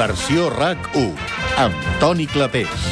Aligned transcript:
Versió 0.00 0.46
RAC1 0.48 1.10
amb 1.60 1.88
Toni 2.00 2.24
Clapés. 2.24 2.84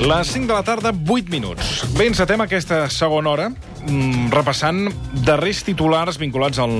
Les 0.00 0.30
5 0.32 0.46
de 0.48 0.54
la 0.54 0.62
tarda, 0.64 0.94
8 0.96 1.28
minuts. 1.28 1.84
Bé, 1.98 2.06
encetem 2.08 2.40
aquesta 2.40 2.86
segona 2.88 3.34
hora 3.34 3.50
repassant 4.32 4.88
darrers 5.24 5.62
titulars 5.66 6.18
vinculats 6.20 6.58
al, 6.62 6.72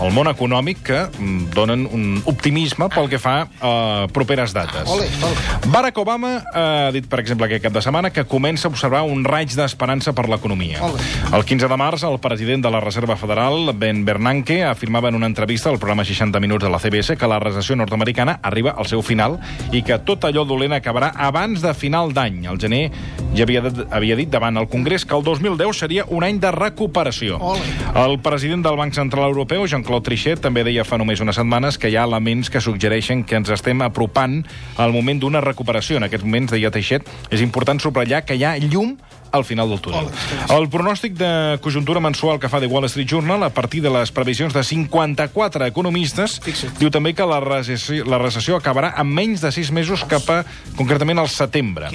al 0.00 0.12
món 0.14 0.30
econòmic 0.30 0.80
que 0.86 1.00
mm, 1.06 1.50
donen 1.54 1.86
un 1.92 2.22
optimisme 2.30 2.88
pel 2.92 3.10
que 3.10 3.20
fa 3.22 3.36
a 3.60 3.72
properes 4.12 4.54
dates. 4.56 4.88
Ole, 4.90 5.08
ole. 5.24 5.70
Barack 5.72 5.98
Obama 6.00 6.38
ha 6.52 6.90
dit, 6.94 7.06
per 7.08 7.20
exemple, 7.22 7.46
aquest 7.48 7.66
cap 7.66 7.74
de 7.74 7.82
setmana 7.84 8.10
que 8.14 8.24
comença 8.28 8.68
a 8.68 8.72
observar 8.72 9.04
un 9.06 9.24
raig 9.26 9.54
d'esperança 9.56 10.14
per 10.16 10.28
l'economia. 10.30 10.80
El 11.34 11.44
15 11.44 11.68
de 11.68 11.78
març, 11.80 12.04
el 12.08 12.18
president 12.22 12.64
de 12.64 12.72
la 12.72 12.80
Reserva 12.84 13.16
Federal, 13.20 13.72
Ben 13.74 14.04
Bernanke, 14.04 14.62
afirmava 14.64 15.12
en 15.12 15.18
una 15.18 15.28
entrevista 15.30 15.70
al 15.70 15.78
programa 15.78 16.04
60 16.04 16.40
Minuts 16.40 16.64
de 16.64 16.72
la 16.72 16.80
CBS 16.80 17.16
que 17.18 17.30
la 17.30 17.40
recessió 17.42 17.76
nord-americana 17.76 18.38
arriba 18.42 18.74
al 18.76 18.88
seu 18.88 19.02
final 19.02 19.38
i 19.72 19.82
que 19.84 20.00
tot 20.06 20.24
allò 20.28 20.44
dolent 20.48 20.76
acabarà 20.76 21.12
abans 21.28 21.62
de 21.62 21.74
final 21.74 22.12
d'any. 22.16 22.44
El 22.48 22.60
gener 22.60 22.88
ja 23.36 23.44
havia, 23.44 23.62
havia 23.90 24.16
dit 24.18 24.30
davant 24.32 24.56
el 24.56 24.68
Congrés 24.68 25.04
que 25.04 25.16
el 25.16 25.24
2010 25.26 25.76
seria 25.76 26.06
un 26.08 26.24
any 26.24 26.37
de 26.40 26.50
recuperació. 26.54 27.38
Ole. 27.40 27.64
El 27.98 28.18
president 28.24 28.64
del 28.66 28.78
Banc 28.78 28.94
Central 28.94 29.28
Europeu, 29.30 29.66
Jean-Claude 29.66 30.06
Trichet, 30.06 30.42
també 30.44 30.64
deia 30.66 30.86
fa 30.86 30.98
només 31.00 31.20
unes 31.24 31.36
setmanes 31.38 31.78
que 31.78 31.90
hi 31.90 31.96
ha 31.98 32.06
elements 32.08 32.50
que 32.50 32.62
suggereixen 32.62 33.24
que 33.24 33.38
ens 33.38 33.50
estem 33.54 33.82
apropant 33.86 34.40
al 34.76 34.94
moment 34.94 35.20
d'una 35.20 35.42
recuperació. 35.44 35.98
En 35.98 36.08
aquests 36.08 36.26
moments, 36.26 36.54
deia 36.54 36.72
Trichet, 36.74 37.08
és 37.30 37.44
important 37.44 37.80
subratllar 37.82 38.24
que 38.24 38.38
hi 38.38 38.44
ha 38.44 38.56
llum 38.58 38.96
al 39.32 39.44
final 39.44 39.68
del 39.68 39.80
túnel. 39.80 40.08
El 40.54 40.68
pronòstic 40.72 41.14
de 41.18 41.58
conjuntura 41.64 42.00
mensual 42.00 42.40
que 42.40 42.48
fa 42.48 42.60
The 42.60 42.68
Wall 42.70 42.88
Street 42.88 43.08
Journal, 43.08 43.42
a 43.42 43.50
partir 43.50 43.82
de 43.82 43.90
les 43.90 44.12
previsions 44.12 44.54
de 44.54 44.62
54 44.64 45.66
economistes, 45.66 46.38
Fixa't. 46.44 46.78
diu 46.78 46.90
també 46.94 47.14
que 47.14 47.26
la 47.26 47.40
recessió, 47.44 48.04
la 48.08 48.18
recessió 48.18 48.56
acabarà 48.58 48.94
en 48.98 49.10
menys 49.12 49.42
de 49.44 49.52
6 49.52 49.72
mesos 49.72 50.04
cap 50.08 50.28
a, 50.30 50.42
concretament, 50.76 51.18
al 51.18 51.28
setembre. 51.32 51.90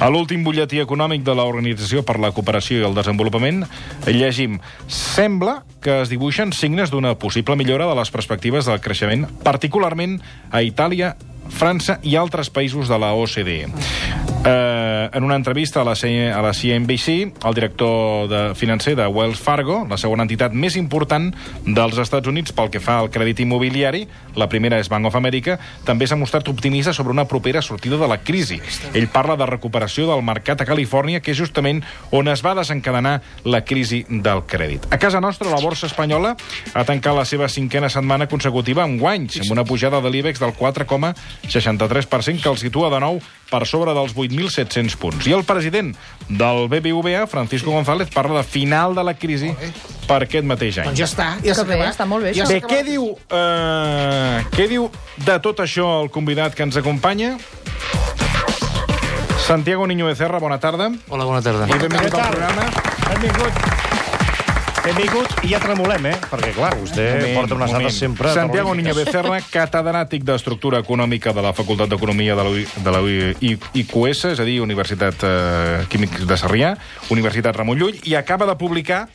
A 0.00 0.10
l'últim 0.10 0.44
butlletí 0.44 0.80
econòmic 0.82 1.24
de 1.26 1.34
l'Organització 1.36 2.02
per 2.06 2.18
la 2.22 2.32
Cooperació 2.36 2.80
i 2.80 2.86
el 2.88 2.96
Desenvolupament 2.96 3.64
llegim 4.06 4.58
Sembla 4.88 5.62
que 5.82 6.00
es 6.02 6.10
dibuixen 6.10 6.52
signes 6.52 6.90
d'una 6.90 7.14
possible 7.20 7.56
millora 7.56 7.86
de 7.86 7.94
les 7.94 8.10
perspectives 8.10 8.66
del 8.66 8.80
creixement, 8.82 9.26
particularment 9.44 10.18
a 10.50 10.62
Itàlia, 10.66 11.14
França 11.50 11.98
i 12.02 12.16
altres 12.16 12.50
països 12.50 12.88
de 12.88 12.98
la 12.98 13.14
OCDE. 13.14 13.66
Eh, 14.46 15.10
en 15.12 15.24
una 15.24 15.34
entrevista 15.34 15.80
a 15.80 15.84
la, 15.84 15.96
C 15.96 16.30
a 16.30 16.40
la 16.40 16.52
CNBC, 16.54 17.08
el 17.44 17.54
director 17.54 18.28
de 18.28 18.54
financer 18.54 18.94
de 18.94 19.06
Wells 19.06 19.40
Fargo, 19.40 19.86
la 19.90 19.98
segona 19.98 20.22
entitat 20.22 20.54
més 20.54 20.76
important 20.78 21.32
dels 21.66 21.98
Estats 21.98 22.30
Units 22.30 22.54
pel 22.54 22.70
que 22.70 22.78
fa 22.78 23.00
al 23.00 23.10
crèdit 23.10 23.42
immobiliari, 23.42 24.04
la 24.38 24.46
primera 24.46 24.78
és 24.78 24.90
Bank 24.92 25.08
of 25.10 25.16
America, 25.18 25.56
també 25.84 26.06
s'ha 26.06 26.18
mostrat 26.20 26.46
optimista 26.52 26.94
sobre 26.94 27.10
una 27.10 27.24
propera 27.26 27.62
sortida 27.62 27.98
de 27.98 28.06
la 28.06 28.20
crisi. 28.22 28.60
Ell 28.94 29.08
parla 29.10 29.34
de 29.34 29.48
recuperació 29.50 30.06
del 30.06 30.22
mercat 30.22 30.62
a 30.62 30.68
Califòrnia, 30.68 31.18
que 31.20 31.34
és 31.34 31.40
justament 31.40 31.82
on 32.14 32.30
es 32.30 32.44
va 32.46 32.54
desencadenar 32.54 33.16
la 33.44 33.64
crisi 33.66 34.04
del 34.08 34.44
crèdit. 34.46 34.86
A 34.94 35.00
casa 35.02 35.20
nostra, 35.20 35.50
la 35.50 35.62
borsa 35.62 35.90
espanyola 35.90 36.36
ha 36.72 36.86
tancat 36.86 37.18
la 37.18 37.26
seva 37.26 37.50
cinquena 37.50 37.90
setmana 37.90 38.30
consecutiva 38.30 38.86
amb 38.86 39.00
guanys, 39.02 39.40
amb 39.42 39.58
una 39.58 39.66
pujada 39.66 40.00
de 40.00 40.14
l'IBEX 40.14 40.38
del 40.38 40.54
4,63%, 41.44 42.42
que 42.42 42.48
el 42.48 42.58
situa 42.58 42.90
de 42.90 43.00
nou 43.00 43.20
per 43.50 43.62
sobre 43.66 43.94
dels 43.94 44.14
8.700 44.14 44.96
punts. 44.98 45.26
I 45.26 45.34
el 45.36 45.44
president 45.44 45.94
del 46.28 46.66
BBVA, 46.68 47.26
Francisco 47.26 47.70
González, 47.70 48.10
parla 48.12 48.40
de 48.40 48.44
final 48.44 48.94
de 48.94 49.04
la 49.04 49.14
crisi 49.14 49.52
per 50.06 50.22
aquest 50.26 50.46
mateix 50.46 50.80
any. 50.82 50.90
Doncs 50.90 50.98
ja 51.02 51.08
està, 51.08 51.28
ja 51.44 51.54
s'ha 51.54 51.62
acabat. 51.66 51.92
està 51.94 52.06
molt 52.06 52.24
bé, 52.26 52.34
Ja 52.34 52.46
Bé, 52.46 52.60
què 52.62 52.82
diu, 52.86 53.12
uh, 53.12 54.42
què 54.54 54.68
diu 54.70 54.90
de 55.24 55.38
tot 55.42 55.60
això 55.60 56.02
el 56.02 56.10
convidat 56.10 56.54
que 56.54 56.62
ens 56.62 56.76
acompanya? 56.76 57.36
Santiago 59.46 59.86
Niño 59.86 60.06
Becerra, 60.06 60.38
bona 60.38 60.58
tarda. 60.58 60.90
Hola, 61.08 61.24
bona 61.24 61.42
tarda. 61.42 61.68
I 61.70 61.78
benvingut 61.78 62.14
al 62.14 62.30
programa. 62.32 62.70
Benvingut. 63.12 64.05
Benvingut 64.86 65.40
i 65.42 65.48
ja 65.50 65.58
tremolem, 65.58 66.04
eh? 66.06 66.18
Perquè, 66.30 66.52
clar, 66.54 66.76
vostè 66.78 67.04
Moment, 67.16 67.32
porta 67.34 67.56
unes 67.56 67.72
dades 67.74 67.96
sempre... 67.98 68.30
Santiago 68.30 68.70
Niño. 68.78 68.92
Becerra, 68.94 69.40
catedràtic 69.50 70.22
d'Estructura 70.22 70.78
Econòmica 70.84 71.32
de 71.34 71.42
la 71.42 71.50
Facultat 71.58 71.90
d'Economia 71.90 72.36
de 72.38 72.44
la, 72.46 72.52
UI 72.54 72.62
de 72.84 72.92
la 72.94 73.00
UI 73.02 73.56
IQS, 73.82 74.20
és 74.30 74.42
a 74.42 74.46
dir, 74.46 74.60
Universitat 74.62 75.24
eh, 75.26 75.80
Químics 75.90 76.22
de 76.30 76.38
Sarrià, 76.38 76.70
Universitat 77.10 77.58
Ramon 77.58 77.80
Llull, 77.80 77.98
i 78.06 78.14
acaba 78.14 78.46
de 78.46 78.54
publicar 78.60 79.08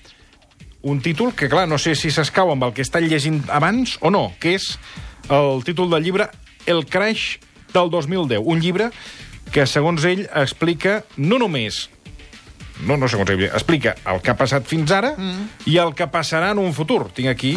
un 0.83 0.99
títol 0.99 1.31
que, 1.39 1.47
clar, 1.47 1.69
no 1.71 1.79
sé 1.79 1.95
si 1.95 2.11
s'escau 2.11 2.51
amb 2.51 2.67
el 2.67 2.75
que 2.75 2.83
està 2.83 2.99
llegint 2.99 3.39
abans 3.47 3.95
o 4.03 4.11
no, 4.11 4.25
que 4.43 4.57
és 4.59 4.73
el 5.31 5.63
títol 5.63 5.87
del 5.95 6.03
llibre 6.03 6.27
El 6.67 6.83
crash 6.83 7.37
del 7.71 7.87
2010, 7.95 8.43
un 8.43 8.59
llibre 8.59 8.91
que, 9.55 9.63
segons 9.63 10.03
ell, 10.03 10.27
explica 10.35 11.05
no 11.15 11.39
només 11.39 11.85
no, 12.87 12.97
no 12.97 13.09
segons 13.11 13.31
ell, 13.33 13.45
explica 13.49 13.95
el 14.11 14.21
que 14.23 14.33
ha 14.33 14.37
passat 14.39 14.67
fins 14.69 14.91
ara 14.95 15.13
mm. 15.17 15.67
i 15.71 15.77
el 15.81 15.93
que 15.97 16.07
passarà 16.11 16.51
en 16.55 16.61
un 16.63 16.73
futur. 16.75 17.05
Tinc 17.15 17.31
aquí 17.31 17.55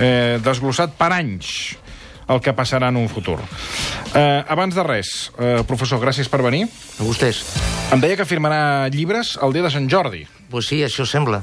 eh, 0.00 0.38
desglossat 0.42 0.96
per 0.98 1.12
anys 1.16 1.52
el 2.32 2.40
que 2.40 2.54
passarà 2.56 2.88
en 2.92 3.00
un 3.00 3.08
futur. 3.12 3.38
Eh, 4.14 4.44
abans 4.48 4.74
de 4.76 4.84
res, 4.86 5.32
eh, 5.38 5.60
professor, 5.68 6.00
gràcies 6.00 6.30
per 6.30 6.42
venir. 6.44 6.64
A 6.98 7.06
vostès? 7.06 7.42
Em 7.92 8.00
deia 8.00 8.16
que 8.16 8.28
firmarà 8.28 8.88
llibres 8.92 9.36
el 9.42 9.52
dia 9.52 9.66
de 9.66 9.72
Sant 9.74 9.90
Jordi. 9.90 10.24
Pues 10.52 10.66
sí, 10.68 10.82
això 10.84 11.06
sembla. 11.08 11.40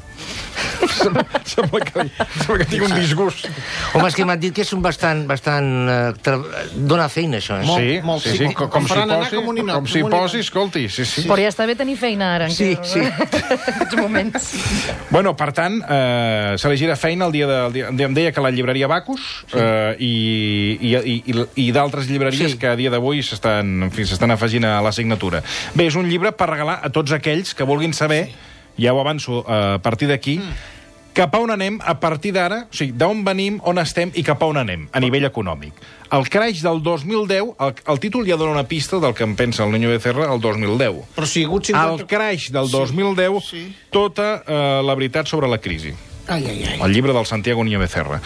sembla, 0.89 1.23
sembla, 1.47 1.79
que, 1.85 2.03
sembla 2.43 2.57
que 2.59 2.65
tinc 2.69 2.83
un 2.85 2.93
disgust. 2.93 3.47
Home, 3.95 4.07
és 4.09 4.15
que 4.17 4.25
m'han 4.27 4.39
dit 4.41 4.53
que 4.53 4.61
és 4.61 4.71
un 4.75 4.83
bastant... 4.85 5.23
bastant 5.29 5.69
eh, 5.89 5.97
tra... 6.23 6.35
Dona 6.75 7.07
feina, 7.09 7.39
això, 7.39 7.57
eh? 7.57 7.65
Molt, 7.65 7.81
sí, 7.81 7.95
molt, 8.05 8.23
sí, 8.23 8.33
sí, 8.35 8.41
sí, 8.49 8.53
com- 8.57 8.69
com, 8.73 8.85
si 8.87 8.93
posi, 8.99 9.35
com 9.39 9.47
un 9.51 9.57
ninot, 9.59 9.79
com 9.79 9.87
si 9.89 10.03
posi, 10.05 10.41
escolti, 10.45 10.83
sí, 10.93 11.05
sí. 11.09 11.23
Però 11.29 11.39
ja 11.41 11.49
està 11.51 11.65
bé 11.69 11.75
tenir 11.79 11.95
feina 11.99 12.33
ara. 12.37 12.49
en 12.49 12.53
Sí, 12.55 12.69
què- 12.75 12.85
sí. 12.85 12.99
en 13.07 13.73
aquests 13.73 13.97
moments. 13.99 14.49
Bueno, 15.09 15.33
per 15.39 15.49
tant, 15.57 15.79
eh, 15.89 16.53
se 16.61 16.69
li 16.71 16.77
gira 16.83 16.97
feina 16.99 17.25
el 17.29 17.33
dia 17.35 17.47
de... 17.49 17.59
El 17.69 17.73
dia, 17.79 17.89
em 18.09 18.13
deia 18.17 18.31
que 18.35 18.43
la 18.45 18.51
llibreria 18.53 18.87
Bacus 18.91 19.25
eh, 19.53 19.95
i, 19.99 20.13
i, 20.79 20.93
i, 20.99 21.17
i, 21.33 21.47
i 21.65 21.69
d'altres 21.75 22.07
llibreries 22.11 22.53
Sí. 22.53 22.57
que 22.61 22.69
a 22.71 22.75
dia 22.79 22.91
d'avui 22.93 23.23
s'estan 23.25 23.87
en 23.89 23.91
fi, 23.95 24.05
afegint 24.05 24.65
a 24.69 24.77
la 24.85 24.91
signatura. 24.95 25.41
Bé, 25.73 25.87
és 25.89 25.95
un 25.99 26.05
llibre 26.09 26.31
per 26.37 26.49
regalar 26.53 26.79
a 26.85 26.89
tots 26.93 27.11
aquells 27.15 27.55
que 27.57 27.65
vulguin 27.67 27.93
saber, 27.97 28.27
ja 28.79 28.95
ho 28.95 28.99
avanço 29.01 29.43
eh, 29.45 29.75
a 29.75 29.79
partir 29.83 30.09
d'aquí, 30.09 30.39
cap 31.13 31.33
a 31.35 31.39
on 31.43 31.51
anem 31.51 31.79
a 31.83 31.97
partir 31.99 32.31
d'ara, 32.35 32.63
o 32.69 32.75
sigui, 32.75 32.93
d'on 32.95 33.23
venim, 33.25 33.59
on 33.67 33.81
estem 33.81 34.11
i 34.15 34.23
cap 34.23 34.41
a 34.43 34.49
on 34.49 34.59
anem, 34.61 34.87
a 34.93 35.01
nivell 35.03 35.27
econòmic. 35.27 35.81
El 36.15 36.27
crash 36.31 36.61
del 36.65 36.81
2010, 36.85 37.55
el, 37.59 37.73
el 37.93 37.99
títol 38.01 38.27
ja 38.27 38.37
dona 38.39 38.55
una 38.55 38.67
pista 38.69 39.01
del 39.03 39.13
que 39.13 39.25
en 39.27 39.35
pensa 39.35 39.65
el 39.65 39.73
Niño 39.75 39.91
Becerra 39.91 40.29
el 40.33 40.41
2010. 40.41 41.01
Però 41.17 41.27
si 41.27 41.43
ha 41.43 41.49
hagut 41.49 41.69
El 41.69 41.75
50... 41.75 42.07
crash 42.07 42.49
del 42.55 42.71
2010, 42.71 43.41
sí. 43.45 43.65
tota 43.91 44.29
eh, 44.45 44.79
la 44.85 44.95
veritat 44.95 45.27
sobre 45.27 45.51
la 45.51 45.59
crisi. 45.59 45.93
Ai, 46.29 46.45
ai, 46.45 46.63
ai. 46.63 46.79
El 46.85 46.93
llibre 46.93 47.13
del 47.13 47.25
Santiago 47.25 47.63
Niño 47.63 47.79
Becerra. 47.79 48.21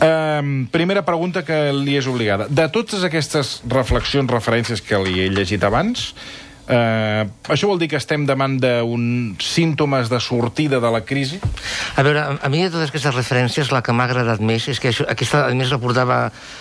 Um, 0.00 0.68
primera 0.70 1.02
pregunta 1.04 1.42
que 1.44 1.72
li 1.74 1.96
és 1.98 2.06
obligada. 2.06 2.46
De 2.46 2.68
totes 2.70 3.02
aquestes 3.04 3.58
reflexions, 3.66 4.30
referències 4.30 4.80
que 4.86 5.00
li 5.02 5.18
he 5.24 5.26
llegit 5.34 5.66
abans, 5.66 6.12
uh, 6.70 7.52
això 7.52 7.66
vol 7.68 7.78
dir 7.80 7.88
que 7.90 7.98
estem 7.98 8.24
davant 8.28 8.54
d'uns 8.62 9.42
símptomes 9.44 10.08
de 10.08 10.20
sortida 10.22 10.78
de 10.80 10.90
la 10.94 11.00
crisi? 11.04 11.40
A 11.96 12.02
veure, 12.06 12.20
a, 12.22 12.38
a 12.46 12.48
mi 12.52 12.62
de 12.62 12.70
totes 12.70 12.88
aquestes 12.92 13.14
referències 13.14 13.72
la 13.74 13.82
que 13.82 13.92
m'ha 13.92 14.06
agradat 14.08 14.40
més 14.40 14.68
és 14.70 14.78
que 14.80 14.92
això, 14.92 15.04
aquesta, 15.10 15.44
a 15.48 15.54
més, 15.58 15.70
la 15.74 15.78
portava 15.82 16.20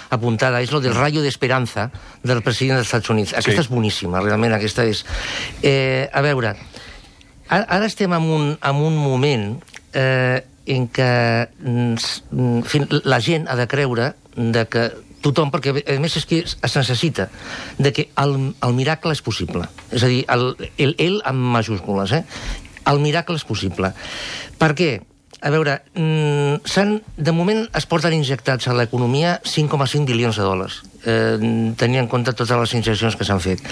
apuntada, 0.09 0.61
és 0.65 0.71
lo 0.73 0.81
del 0.81 0.95
rayo 0.97 1.21
de 1.21 1.29
esperanza 1.29 1.89
del 2.23 2.41
president 2.41 2.79
dels 2.81 2.87
Estats 2.89 3.09
Units. 3.13 3.33
Aquesta 3.37 3.61
Sí. 3.61 3.67
és 3.67 3.69
boníssima, 3.69 4.21
realment, 4.25 4.53
aquesta 4.57 4.85
és... 4.89 5.05
Eh, 5.63 6.09
a 6.11 6.21
veure, 6.25 6.55
ara, 7.49 7.65
ara 7.67 7.85
estem 7.85 8.13
en 8.13 8.23
un, 8.29 8.49
en 8.61 8.75
un 8.75 8.97
moment 8.97 9.45
eh, 9.93 10.41
en 10.69 10.87
què 10.93 11.11
mm, 11.59 11.93
mm, 12.31 12.63
fin- 12.69 12.89
la 13.05 13.19
gent 13.21 13.47
ha 13.49 13.55
de 13.57 13.65
creure 13.67 14.11
de 14.35 14.65
que 14.69 14.89
tothom, 15.25 15.51
perquè 15.51 15.73
a 15.75 15.99
més 16.01 16.15
és 16.19 16.25
que 16.29 16.41
es 16.45 16.75
necessita 16.77 17.29
de 17.77 17.91
que 17.95 18.09
el, 18.21 18.35
el 18.65 18.73
miracle 18.77 19.13
és 19.15 19.21
possible. 19.25 19.67
És 19.91 20.03
a 20.03 20.11
dir, 20.11 20.23
el, 20.31 20.51
el, 20.77 20.95
el 20.97 21.21
amb 21.27 21.53
majúscules, 21.57 22.15
eh? 22.15 22.23
El 22.89 23.01
miracle 23.03 23.37
és 23.37 23.45
possible. 23.45 23.93
Per 24.59 24.73
què? 24.77 24.91
A 25.39 25.51
veure, 25.53 25.77
mm, 25.95 26.67
s'han, 26.67 26.97
de 27.15 27.31
moment 27.31 27.61
es 27.77 27.85
porten 27.87 28.11
injectats 28.11 28.67
a 28.67 28.73
l'economia 28.75 29.37
5,5 29.47 30.03
bilions 30.09 30.35
de 30.35 30.43
dòlars, 30.43 30.81
eh, 31.07 31.37
tenint 31.79 32.01
en 32.03 32.09
compte 32.11 32.33
totes 32.33 32.59
les 32.59 32.73
injeccions 32.75 33.15
que 33.15 33.27
s'han 33.27 33.39
fet. 33.39 33.63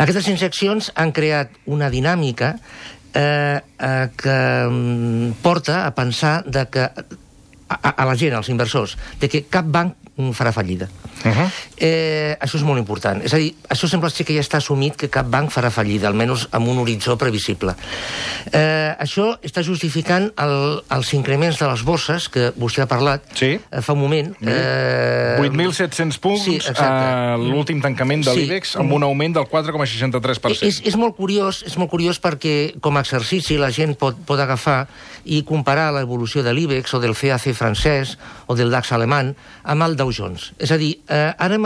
Aquestes 0.00 0.30
injeccions 0.32 0.88
han 0.96 1.12
creat 1.12 1.52
una 1.66 1.90
dinàmica 1.92 2.54
eh, 3.12 3.60
eh, 3.60 4.08
que 4.16 4.38
mm, 4.70 5.42
porta 5.44 5.84
a 5.84 5.92
pensar 5.94 6.44
de 6.46 6.64
que 6.72 6.88
a, 7.74 7.94
a 7.96 8.08
la 8.08 8.16
gent, 8.18 8.36
als 8.36 8.50
inversors, 8.52 8.96
de 9.20 9.30
que 9.32 9.44
cap 9.48 9.68
banc 9.68 9.96
farà 10.36 10.52
fallida. 10.52 10.88
Uh 11.24 11.30
-huh. 11.30 11.50
eh, 11.76 12.36
això 12.40 12.56
és 12.56 12.62
molt 12.62 12.78
important. 12.78 13.22
És 13.24 13.34
a 13.34 13.36
dir, 13.36 13.54
això 13.68 13.88
sembla 13.88 14.10
ser 14.10 14.26
que 14.26 14.34
ja 14.34 14.40
està 14.40 14.56
assumit 14.56 14.96
que 14.96 15.08
cap 15.08 15.26
banc 15.26 15.50
farà 15.50 15.70
fallida, 15.70 16.08
almenys 16.08 16.48
amb 16.50 16.68
un 16.68 16.78
horitzó 16.78 17.16
previsible. 17.16 17.74
Eh, 18.52 18.94
això 18.98 19.38
està 19.42 19.62
justificant 19.62 20.32
el, 20.36 20.82
els 20.90 21.14
increments 21.14 21.58
de 21.58 21.66
les 21.66 21.82
bosses, 21.82 22.28
que 22.28 22.52
vostè 22.58 22.82
ha 22.82 22.86
parlat 22.86 23.22
Sí. 23.34 23.58
eh, 23.70 23.80
fa 23.80 23.92
un 23.92 24.00
moment. 24.00 24.36
Eh, 24.42 25.36
8.700 25.40 26.18
punts 26.18 26.42
sí, 26.44 26.58
a 26.76 27.36
l'últim 27.38 27.80
tancament 27.80 28.24
de 28.24 28.32
Sí. 28.32 28.40
l'IBEX 28.40 28.76
amb 28.76 28.92
un 28.92 29.02
augment 29.02 29.34
del 29.34 29.44
4,63%. 29.46 30.66
És, 30.66 30.82
és 30.84 30.96
molt 30.96 31.16
curiós, 31.16 31.62
és 31.66 31.76
molt 31.76 31.90
curiós 31.90 32.20
perquè 32.20 32.74
com 32.80 32.96
a 32.96 33.00
exercici 33.00 33.56
la 33.56 33.70
gent 33.70 33.96
pot, 33.98 34.16
pot 34.26 34.40
agafar 34.40 34.86
i 35.24 35.42
comparar 35.44 35.92
l'evolució 35.92 36.42
de 36.42 36.52
l'IBEX 36.52 36.94
o 36.94 37.00
del 37.00 37.14
CAC 37.14 37.52
francès 37.54 38.16
o 38.46 38.54
del 38.54 38.70
DAX 38.70 38.92
alemany 38.92 39.34
amb 39.64 39.82
el 39.82 39.96
Dow 39.96 40.10
Jones. 40.12 40.52
És 40.58 40.70
a 40.70 40.76
dir, 40.76 40.98
eh, 41.12 41.34
ara, 41.36 41.58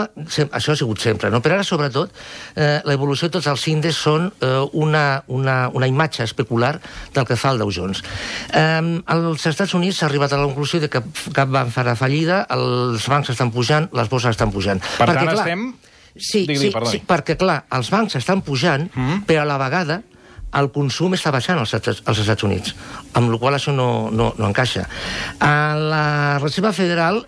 això 0.51 0.73
ha 0.73 0.77
sigut 0.77 1.01
sempre, 1.03 1.31
no? 1.31 1.39
però 1.43 1.57
ara 1.57 1.65
sobretot 1.67 2.11
eh, 2.55 2.81
l'evolució 2.87 3.29
de 3.29 3.37
tots 3.37 3.47
els 3.51 3.63
índexs 3.71 4.01
són 4.07 4.27
eh, 4.41 4.51
una, 4.73 5.23
una, 5.27 5.57
una 5.73 5.89
imatge 5.89 6.25
especular 6.27 6.75
del 7.15 7.27
que 7.27 7.39
fa 7.39 7.53
el 7.55 7.63
Dow 7.63 7.71
Jones. 7.73 8.03
Eh, 8.51 9.01
als 9.05 9.47
Estats 9.49 9.75
Units 9.77 10.01
s'ha 10.01 10.09
arribat 10.09 10.35
a 10.35 10.41
la 10.41 10.49
conclusió 10.49 10.81
de 10.83 10.91
que 10.91 11.03
cap 11.33 11.51
banc 11.53 11.71
farà 11.73 11.95
fallida, 11.99 12.43
els 12.53 13.07
bancs 13.07 13.31
estan 13.33 13.53
pujant, 13.55 13.89
les 13.95 14.11
borses 14.11 14.35
estan 14.35 14.51
pujant. 14.51 14.83
Per 14.99 15.07
tant, 15.13 15.33
estem- 15.35 15.69
Sí, 16.17 16.47
Digui, 16.47 16.57
sí, 16.57 16.69
perdoni. 16.73 16.97
sí, 16.97 17.03
perquè, 17.05 17.35
clar, 17.37 17.65
els 17.77 17.91
bancs 17.93 18.15
estan 18.17 18.41
pujant, 18.41 18.89
mm 18.89 19.03
-hmm. 19.07 19.25
però 19.27 19.41
a 19.41 19.45
la 19.45 19.57
vegada 19.61 20.01
el 20.55 20.71
consum 20.71 21.13
està 21.13 21.31
baixant 21.31 21.59
als 21.59 21.73
als 21.73 22.19
Estats 22.19 22.43
Units, 22.43 22.75
amb 23.13 23.29
la 23.31 23.37
qual 23.37 23.53
cosa 23.53 23.71
això 23.71 23.75
no, 23.75 24.09
no, 24.11 24.33
no 24.37 24.47
encaixa. 24.47 24.87
A 25.39 25.75
la 25.75 26.39
Reserva 26.39 26.71
Federal 26.73 27.27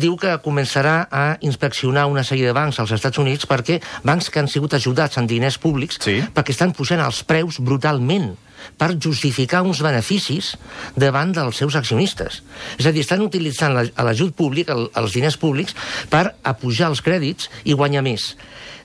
diu 0.00 0.16
que 0.20 0.34
començarà 0.44 1.06
a 1.10 1.24
inspeccionar 1.40 2.06
una 2.10 2.24
sèrie 2.26 2.46
de 2.46 2.52
bancs 2.56 2.78
als 2.80 2.92
Estats 2.96 3.18
Units 3.18 3.46
perquè 3.46 3.80
bancs 4.04 4.30
que 4.30 4.40
han 4.40 4.48
sigut 4.48 4.74
ajudats 4.74 5.18
amb 5.18 5.28
diners 5.28 5.58
públics 5.58 5.98
Sí. 6.00 6.20
perquè 6.34 6.50
estan 6.50 6.72
pujant 6.72 7.00
els 7.00 7.22
preus 7.24 7.58
brutalment 7.60 8.34
per 8.76 8.92
justificar 9.00 9.62
uns 9.64 9.80
beneficis 9.80 10.54
davant 10.94 11.32
dels 11.32 11.56
seus 11.56 11.74
accionistes. 11.76 12.42
És 12.78 12.86
a 12.86 12.92
dir, 12.92 13.00
estan 13.00 13.22
utilitzant 13.24 13.72
la- 13.72 14.04
l'ajut 14.04 14.34
públic, 14.36 14.68
el, 14.68 14.90
els 14.94 15.12
diners 15.16 15.36
públics, 15.40 15.74
per 16.10 16.34
apujar 16.44 16.90
els 16.90 17.00
crèdits 17.00 17.48
i 17.64 17.72
guanyar 17.72 18.02
més. 18.04 18.36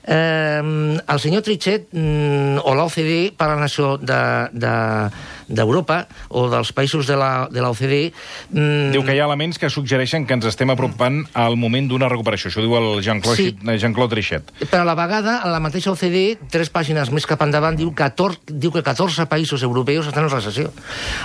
Eh, 0.08 0.62
el 1.08 1.18
senyor 1.20 1.42
Trichet 1.42 1.88
mm, 1.92 2.62
o 2.64 2.74
l'OCDE 2.78 3.32
parlen 3.36 3.64
això 3.66 3.96
d'Europa 3.98 4.50
de, 4.54 5.45
d'Europa 5.48 6.06
o 6.28 6.48
dels 6.50 6.72
països 6.74 7.06
de 7.06 7.16
la, 7.16 7.46
de 7.50 7.60
l'OCDE 7.62 8.12
mm, 8.50 8.90
Diu 8.94 9.04
que 9.06 9.14
hi 9.14 9.20
ha 9.20 9.26
elements 9.28 9.58
que 9.58 9.70
suggereixen 9.70 10.26
que 10.26 10.34
ens 10.34 10.46
estem 10.48 10.70
apropant 10.72 11.22
al 11.34 11.56
moment 11.60 11.86
d'una 11.88 12.08
recuperació. 12.10 12.50
Això 12.50 12.62
diu 12.64 12.74
el 12.78 13.02
Jean-Claude 13.04 13.36
Sí. 13.36 13.50
sí. 13.54 13.78
Jean 13.78 13.94
Trichet. 13.94 14.50
Però 14.70 14.82
a 14.82 14.84
la 14.88 14.94
vegada, 14.98 15.38
a 15.42 15.48
la 15.50 15.60
mateixa 15.60 15.90
OCDE, 15.92 16.38
tres 16.50 16.70
pàgines 16.72 17.10
més 17.12 17.26
cap 17.26 17.40
endavant, 17.42 17.76
diu, 17.76 17.92
14, 17.94 18.40
diu 18.50 18.72
que 18.72 18.82
14 18.82 19.26
països 19.30 19.62
europeus 19.62 20.06
estan 20.06 20.24
en 20.26 20.30
recessió. 20.30 20.70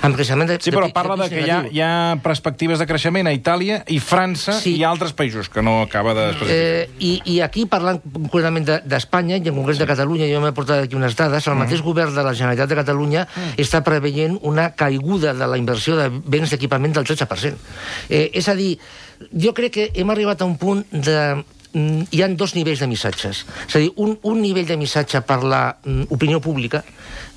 Amb 0.02 0.16
creixement 0.16 0.48
de... 0.50 0.58
Sí, 0.62 0.72
però 0.74 0.88
pi- 0.90 0.94
parla 0.96 1.16
de 1.18 1.28
pis 1.30 1.34
que 1.40 1.46
hi 1.48 1.52
ha, 1.52 1.60
hi 1.72 1.82
ha 1.82 1.92
perspectives 2.24 2.80
de 2.82 2.88
creixement 2.90 3.28
a 3.30 3.34
Itàlia 3.34 3.82
i 3.88 4.00
França 4.00 4.54
Sí. 4.62 4.76
i 4.78 4.84
altres 4.88 5.14
països 5.14 5.50
que 5.50 5.62
no 5.66 5.82
acaba 5.84 6.14
de... 6.18 6.26
Eh, 6.50 6.90
i, 7.00 7.12
I 7.26 7.40
aquí, 7.46 7.66
parlant 7.70 8.02
concretament 8.04 8.66
de- 8.68 8.82
d'Espanya, 8.86 9.38
i 9.42 9.48
en 9.50 9.56
concret 9.56 9.80
de 9.82 9.88
Catalunya, 9.90 10.28
jo 10.32 10.42
m'he 10.44 10.52
portat 10.58 10.86
aquí 10.86 10.96
unes 11.00 11.16
dades, 11.18 11.48
el 11.48 11.56
mateix 11.60 11.82
govern 11.86 12.14
de 12.16 12.24
la 12.26 12.34
Generalitat 12.34 12.70
de 12.70 12.80
Catalunya 12.82 13.26
està 13.58 13.82
preveient 13.86 14.11
una 14.48 14.72
caiguda 14.78 15.34
de 15.38 15.48
la 15.48 15.58
inversió 15.60 15.96
de 16.00 16.10
béns 16.12 16.54
d'equipament 16.54 16.94
del 16.98 17.08
13%. 17.08 17.56
Eh, 18.10 18.30
és 18.34 18.48
a 18.48 18.56
dir, 18.58 18.76
jo 19.32 19.56
crec 19.58 19.74
que 19.78 19.90
hem 19.96 20.14
arribat 20.14 20.42
a 20.42 20.50
un 20.50 20.58
punt 20.62 20.84
de 20.92 21.18
mm, 21.74 22.12
hi 22.12 22.24
han 22.24 22.38
dos 22.38 22.56
nivells 22.56 22.84
de 22.84 22.90
missatges. 22.92 23.46
És 23.68 23.76
a 23.76 23.84
dir, 23.84 23.92
un, 23.96 24.18
un 24.24 24.42
nivell 24.42 24.68
de 24.68 24.78
missatge 24.78 25.24
per 25.26 25.42
la 25.44 25.64
mm, 25.84 26.40
pública... 26.42 26.84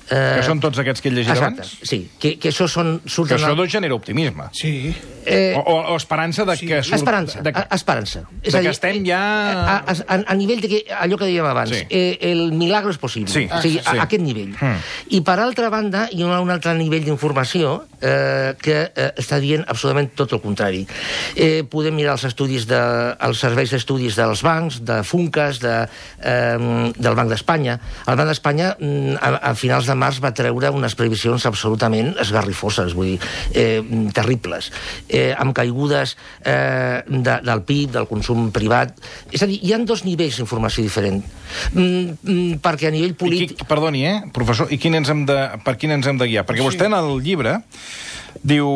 Eh, 0.09 0.35
Que 0.37 0.43
són 0.45 0.59
tots 0.61 0.77
aquests 0.77 1.01
que 1.01 1.09
he 1.09 1.13
llegit 1.15 1.31
exacte, 1.33 1.63
abans? 1.63 1.77
sí, 1.81 1.97
que, 2.21 2.35
que 2.37 2.49
això 2.51 2.67
són... 2.69 2.99
Que 3.01 3.35
això 3.39 3.47
al- 3.49 3.55
doncs 3.57 3.71
genera 3.73 3.95
optimisme. 3.95 4.43
Sí. 4.53 4.93
eh, 5.25 5.55
O, 5.57 5.61
o, 5.61 5.77
o 5.93 5.95
esperança 5.97 6.45
de 6.45 6.53
que... 6.59 6.83
Surt, 6.83 6.99
Esperança, 6.99 7.41
De, 7.41 7.49
a- 7.49 7.67
esperança. 7.73 8.21
de 8.43 8.51
que 8.61 8.69
estem 8.69 9.01
ja- 9.07 9.17
A, 9.17 9.77
a, 9.81 9.95
a, 10.07 10.19
a 10.27 10.35
nivell 10.37 10.61
de 10.61 10.69
que, 10.69 10.83
allò 10.93 11.17
que 11.17 11.25
dèiem 11.25 11.45
abans, 11.49 11.69
Sí. 11.73 11.81
eh, 11.89 12.17
el 12.21 12.51
milagro 12.53 12.91
és 12.93 12.99
possible. 13.01 13.31
Sí, 13.33 13.47
o 13.49 13.61
sigui, 13.63 13.79
sí. 13.79 13.85
a, 13.85 13.95
a 14.01 14.03
aquest 14.05 14.21
nivell. 14.21 14.53
Mm. 14.59 14.77
I 15.17 15.21
per 15.25 15.39
altra 15.39 15.71
banda, 15.73 16.05
hi 16.13 16.21
ha 16.21 16.37
un 16.39 16.53
altre 16.53 16.75
nivell 16.77 17.03
d'informació 17.07 17.73
eh, 17.99 18.53
que 18.61 18.77
eh, 18.93 19.09
està 19.17 19.39
dient 19.41 19.65
absolutament 19.67 20.11
tot 20.13 20.31
el 20.37 20.41
contrari. 20.43 20.85
Eh, 21.35 21.63
podem 21.65 21.95
mirar 21.97 22.13
els 22.19 22.27
estudis 22.29 22.67
de, 22.69 22.77
els 23.25 23.41
serveis 23.41 23.73
d'estudis 23.73 24.15
dels 24.21 24.45
bancs, 24.45 24.83
de 24.85 25.01
Funcas, 25.01 25.57
de, 25.65 25.75
eh, 26.21 26.93
del 26.93 27.15
Banc 27.17 27.33
d'Espanya. 27.33 27.79
El 28.05 28.15
Banc 28.21 28.29
d'Espanya, 28.29 28.75
mm, 28.79 29.17
a, 29.19 29.33
a 29.49 29.55
finals 29.57 29.89
de 29.89 29.94
març, 29.99 30.19
va 30.23 30.33
treure 30.35 30.71
unes 30.75 30.95
previsions 30.97 31.45
absolutament 31.49 32.13
esgarrifoses, 32.21 32.95
vull 32.97 33.13
dir, 33.13 33.31
eh, 33.53 33.81
terribles, 34.15 34.71
eh, 35.09 35.33
amb 35.37 35.55
caigudes 35.57 36.15
eh, 36.43 37.01
de, 37.07 37.37
del 37.45 37.63
PIB, 37.67 37.91
del 37.97 38.09
consum 38.09 38.49
privat. 38.55 38.95
És 39.31 39.43
a 39.43 39.49
dir, 39.49 39.59
hi 39.61 39.73
ha 39.73 39.81
dos 39.85 40.05
nivells 40.07 40.39
d'informació 40.41 40.85
diferent. 40.85 41.21
Mm, 41.73 42.15
mm, 42.21 42.61
perquè 42.63 42.89
a 42.89 42.95
nivell 42.95 43.15
polític... 43.19 43.57
qui, 43.59 43.69
perdoni, 43.69 44.05
eh, 44.09 44.17
professor, 44.35 44.71
i 44.71 44.79
quin 44.81 44.97
ens 45.01 45.11
hem 45.11 45.25
de, 45.29 45.39
per 45.65 45.77
quin 45.81 45.95
ens 45.97 46.07
hem 46.07 46.21
de 46.21 46.29
guiar? 46.29 46.45
Perquè 46.47 46.65
vostè 46.65 46.89
en 46.89 46.97
el 46.97 47.19
llibre 47.25 47.59
diu, 48.45 48.67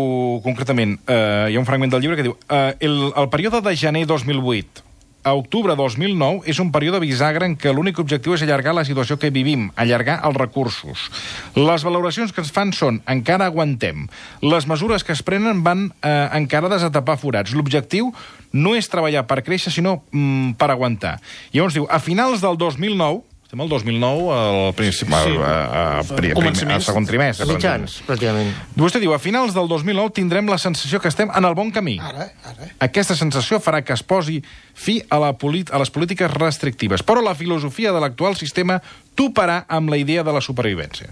concretament, 0.45 0.97
eh, 1.05 1.49
hi 1.51 1.57
ha 1.57 1.61
un 1.61 1.67
fragment 1.67 1.91
del 1.93 2.05
llibre 2.05 2.19
que 2.19 2.29
diu 2.29 2.37
eh, 2.47 2.75
el, 2.85 3.09
el 3.11 3.27
període 3.33 3.61
de 3.65 3.75
gener 3.77 4.05
2008 4.09 4.88
a 5.23 5.33
octubre 5.35 5.75
2009 5.75 6.47
és 6.49 6.59
un 6.63 6.71
període 6.71 7.01
bisagra 7.03 7.47
en 7.49 7.55
què 7.59 7.73
l'únic 7.73 7.99
objectiu 7.99 8.35
és 8.35 8.43
allargar 8.45 8.73
la 8.77 8.85
situació 8.87 9.19
que 9.19 9.31
vivim, 9.35 9.67
allargar 9.75 10.19
els 10.27 10.37
recursos. 10.39 11.09
Les 11.57 11.83
valoracions 11.83 12.31
que 12.33 12.43
es 12.45 12.51
fan 12.55 12.71
són 12.75 13.01
encara 13.09 13.49
aguantem. 13.51 14.07
Les 14.41 14.67
mesures 14.69 15.03
que 15.03 15.15
es 15.15 15.23
prenen 15.25 15.63
van 15.65 15.89
eh, 16.01 16.29
encarades 16.39 16.85
a 16.85 16.91
tapar 16.93 17.19
forats. 17.19 17.53
L'objectiu 17.53 18.13
no 18.53 18.75
és 18.75 18.89
treballar 18.89 19.25
per 19.29 19.43
créixer, 19.45 19.73
sinó 19.73 19.99
mm, 20.11 20.55
per 20.59 20.71
aguantar. 20.71 21.17
I 21.51 21.59
llavors 21.59 21.77
diu, 21.77 21.89
a 21.89 21.99
finals 22.01 22.41
del 22.45 22.57
2009, 22.57 23.23
estem 23.49 23.61
al 23.61 23.69
2009, 23.69 24.29
al 24.31 24.73
principi, 24.75 25.11
Sí. 25.11 25.31
a, 25.41 25.41
a, 25.41 25.99
a, 26.01 26.75
al 26.75 26.81
segon 26.85 27.05
trimestre. 27.09 27.47
Mitjans, 27.49 27.95
pràcticament. 28.05 28.51
Vostè 28.77 28.99
diu, 29.01 29.09
a 29.09 29.17
finals 29.17 29.55
del 29.55 29.65
2009 29.67 30.13
tindrem 30.13 30.45
la 30.45 30.59
sensació 30.61 30.99
que 31.01 31.09
estem 31.09 31.31
en 31.33 31.47
el 31.49 31.55
bon 31.57 31.71
camí. 31.73 31.95
Ara, 31.97 32.27
ara. 32.45 32.67
Aquesta 32.85 33.15
sensació 33.17 33.57
farà 33.57 33.81
que 33.81 33.95
es 33.97 34.03
posi 34.05 34.37
fi 34.77 34.99
a, 35.09 35.17
la 35.17 35.33
polit 35.33 35.73
a 35.73 35.81
les 35.81 35.89
polítiques 35.89 36.29
restrictives, 36.29 37.01
però 37.01 37.25
la 37.25 37.33
filosofia 37.33 37.89
de 37.91 37.99
l'actual 37.99 38.37
sistema 38.37 38.83
toparà 39.17 39.63
amb 39.67 39.89
la 39.89 39.97
idea 39.97 40.21
de 40.21 40.31
la 40.31 40.45
supervivència. 40.45 41.09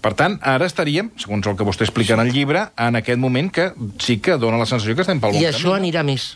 Per 0.00 0.14
tant, 0.16 0.38
ara 0.40 0.64
estaríem, 0.64 1.12
segons 1.20 1.44
el 1.52 1.58
que 1.58 1.68
vostè 1.68 1.84
explica 1.84 2.16
en 2.16 2.24
el 2.24 2.32
llibre, 2.32 2.70
en 2.80 2.96
aquest 2.96 3.20
moment 3.20 3.52
que 3.52 3.74
sí 4.00 4.22
que 4.24 4.38
dona 4.40 4.56
la 4.56 4.64
sensació 4.64 4.96
que 4.96 5.04
estem 5.04 5.20
pel 5.20 5.36
bon 5.36 5.42
I 5.42 5.44
camí. 5.44 5.52
això 5.52 5.76
anirà 5.76 6.00
més, 6.02 6.30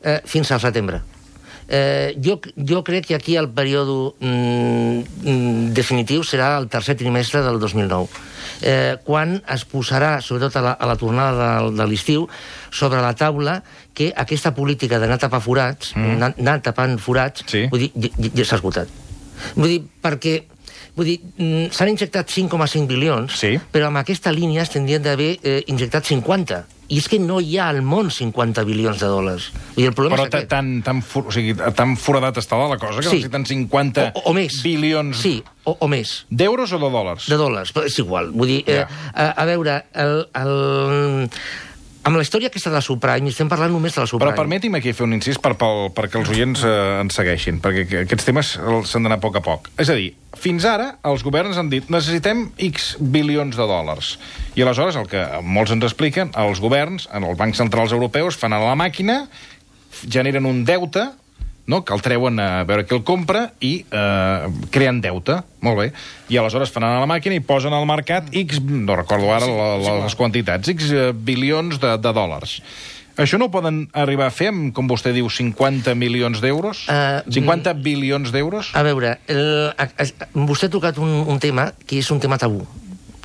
eh, 0.00 0.22
fins 0.24 0.48
al 0.50 0.64
setembre. 0.64 1.02
Eh, 1.72 2.18
jo, 2.20 2.38
jo 2.68 2.82
crec 2.84 3.06
que 3.08 3.14
aquí 3.16 3.34
el 3.40 3.48
període 3.48 4.12
mm, 4.20 4.98
mm, 5.24 5.70
definitiu 5.72 6.20
serà 6.20 6.50
el 6.60 6.68
tercer 6.68 6.98
trimestre 7.00 7.40
del 7.40 7.56
2009, 7.62 8.10
eh, 8.60 8.98
quan 9.06 9.38
es 9.48 9.64
posarà, 9.64 10.18
sobretot 10.20 10.58
a 10.60 10.64
la, 10.66 10.74
a 10.76 10.90
la 10.90 10.98
tornada 11.00 11.32
de, 11.62 11.72
de 11.78 11.86
l'estiu, 11.88 12.26
sobre 12.68 13.00
la 13.00 13.14
taula 13.16 13.62
que 13.96 14.10
aquesta 14.12 14.52
política 14.52 15.00
d'anar 15.00 15.16
a 15.16 15.24
tapar 15.24 15.40
forats, 15.40 15.94
mm. 15.96 16.12
anar, 16.18 16.34
anar 16.36 16.60
tapant 16.60 16.98
forats, 17.00 17.46
Sí. 17.48 17.64
vull 17.72 17.86
dir, 17.86 17.92
ja, 17.96 18.34
ja 18.36 18.44
s'ha 18.44 18.60
esgotat. 18.60 18.92
Vull 19.56 19.78
dir, 19.78 19.82
perquè 20.04 20.42
Vull 20.92 21.06
dir, 21.08 21.20
mm, 21.40 21.70
s'han 21.72 21.88
injectat 21.88 22.28
5,5 22.28 22.84
bilions, 22.86 23.32
Sí. 23.40 23.54
però 23.72 23.86
amb 23.88 23.96
aquesta 23.96 24.28
línia 24.30 24.60
es 24.60 24.68
tindrien 24.68 25.00
d'haver 25.00 25.38
eh, 25.42 25.62
injectat 25.72 26.04
50. 26.04 26.66
I 26.88 26.98
és 26.98 27.06
que 27.08 27.18
no 27.18 27.38
hi 27.40 27.56
ha 27.56 27.68
al 27.72 27.80
món 27.82 28.10
50 28.10 28.64
bilions 28.68 28.98
de 29.00 29.06
dòlars. 29.08 29.50
Dir, 29.76 29.86
el 29.86 29.94
problema 29.94 30.16
Però 30.16 30.26
és 30.26 30.34
aquest. 30.34 30.48
tan, 30.50 30.82
tan, 30.82 31.00
fu- 31.02 31.24
o 31.26 31.32
sigui, 31.32 31.54
tan 31.74 31.96
foradat 31.96 32.36
està 32.36 32.58
la 32.68 32.76
cosa 32.76 33.00
que 33.00 33.08
Sí. 33.08 33.16
necessiten 33.22 33.46
50 33.46 34.12
o, 34.14 34.22
o 34.30 34.34
més. 34.34 34.62
bilions 34.62 35.16
Sí, 35.22 35.42
o, 35.64 35.76
o 35.80 35.88
més. 35.88 36.26
d'euros 36.28 36.72
o 36.72 36.78
de 36.78 36.90
dòlars? 36.90 37.28
De 37.28 37.36
dòlars, 37.36 37.72
però 37.72 37.86
és 37.86 37.98
igual. 37.98 38.30
Vull 38.32 38.48
dir, 38.48 38.64
eh, 38.66 38.82
Ja. 38.84 38.88
a, 39.14 39.30
a 39.30 39.44
veure, 39.46 39.84
el, 39.94 40.28
el, 40.34 41.30
amb 42.04 42.16
la 42.18 42.22
història 42.24 42.48
aquesta 42.50 42.70
de 42.70 42.76
la 42.76 42.82
subprime, 42.82 43.30
estem 43.30 43.48
parlant 43.50 43.70
només 43.72 43.94
de 43.94 44.00
la 44.02 44.06
subprime. 44.10 44.32
Però 44.32 44.42
permeti'm 44.42 44.74
aquí 44.78 44.92
fer 44.92 45.04
un 45.06 45.14
incís 45.14 45.38
per, 45.38 45.52
per, 45.60 45.68
perquè 45.94 46.18
els 46.18 46.30
oients 46.34 46.64
eh, 46.66 46.72
ens 47.02 47.14
segueixin, 47.14 47.60
perquè 47.62 47.84
que- 47.88 48.02
aquests 48.06 48.26
temes 48.26 48.50
s'han 48.58 49.06
d'anar 49.06 49.20
a 49.20 49.22
poc 49.22 49.38
a 49.38 49.42
poc. 49.44 49.70
És 49.78 49.88
a 49.92 49.94
dir, 49.98 50.10
fins 50.34 50.64
ara 50.66 50.96
els 51.06 51.22
governs 51.22 51.56
han 51.60 51.70
dit 51.70 51.88
necessitem 51.92 52.48
X 52.58 52.96
bilions 52.98 53.54
de 53.56 53.66
dòlars. 53.70 54.16
I 54.58 54.62
aleshores 54.66 54.96
el 54.98 55.06
que 55.08 55.22
molts 55.42 55.70
ens 55.76 55.84
expliquen, 55.86 56.32
els 56.34 56.60
governs, 56.60 57.08
en 57.14 57.24
els 57.28 57.38
bancs 57.38 57.56
centrals 57.62 57.92
europeus, 57.94 58.36
fan 58.36 58.52
a 58.52 58.60
la 58.62 58.74
màquina, 58.74 59.26
generen 60.08 60.46
un 60.48 60.64
deute, 60.66 61.10
no? 61.66 61.82
que 61.84 61.94
el 61.94 62.02
treuen 62.02 62.40
a 62.42 62.64
veure 62.68 62.86
qui 62.86 62.96
el 62.96 63.04
compra 63.06 63.48
i 63.60 63.72
eh, 63.90 64.48
creen 64.74 65.02
deute. 65.04 65.40
Molt 65.62 65.78
bé. 65.78 65.90
I 66.32 66.40
aleshores 66.40 66.72
fan 66.74 66.86
anar 66.86 67.02
a 67.02 67.04
la 67.04 67.10
màquina 67.10 67.36
i 67.38 67.44
posen 67.44 67.74
al 67.74 67.86
mercat 67.88 68.32
X, 68.32 68.62
no 68.62 68.96
recordo 68.98 69.30
ara 69.34 69.46
la, 69.46 69.68
la, 69.82 70.00
les 70.06 70.18
quantitats, 70.18 70.72
X 70.74 70.90
eh, 70.90 71.12
bilions 71.12 71.80
de, 71.82 71.96
de 72.02 72.14
dòlars. 72.16 72.58
Això 73.20 73.36
no 73.36 73.50
ho 73.50 73.52
poden 73.52 73.82
arribar 73.92 74.30
a 74.30 74.32
fer 74.32 74.48
amb, 74.48 74.70
com 74.72 74.86
vostè 74.88 75.12
diu, 75.12 75.28
50 75.28 75.92
milions 76.00 76.40
d'euros? 76.40 76.86
Eh, 76.88 77.20
50 77.28 77.74
bilions 77.84 78.32
d'euros? 78.32 78.72
A 78.72 78.84
veure, 78.86 79.18
el, 79.28 79.42
a, 79.76 79.84
a, 79.84 80.30
vostè 80.48 80.70
ha 80.70 80.72
tocat 80.72 81.00
un, 81.02 81.20
un 81.28 81.42
tema 81.42 81.70
que 81.84 82.00
és 82.00 82.08
un 82.14 82.22
tema 82.22 82.40
tabú. 82.40 82.64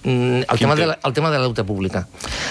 Mm, 0.07 0.45
El 0.47 0.59
tema, 0.59 0.75
té? 0.75 0.81
de 0.81 0.87
la, 0.87 0.99
el 1.03 1.13
tema 1.13 1.29
de 1.29 1.35
la 1.37 1.43
deuta 1.43 1.65
pública. 1.67 2.05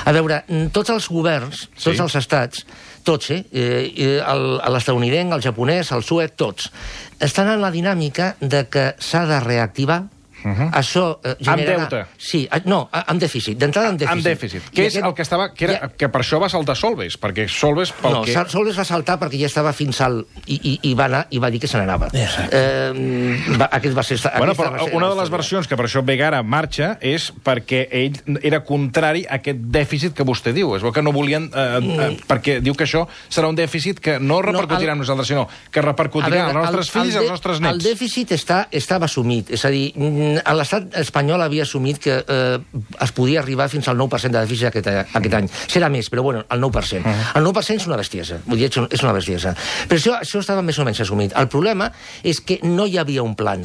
A 0.04 0.12
veure, 0.12 0.42
mm, 0.46 0.66
tots 0.76 0.90
els 0.92 1.08
governs, 1.08 1.70
Sí. 1.74 1.84
tots 1.88 2.00
els 2.04 2.14
estats, 2.20 2.66
tots, 3.02 3.30
eh? 3.30 3.46
eh 3.50 3.92
eh, 3.96 4.20
el- 4.20 4.60
l'estadounidenc, 4.74 5.32
el 5.32 5.40
japonès, 5.40 5.92
el 5.92 6.04
suec, 6.04 6.34
tots, 6.36 6.70
estan 7.18 7.48
en 7.48 7.62
la 7.62 7.70
dinàmica 7.72 8.34
de 8.40 8.66
que 8.68 8.94
s'ha 8.98 9.24
de 9.24 9.40
reactivar 9.40 10.02
Uh 10.46 10.52
-huh. 10.54 10.70
Això 10.78 11.18
eh, 11.24 11.34
generarà... 11.40 11.88
deute. 11.88 12.06
Sí, 12.18 12.48
no, 12.64 12.88
amb 12.92 13.20
dèficit. 13.20 13.58
D'entrada 13.58 13.88
amb 13.88 13.98
dèficit. 13.98 14.12
Amb 14.16 14.24
dèficit. 14.24 14.62
I 14.70 14.76
Que 14.76 14.86
és 14.86 14.96
el 14.96 15.14
que 15.14 15.22
estava... 15.22 15.52
Que, 15.52 15.64
era, 15.64 15.72
Ja- 15.80 15.88
que 15.96 16.08
per 16.08 16.20
això 16.22 16.38
va 16.40 16.48
saltar 16.48 16.76
Solves, 16.76 17.18
perquè 17.18 17.48
Solves... 17.48 17.92
Pel 17.92 18.12
no, 18.12 18.22
que... 18.22 18.32
Sols 18.48 18.78
va 18.78 18.84
saltar 18.84 19.18
perquè 19.18 19.40
ja 19.40 19.46
estava 19.46 19.72
fins 19.72 20.00
al... 20.00 20.24
I, 20.46 20.60
i, 20.62 20.78
i, 20.90 20.94
va, 20.94 21.04
anar, 21.06 21.26
i 21.30 21.38
va 21.38 21.50
dir 21.50 21.58
que 21.60 21.66
se 21.66 21.78
n'anava. 21.78 22.08
Eh, 22.14 23.56
va, 23.58 23.68
aquest 23.72 23.96
va 23.96 24.02
ser... 24.02 24.18
Bueno, 24.38 24.54
però 24.54 24.70
va 24.70 24.84
ser 24.84 24.94
una 24.94 25.08
de 25.08 25.16
les 25.20 25.30
versions 25.30 25.66
que 25.66 25.76
per 25.76 25.86
això 25.86 26.04
Vegara 26.06 26.42
marxa 26.42 26.96
és 27.00 27.32
perquè 27.44 27.88
ell 27.90 28.38
era 28.42 28.62
contrari 28.64 29.24
a 29.26 29.40
aquest 29.40 29.58
dèficit 29.58 30.14
que 30.14 30.24
vostè 30.24 30.52
diu. 30.52 30.76
És 30.76 30.82
bo 30.82 30.92
que 30.92 31.02
no 31.02 31.12
volien... 31.12 31.50
Eh, 31.52 31.80
eh, 31.82 32.16
perquè 32.28 32.60
diu 32.62 32.74
que 32.74 32.84
això 32.86 33.06
serà 33.28 33.48
un 33.50 33.56
dèficit 33.58 34.00
que 34.00 34.18
no 34.20 34.40
repercutirà 34.42 34.92
el- 34.92 34.96
en 34.96 34.98
nosaltres, 34.98 35.26
sinó 35.28 35.48
que 35.70 35.82
repercutirà 35.82 36.46
als 36.46 36.54
nostres 36.54 36.90
fills 36.90 37.14
i 37.14 37.18
als 37.18 37.30
nostres 37.30 37.60
nets. 37.60 37.74
El 37.74 37.82
dèficit 37.82 38.32
està, 38.36 38.66
estava 38.70 39.06
assumit. 39.06 39.50
És 39.50 39.64
a 39.64 39.70
dir, 39.70 39.92
mm, 39.96 40.35
l'estat 40.58 40.96
espanyol 41.00 41.42
havia 41.44 41.64
assumit 41.66 42.00
que 42.02 42.18
eh, 42.20 42.82
es 43.04 43.14
podia 43.16 43.40
arribar 43.42 43.68
fins 43.72 43.88
al 43.88 43.98
9% 44.00 44.32
de 44.32 44.42
dèficit 44.42 44.70
aquest, 44.70 44.90
aquest 45.20 45.38
any. 45.40 45.48
Serà 45.66 45.90
més, 45.92 46.10
però 46.12 46.26
bueno, 46.26 46.44
el 46.50 46.62
9%. 46.62 47.02
Uh-huh. 47.02 47.32
El 47.40 47.48
9% 47.48 47.80
és 47.80 47.88
una 47.90 48.00
bestiesa. 48.00 48.40
Vull 48.46 48.62
dir, 48.62 48.70
és 48.70 49.06
una 49.06 49.14
bestiesa. 49.16 49.56
Però 49.88 50.00
això, 50.00 50.18
això 50.20 50.42
estava 50.42 50.64
més 50.66 50.78
o 50.78 50.86
menys 50.86 51.02
assumit. 51.06 51.36
El 51.36 51.50
problema 51.52 51.90
és 52.22 52.40
que 52.40 52.60
no 52.64 52.86
hi 52.86 52.98
havia 53.02 53.26
un 53.26 53.36
plan. 53.38 53.64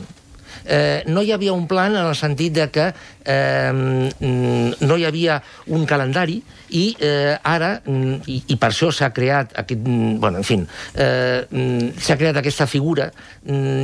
Eh, 0.65 1.03
no 1.08 1.22
hi 1.24 1.32
havia 1.32 1.53
un 1.53 1.68
plan 1.68 1.96
en 1.96 2.06
el 2.06 2.15
sentit 2.15 2.53
de 2.53 2.70
que 2.70 2.91
eh, 3.25 3.72
mm, 3.74 4.82
no 4.88 4.98
hi 4.98 5.06
havia 5.06 5.41
un 5.68 5.86
calendari 5.86 6.41
i 6.72 6.96
eh, 7.00 7.36
ara, 7.44 7.82
mm, 7.86 8.22
i, 8.32 8.38
i 8.53 8.56
per 8.58 8.70
això 8.72 8.91
s'ha 8.96 9.10
creat 9.13 9.58
aquest, 9.60 9.82
mm, 9.84 10.20
bueno, 10.22 10.38
en 10.39 10.44
fi, 10.48 10.60
eh, 10.96 11.91
s'ha 12.00 12.18
creat 12.18 12.38
aquesta 12.38 12.68
figura 12.68 13.10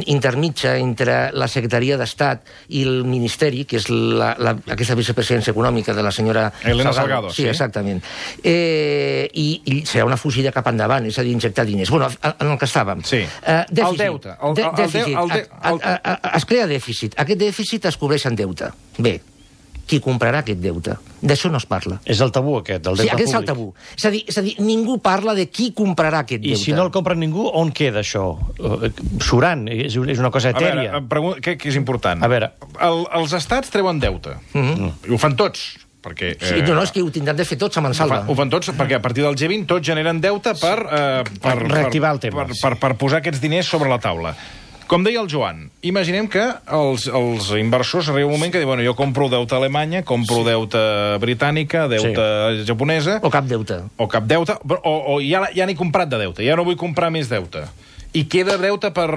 intermitja 0.05 0.75
entre 0.77 1.31
la 1.33 1.47
Secretaria 1.49 1.97
d'Estat 1.97 2.43
i 2.77 2.83
el 2.85 3.01
Ministeri, 3.09 3.65
que 3.65 3.79
és 3.81 3.87
la, 3.89 4.33
la, 4.39 4.53
aquesta 4.69 4.95
vicepresidència 4.97 5.51
econòmica 5.51 5.95
de 5.97 6.03
la 6.05 6.11
senyora 6.13 6.51
Elena 6.63 6.93
Salgado, 6.93 7.31
sí, 7.33 7.43
sí. 7.43 7.47
exactament. 7.49 8.03
Eh, 8.43 9.27
i, 9.33 9.47
I 9.65 9.79
serà 9.89 10.05
una 10.07 10.17
fugida 10.17 10.51
cap 10.55 10.67
endavant, 10.71 11.05
és 11.09 11.17
a 11.19 11.25
dir, 11.25 11.33
injectar 11.35 11.65
diners. 11.67 11.89
Bueno, 11.91 12.09
en 12.29 12.51
el 12.53 12.57
que 12.61 12.69
estàvem. 12.69 13.01
Sí. 13.03 13.23
Eh, 13.25 13.63
dèficit. 13.71 13.87
El 13.89 13.97
deute. 13.97 14.35
El- 14.37 14.57
el- 14.57 14.95
el 14.95 15.17
el 15.17 15.47
A- 15.61 15.73
a- 15.73 15.99
a- 16.03 16.19
a- 16.21 16.35
Es 16.37 16.45
crea 16.45 16.66
dèficit. 16.67 17.13
Aquest 17.17 17.39
dèficit 17.39 17.85
es 17.85 17.97
cobreix 17.97 18.25
en 18.25 18.35
deute. 18.35 18.69
Bé, 18.97 19.21
qui 19.87 20.01
comprarà 20.03 20.39
aquest 20.43 20.59
deute? 20.59 20.97
D'això 21.21 21.49
no 21.49 21.57
es 21.57 21.65
parla. 21.65 22.01
És 22.03 22.19
el 22.19 22.31
tabú, 22.35 22.57
aquest, 22.59 22.83
del 22.83 22.97
Sí, 22.97 23.03
deute 23.03 23.13
aquest 23.15 23.29
és 23.29 23.33
el 23.35 23.45
públic. 23.45 23.47
tabú. 23.47 23.73
És 23.97 24.05
a 24.05 24.09
dir, 24.11 24.23
és 24.27 24.37
a 24.37 24.41
dir, 24.41 24.55
ningú 24.59 24.99
parla 25.01 25.33
de 25.33 25.47
qui 25.49 25.71
comprarà 25.73 26.19
aquest 26.25 26.43
I 26.43 26.49
deute. 26.49 26.63
si 26.63 26.73
no 26.73 26.83
el 26.83 26.91
compra 26.91 27.15
ningú, 27.15 27.47
on 27.53 27.71
queda 27.71 28.01
això? 28.01 28.37
Eh, 28.59 28.91
Surant, 29.23 29.67
és, 29.69 29.95
és 29.95 30.19
una 30.19 30.29
cosa 30.29 30.49
A 30.49 30.51
veure, 30.59 30.67
etèria. 30.73 30.97
em 30.97 31.07
pregun- 31.07 31.39
què, 31.39 31.57
què 31.57 31.69
és 31.69 31.75
important? 31.75 32.21
A 32.23 32.27
veure. 32.27 32.51
El, 32.81 33.05
els 33.13 33.33
estats 33.33 33.69
treuen 33.69 33.99
deute. 33.99 34.35
Mm 34.53 34.61
-hmm. 34.61 34.91
I 35.09 35.13
ho 35.13 35.17
fan 35.17 35.35
tots. 35.35 35.77
Perquè, 36.03 36.37
eh, 36.39 36.45
Sí, 36.45 36.61
no, 36.61 36.75
no, 36.75 36.83
és 36.83 36.91
que 36.91 37.01
ho 37.01 37.09
tindran 37.11 37.35
de 37.35 37.43
fer 37.43 37.57
tots 37.57 37.75
a 37.77 37.79
Ho 37.79 37.83
Mansalva. 37.83 38.19
fan, 38.19 38.29
ho 38.29 38.35
fan 38.35 38.49
tots, 38.49 38.69
perquè 38.69 38.95
a 38.95 39.01
partir 39.01 39.23
del 39.23 39.35
G20 39.35 39.65
tots 39.65 39.85
generen 39.85 40.21
deute 40.21 40.53
per, 40.53 40.79
eh, 40.91 41.23
per, 41.41 41.57
Per 41.57 41.67
reactivar 41.69 42.11
el 42.13 42.19
per, 42.19 42.29
tema, 42.29 42.45
Per, 42.45 42.55
sí. 42.55 42.61
per, 42.61 42.77
per 42.77 42.95
posar 42.97 43.17
aquests 43.17 43.41
diners 43.41 43.65
sobre 43.65 43.89
la 43.89 43.99
taula. 43.99 44.35
Com 44.87 45.03
deia 45.03 45.19
el 45.19 45.27
Joan, 45.27 45.65
imaginem 45.83 46.29
que 46.31 46.43
els, 46.71 47.09
els 47.11 47.49
inversors 47.59 48.07
arriba 48.07 48.29
un 48.29 48.37
moment 48.37 48.53
que 48.53 48.61
diuen 48.61 48.77
bueno, 48.77 48.85
jo 48.87 48.93
compro 48.95 49.27
deute 49.27 49.57
alemanya, 49.57 49.99
compro 50.07 50.39
sí. 50.41 50.47
deute 50.47 50.83
britànica, 51.19 51.89
deute 51.91 52.23
sí. 52.61 52.63
japonesa, 52.69 53.17
O 53.21 53.29
cap 53.33 53.49
deute. 53.49 53.81
o 53.97 54.07
cap 54.07 54.23
deute, 54.23 54.55
o, 54.77 54.93
o 55.15 55.19
ja, 55.19 55.43
ja 55.51 55.67
n'he 55.67 55.75
comprat 55.75 56.07
de 56.07 56.21
deute, 56.23 56.45
ja 56.47 56.55
no 56.55 56.63
vull 56.63 56.79
comprar 56.79 57.11
més 57.11 57.27
deute. 57.27 57.65
I 58.15 58.23
queda 58.31 58.55
deute 58.57 58.93
per, 58.95 59.09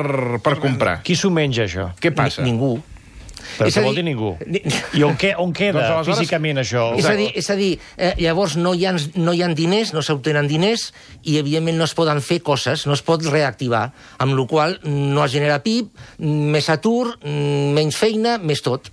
per 0.43 0.57
comprar. 0.59 0.99
Qui 1.07 1.15
s'ho 1.17 1.31
menja, 1.31 1.69
això? 1.71 1.93
Què 2.03 2.11
passa? 2.11 2.43
Ni, 2.43 2.50
ningú. 2.50 2.81
Però 3.59 3.67
És 3.69 3.77
a 3.77 3.81
què 3.81 3.85
vol 3.85 3.95
dir- 3.99 4.05
ningú? 4.05 4.37
Ni- 4.47 4.63
I 4.95 5.03
on, 5.07 5.17
que, 5.17 5.35
on 5.37 5.53
queda 5.53 5.81
Doncs 5.81 5.91
aleshores- 5.91 6.19
físicament 6.21 6.59
això? 6.63 6.85
És 6.99 7.07
a 7.07 7.15
dir, 7.17 7.31
és 7.35 7.51
a 7.51 7.57
dir 7.57 7.79
eh, 7.97 8.15
llavors 8.19 8.57
no 8.57 8.75
hi, 8.75 8.87
ha, 8.87 8.95
no 9.17 9.33
hi 9.33 9.43
ha 9.43 9.49
diners, 9.55 9.93
no 9.93 10.03
s'obtenen 10.03 10.47
diners 10.49 10.93
i, 11.23 11.39
evidentment, 11.39 11.77
no 11.79 11.85
es 11.85 11.95
poden 11.95 12.21
fer 12.23 12.41
coses, 12.43 12.87
no 12.87 12.93
es 12.95 13.03
pot 13.03 13.23
reactivar, 13.25 13.93
amb 14.19 14.37
la 14.39 14.47
qual 14.47 14.79
no 14.85 15.25
es 15.25 15.33
genera 15.33 15.63
PIB, 15.63 15.89
més 16.21 16.69
atur, 16.71 17.17
mm, 17.23 17.73
menys 17.77 17.97
feina, 17.97 18.39
més 18.39 18.63
tot. 18.63 18.91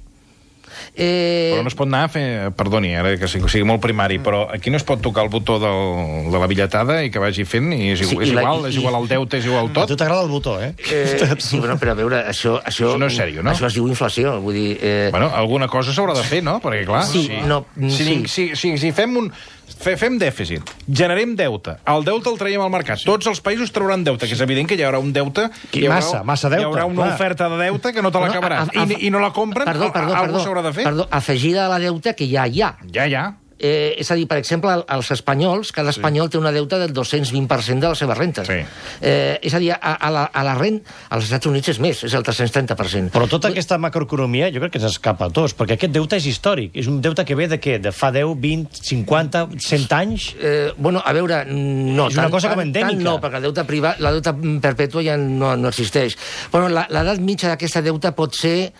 Eh, 0.95 1.51
Però 1.53 1.63
no 1.63 1.69
es 1.71 1.75
pot 1.77 1.87
anar 1.87 2.03
a 2.05 2.09
fer... 2.11 2.25
Perdoni, 2.57 2.93
ara 2.97 3.13
que 3.19 3.27
sigui, 3.29 3.49
sigui 3.51 3.65
molt 3.67 3.81
primari, 3.83 4.17
però 4.23 4.45
aquí 4.53 4.71
no 4.73 4.77
es 4.79 4.85
pot 4.87 5.01
tocar 5.03 5.23
el 5.25 5.29
botó 5.33 5.57
del, 5.61 6.31
de 6.31 6.37
la 6.41 6.47
billetada 6.49 6.99
i 7.05 7.11
que 7.13 7.19
vagi 7.21 7.45
fent, 7.45 7.71
i 7.73 7.91
és, 7.93 8.01
Sí, 8.01 8.15
igual, 8.15 8.25
i 8.25 8.29
és 8.29 8.35
la- 8.35 8.41
igual, 8.43 8.61
i- 8.65 8.69
és 8.71 8.79
igual 8.81 8.97
el 9.01 9.07
deute, 9.11 9.37
és 9.41 9.45
igual 9.45 9.69
A 9.69 9.73
tot. 9.73 9.87
tu 9.93 9.97
t'agrada 9.99 10.23
el 10.25 10.29
botó, 10.29 10.57
eh? 10.61 10.73
Eh, 10.91 11.35
sí, 11.39 11.59
bueno, 11.59 11.77
però 11.77 11.91
a 11.91 11.99
veure, 11.99 12.23
això... 12.29 12.57
Això, 12.63 12.93
Això 12.93 12.97
no 12.99 13.07
és 13.11 13.17
sèrio, 13.17 13.43
no? 13.43 13.51
Això 13.51 13.67
es 13.69 13.73
diu 13.77 13.87
inflació, 13.87 14.39
vull 14.41 14.55
dir... 14.57 14.77
Eh, 14.81 15.09
Bueno, 15.11 15.29
alguna 15.33 15.67
cosa 15.67 15.93
s'haurà 15.93 16.15
de 16.17 16.23
fer, 16.23 16.43
no? 16.43 16.59
Perquè, 16.63 16.85
clar, 16.85 17.03
Sí, 17.07 17.27
si, 17.27 17.41
no, 17.47 17.65
si, 17.89 18.03
sí. 18.03 18.17
si, 18.27 18.49
si, 18.55 18.77
si 18.77 18.91
fem 18.91 19.15
un... 19.17 19.31
Fe, 19.67 19.95
fem 19.99 20.15
dèficit, 20.17 20.69
generem 20.89 21.35
deute, 21.37 21.75
el 21.91 22.05
deute 22.07 22.29
el 22.31 22.37
traiem 22.39 22.61
al 22.63 22.69
mercat, 22.73 23.01
tots 23.05 23.27
els 23.29 23.41
països 23.43 23.69
trauran 23.75 24.03
deute, 24.07 24.25
que 24.25 24.33
és 24.33 24.41
evident 24.41 24.67
que 24.67 24.75
hi 24.79 24.83
haurà 24.87 24.99
un 25.03 25.11
deute... 25.13 25.49
Hi 25.73 25.83
haurà, 25.85 25.95
massa, 25.99 26.21
massa 26.23 26.49
deute, 26.49 26.63
Hi 26.63 26.69
haurà 26.69 26.85
una 26.87 27.03
clar. 27.03 27.13
oferta 27.15 27.49
de 27.51 27.57
deute 27.65 27.91
que 27.93 28.01
no 28.01 28.11
te 28.11 28.21
l'acabaràs, 28.23 28.71
a- 28.73 28.85
I, 28.87 29.01
i 29.07 29.11
no 29.13 29.19
la 29.19 29.33
compren, 29.35 29.67
perdó, 29.67 29.91
perdó, 29.93 30.15
algú 30.15 30.39
s'haurà 30.39 30.63
de 30.65 30.71
fer. 30.73 30.85
Perdó, 30.87 31.07
afegida 31.11 31.65
a 31.67 31.69
la 31.75 31.79
deuta 31.83 32.13
que 32.17 32.29
ja 32.31 32.47
hi 32.47 32.61
ha. 32.63 32.71
Ja, 32.95 33.05
ja. 33.11 33.25
Eh, 33.59 33.95
és 33.97 34.11
a 34.11 34.15
dir, 34.15 34.27
per 34.29 34.37
exemple, 34.37 34.69
el- 34.71 34.83
els 34.93 35.09
espanyols, 35.11 35.71
cada 35.73 35.89
espanyol 35.89 36.29
té 36.29 36.37
una 36.37 36.51
deuta 36.51 36.77
del 36.77 36.93
220% 36.93 37.79
de 37.79 37.89
les 37.89 37.97
seves 37.97 38.17
rentes. 38.17 38.47
Sí. 38.47 38.59
Eh, 39.01 39.39
és 39.41 39.53
a 39.53 39.59
dir, 39.59 39.71
a, 39.73 39.77
a, 39.95 40.11
la, 40.13 40.25
a 40.25 40.43
la 40.45 40.53
rent, 40.55 40.81
als 41.09 41.23
Estats 41.25 41.47
Units 41.49 41.69
és 41.73 41.79
més, 41.79 42.03
és 42.05 42.13
el 42.13 42.23
330%. 42.23 43.09
Però 43.15 43.27
tota 43.27 43.49
aquesta 43.49 43.77
macroeconomia 43.81 44.51
jo 44.53 44.61
crec 44.61 44.75
que 44.77 44.81
s'escapa 44.83 45.25
a 45.25 45.33
tots, 45.33 45.55
perquè 45.57 45.73
aquest 45.77 45.93
deute 45.95 46.19
és 46.21 46.27
històric. 46.29 46.75
És 46.77 46.87
un 46.91 47.01
deute 47.01 47.25
que 47.25 47.35
ve 47.35 47.47
de 47.49 47.57
què? 47.59 47.79
De 47.81 47.91
fa 47.91 48.11
10, 48.11 48.35
20, 48.39 48.81
50, 48.83 49.47
100 49.57 49.91
anys? 49.97 50.27
Eh, 50.39 50.73
bueno, 50.77 51.01
a 51.03 51.13
veure, 51.17 51.43
no... 51.49 52.07
És 52.11 52.17
una 52.17 52.29
cosa 52.29 52.51
com 52.53 52.61
endèmica. 52.61 52.93
Tant 52.93 53.03
no, 53.03 53.17
perquè 53.23 53.41
el 53.41 53.47
deute 53.49 53.65
privat, 53.65 53.99
la 54.05 54.11
deuta 54.13 54.35
perpètua 54.37 55.01
ja 55.03 55.17
no, 55.17 55.55
no 55.57 55.69
existeix. 55.73 56.15
Bueno, 56.51 56.69
la- 56.69 56.85
l'edat 56.93 57.19
mitja 57.23 57.49
d'aquesta 57.55 57.81
deuta 57.81 58.13
pot 58.15 58.35
ser 58.37 58.71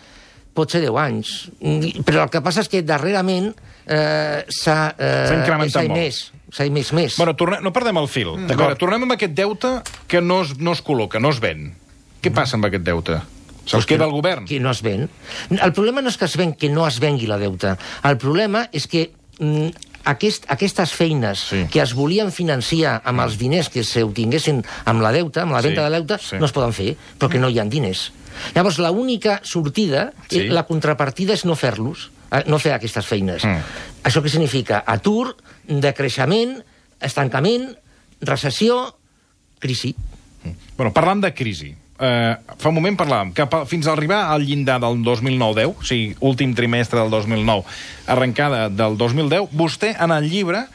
pot 0.57 0.73
ser 0.73 0.81
10 0.83 0.97
anys. 1.03 1.35
Mm, 1.61 2.01
Però 2.07 2.25
el 2.25 2.31
que 2.33 2.41
passa 2.45 2.63
és 2.65 2.71
que 2.73 2.81
darrerament 2.85 3.51
eh, 3.85 4.43
s'ha... 4.49 4.79
Eh, 4.97 5.13
S'ha 5.29 5.37
incrementat 5.39 5.85
molt. 5.87 5.93
emès, 5.95 6.19
S'ha 6.51 6.65
emès 6.67 6.91
més. 6.97 7.15
Bueno, 7.19 7.35
torne, 7.39 7.61
no 7.61 7.71
perdem 7.75 7.97
el 8.01 8.07
fil. 8.11 8.33
A 8.35 8.55
veure, 8.57 8.75
tornem 8.79 9.03
amb 9.07 9.13
aquest 9.17 9.33
deute 9.37 9.73
que 10.09 10.21
no 10.23 10.41
es, 10.45 10.55
no 10.59 10.73
es 10.75 10.81
col·loca, 10.83 11.21
no 11.23 11.29
es 11.35 11.41
ven. 11.43 11.69
Què 12.23 12.31
passa 12.33 12.57
amb 12.57 12.65
aquest 12.69 12.85
deute? 12.87 13.21
Se'ls 13.67 13.85
queda 13.85 14.05
el 14.07 14.13
govern? 14.15 14.45
Que 14.47 14.61
no 14.63 14.71
es 14.71 14.79
ven. 14.81 15.09
El 15.51 15.73
problema 15.75 15.99
no 16.01 16.07
és 16.09 16.15
que 16.17 16.23
es 16.25 16.37
ven, 16.39 16.53
que 16.55 16.69
no 16.71 16.85
es 16.87 17.01
vengui 17.03 17.27
la 17.27 17.35
deuta. 17.37 17.75
El 18.07 18.15
problema 18.17 18.61
és 18.71 18.87
que 18.87 19.09
mm, 19.43 19.67
aquest, 20.07 20.47
aquestes 20.55 20.93
feines 20.95 21.41
Sí. 21.49 21.65
que 21.71 21.81
es 21.83 21.91
volien 21.93 22.31
financiar 22.31 23.01
amb 23.03 23.19
els 23.25 23.35
diners 23.37 23.67
que 23.69 23.83
s'obtinguessin 23.83 24.63
amb 24.87 25.03
la 25.03 25.11
deuta, 25.11 25.43
amb 25.43 25.51
la 25.57 25.61
Sí, 25.61 25.67
venda 25.67 25.89
de 25.89 25.97
deute, 25.99 26.17
sí. 26.23 26.39
no 26.39 26.47
es 26.47 26.55
poden 26.55 26.71
fer, 26.71 26.93
perquè 27.19 27.41
no 27.43 27.49
hi 27.51 27.59
ha 27.59 27.65
diners. 27.67 28.07
Llavors, 28.55 28.79
l'única 28.79 29.39
sortida, 29.43 30.11
Sí. 30.29 30.47
la 30.49 30.65
contrapartida 30.65 31.33
és 31.33 31.45
no 31.45 31.55
fer-los, 31.55 32.11
eh, 32.31 32.43
no 32.47 32.59
fer 32.59 32.73
aquestes 32.73 33.05
feines. 33.05 33.43
Mm. 33.43 33.63
Això 34.03 34.21
què 34.23 34.29
significa? 34.29 34.83
Atur, 34.85 35.35
decreixement, 35.67 36.63
estancament, 36.99 37.75
recessió, 38.21 38.95
crisi. 39.59 39.95
Bueno, 40.77 40.93
parlant 40.93 41.21
de 41.21 41.33
crisi, 41.33 41.75
eh, 41.99 42.35
fa 42.57 42.69
un 42.69 42.75
moment 42.75 42.97
parlàvem 42.97 43.33
que 43.33 43.47
fins 43.67 43.87
a 43.87 43.93
arribar 43.93 44.25
al 44.31 44.45
llindar 44.45 44.79
del 44.79 45.01
2009-10, 45.03 45.73
o 45.73 45.83
sigui, 45.83 46.15
últim 46.19 46.53
trimestre 46.55 46.99
del 46.99 47.09
2009, 47.09 47.65
arrencada 48.07 48.69
del 48.69 48.97
2010, 48.97 49.49
vostè, 49.51 49.95
en 49.99 50.11
el 50.11 50.29
llibre, 50.29 50.67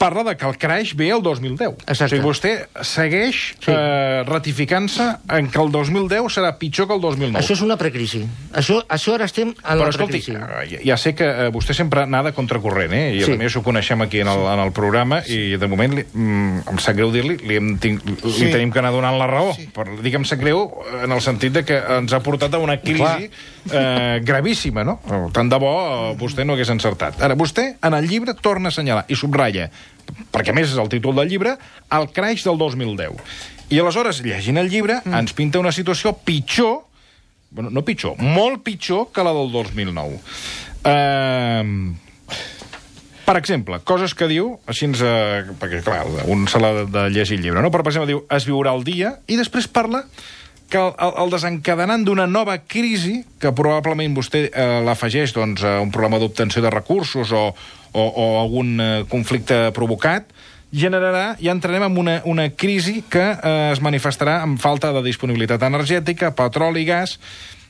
parla 0.00 0.24
de 0.24 0.32
que 0.36 0.46
el 0.48 0.56
crash 0.56 0.94
ve 0.96 1.10
el 1.12 1.20
2010. 1.22 1.74
Exacte. 1.84 2.04
O 2.04 2.08
sigui, 2.08 2.24
vostè 2.24 2.52
segueix 2.80 3.36
Sí. 3.60 3.68
eh, 3.70 4.22
ratificant-se 4.26 5.04
en 5.36 5.50
que 5.52 5.60
el 5.60 5.70
2010 5.70 6.24
serà 6.32 6.54
pitjor 6.56 6.88
que 6.88 6.94
el 6.96 7.02
2009. 7.02 7.38
Això 7.42 7.52
és 7.52 7.60
una 7.60 7.76
precrisi. 7.76 8.22
Això, 8.56 8.80
això 8.88 9.14
ara 9.18 9.26
estem 9.28 9.50
en 9.50 9.54
Però 9.60 9.84
la 9.84 9.90
escolti, 9.92 10.22
precrisi. 10.22 10.32
eh, 10.78 10.80
ja, 10.88 10.96
sé 10.96 11.14
que 11.14 11.24
eh, 11.28 11.50
vostè 11.52 11.74
sempre 11.76 12.06
nada 12.06 12.32
contracorrent, 12.32 12.92
eh? 12.96 13.16
I 13.18 13.22
Sí. 13.24 13.32
a 13.32 13.36
més 13.36 13.54
ho 13.56 13.62
coneixem 13.62 14.00
aquí 14.00 14.20
en 14.24 14.28
el, 14.28 14.40
en 14.54 14.58
el 14.64 14.72
programa 14.72 15.20
i 15.28 15.56
de 15.60 15.68
moment 15.68 15.94
li, 15.94 16.04
mm, 16.12 16.62
em 16.70 16.78
sap 16.78 16.96
greu 16.96 17.12
dir-li, 17.12 17.36
li, 17.36 17.56
hem 17.56 17.76
tinc, 17.78 18.02
li 18.08 18.32
Sí. 18.32 18.50
tenim 18.50 18.72
que 18.72 18.78
anar 18.80 18.92
donant 18.92 19.18
la 19.18 19.26
raó. 19.26 19.52
Sí. 19.54 19.68
Però 19.74 20.00
dic 20.00 20.14
em 20.14 20.24
sap 20.24 20.40
greu 20.40 20.64
en 21.04 21.12
el 21.12 21.20
sentit 21.20 21.52
de 21.52 21.64
que 21.64 21.76
ens 21.98 22.12
ha 22.12 22.20
portat 22.22 22.54
a 22.54 22.58
una 22.58 22.78
crisi 22.80 22.96
Clar. 23.04 23.28
Eh, 23.68 24.20
gravíssima, 24.24 24.84
no? 24.84 24.98
Tant 25.34 25.50
de 25.50 25.58
bo 25.60 25.70
eh, 25.70 26.10
vostè 26.20 26.46
no 26.46 26.56
hagués 26.56 26.72
encertat. 26.72 27.20
Ara, 27.22 27.36
vostè, 27.38 27.66
en 27.86 27.96
el 27.96 28.08
llibre, 28.08 28.34
torna 28.40 28.70
a 28.70 28.74
assenyalar 28.74 29.06
i 29.10 29.18
subratlla, 29.18 29.68
perquè 30.34 30.54
més 30.56 30.72
és 30.72 30.80
el 30.80 30.90
títol 30.92 31.16
del 31.18 31.30
llibre, 31.30 31.56
el 31.96 32.10
crash 32.14 32.46
del 32.48 32.60
2010. 32.60 33.18
I 33.70 33.80
aleshores, 33.82 34.22
llegint 34.26 34.58
el 34.58 34.70
llibre, 34.70 35.00
mm. 35.04 35.18
ens 35.20 35.34
pinta 35.36 35.60
una 35.62 35.72
situació 35.74 36.14
pitjor, 36.26 36.80
bueno, 37.50 37.70
no 37.74 37.84
pitjor, 37.86 38.16
molt 38.18 38.64
pitjor 38.66 39.10
que 39.14 39.26
la 39.26 39.34
del 39.36 39.52
2009. 39.52 40.20
Eh, 40.90 41.64
per 43.30 43.36
exemple, 43.38 43.78
coses 43.86 44.16
que 44.18 44.26
diu, 44.26 44.56
així 44.66 44.88
ens... 44.88 45.04
Eh, 45.06 45.44
perquè, 45.60 45.84
clar, 45.86 46.02
un 46.32 46.48
se 46.50 46.58
l'ha 46.58 46.72
de, 46.80 46.84
de 46.90 47.06
llegir 47.14 47.36
el 47.38 47.44
llibre, 47.44 47.62
no? 47.62 47.70
Però, 47.70 47.84
per 47.86 47.92
exemple, 47.92 48.10
diu, 48.10 48.24
es 48.26 48.46
viurà 48.48 48.72
el 48.74 48.82
dia, 48.82 49.12
i 49.30 49.38
després 49.38 49.70
parla 49.70 50.02
que 50.70 50.78
el, 50.80 50.94
el, 51.18 51.32
desencadenant 51.32 52.04
d'una 52.06 52.26
nova 52.30 52.56
crisi, 52.62 53.20
que 53.42 53.52
probablement 53.56 54.14
vostè 54.16 54.46
eh, 54.48 54.78
l'afegeix 54.86 55.34
doncs, 55.36 55.64
a 55.66 55.80
un 55.82 55.90
problema 55.92 56.20
d'obtenció 56.22 56.62
de 56.64 56.72
recursos 56.72 57.34
o, 57.34 57.50
o, 57.92 58.02
o 58.06 58.26
algun 58.40 58.76
eh, 58.80 58.90
conflicte 59.10 59.68
provocat, 59.76 60.30
generarà, 60.70 61.34
ja 61.42 61.52
entrarem 61.52 61.88
en 61.88 61.98
una, 61.98 62.18
una 62.30 62.48
crisi 62.54 63.00
que 63.10 63.24
eh, 63.34 63.70
es 63.74 63.82
manifestarà 63.82 64.40
amb 64.44 64.60
falta 64.62 64.94
de 64.94 65.02
disponibilitat 65.06 65.66
energètica, 65.66 66.30
petroli, 66.38 66.86
gas, 66.86 67.18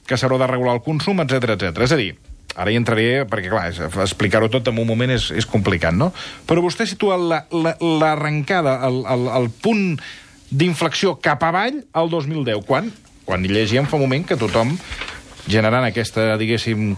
que 0.06 0.18
s'haurà 0.20 0.40
de 0.42 0.50
regular 0.50 0.76
el 0.76 0.84
consum, 0.84 1.22
etc 1.24 1.56
etc. 1.56 1.86
És 1.86 1.94
a 1.96 2.00
dir, 2.00 2.12
ara 2.56 2.72
hi 2.72 2.78
entraré, 2.80 3.24
perquè 3.30 3.52
clar, 3.52 3.68
explicar-ho 4.04 4.50
tot 4.52 4.68
en 4.68 4.80
un 4.82 4.88
moment 4.88 5.12
és, 5.14 5.30
és 5.32 5.48
complicat, 5.48 5.96
no? 5.96 6.10
Però 6.48 6.62
vostè 6.64 6.86
situa 6.88 7.16
l'arrencada, 7.16 8.76
la, 8.82 8.90
la, 8.90 8.90
el, 8.90 9.00
el, 9.16 9.30
el 9.40 9.54
punt 9.62 9.94
d'inflexió 10.50 11.16
cap 11.22 11.42
avall 11.46 11.82
al 11.92 12.10
2010, 12.10 12.66
quan? 12.66 12.90
Quan 13.24 13.46
llegíem 13.46 13.86
fa 13.86 13.98
un 13.98 14.06
moment 14.06 14.26
que 14.26 14.38
tothom, 14.38 14.74
generant 15.46 15.86
aquesta, 15.86 16.34
diguéssim, 16.40 16.96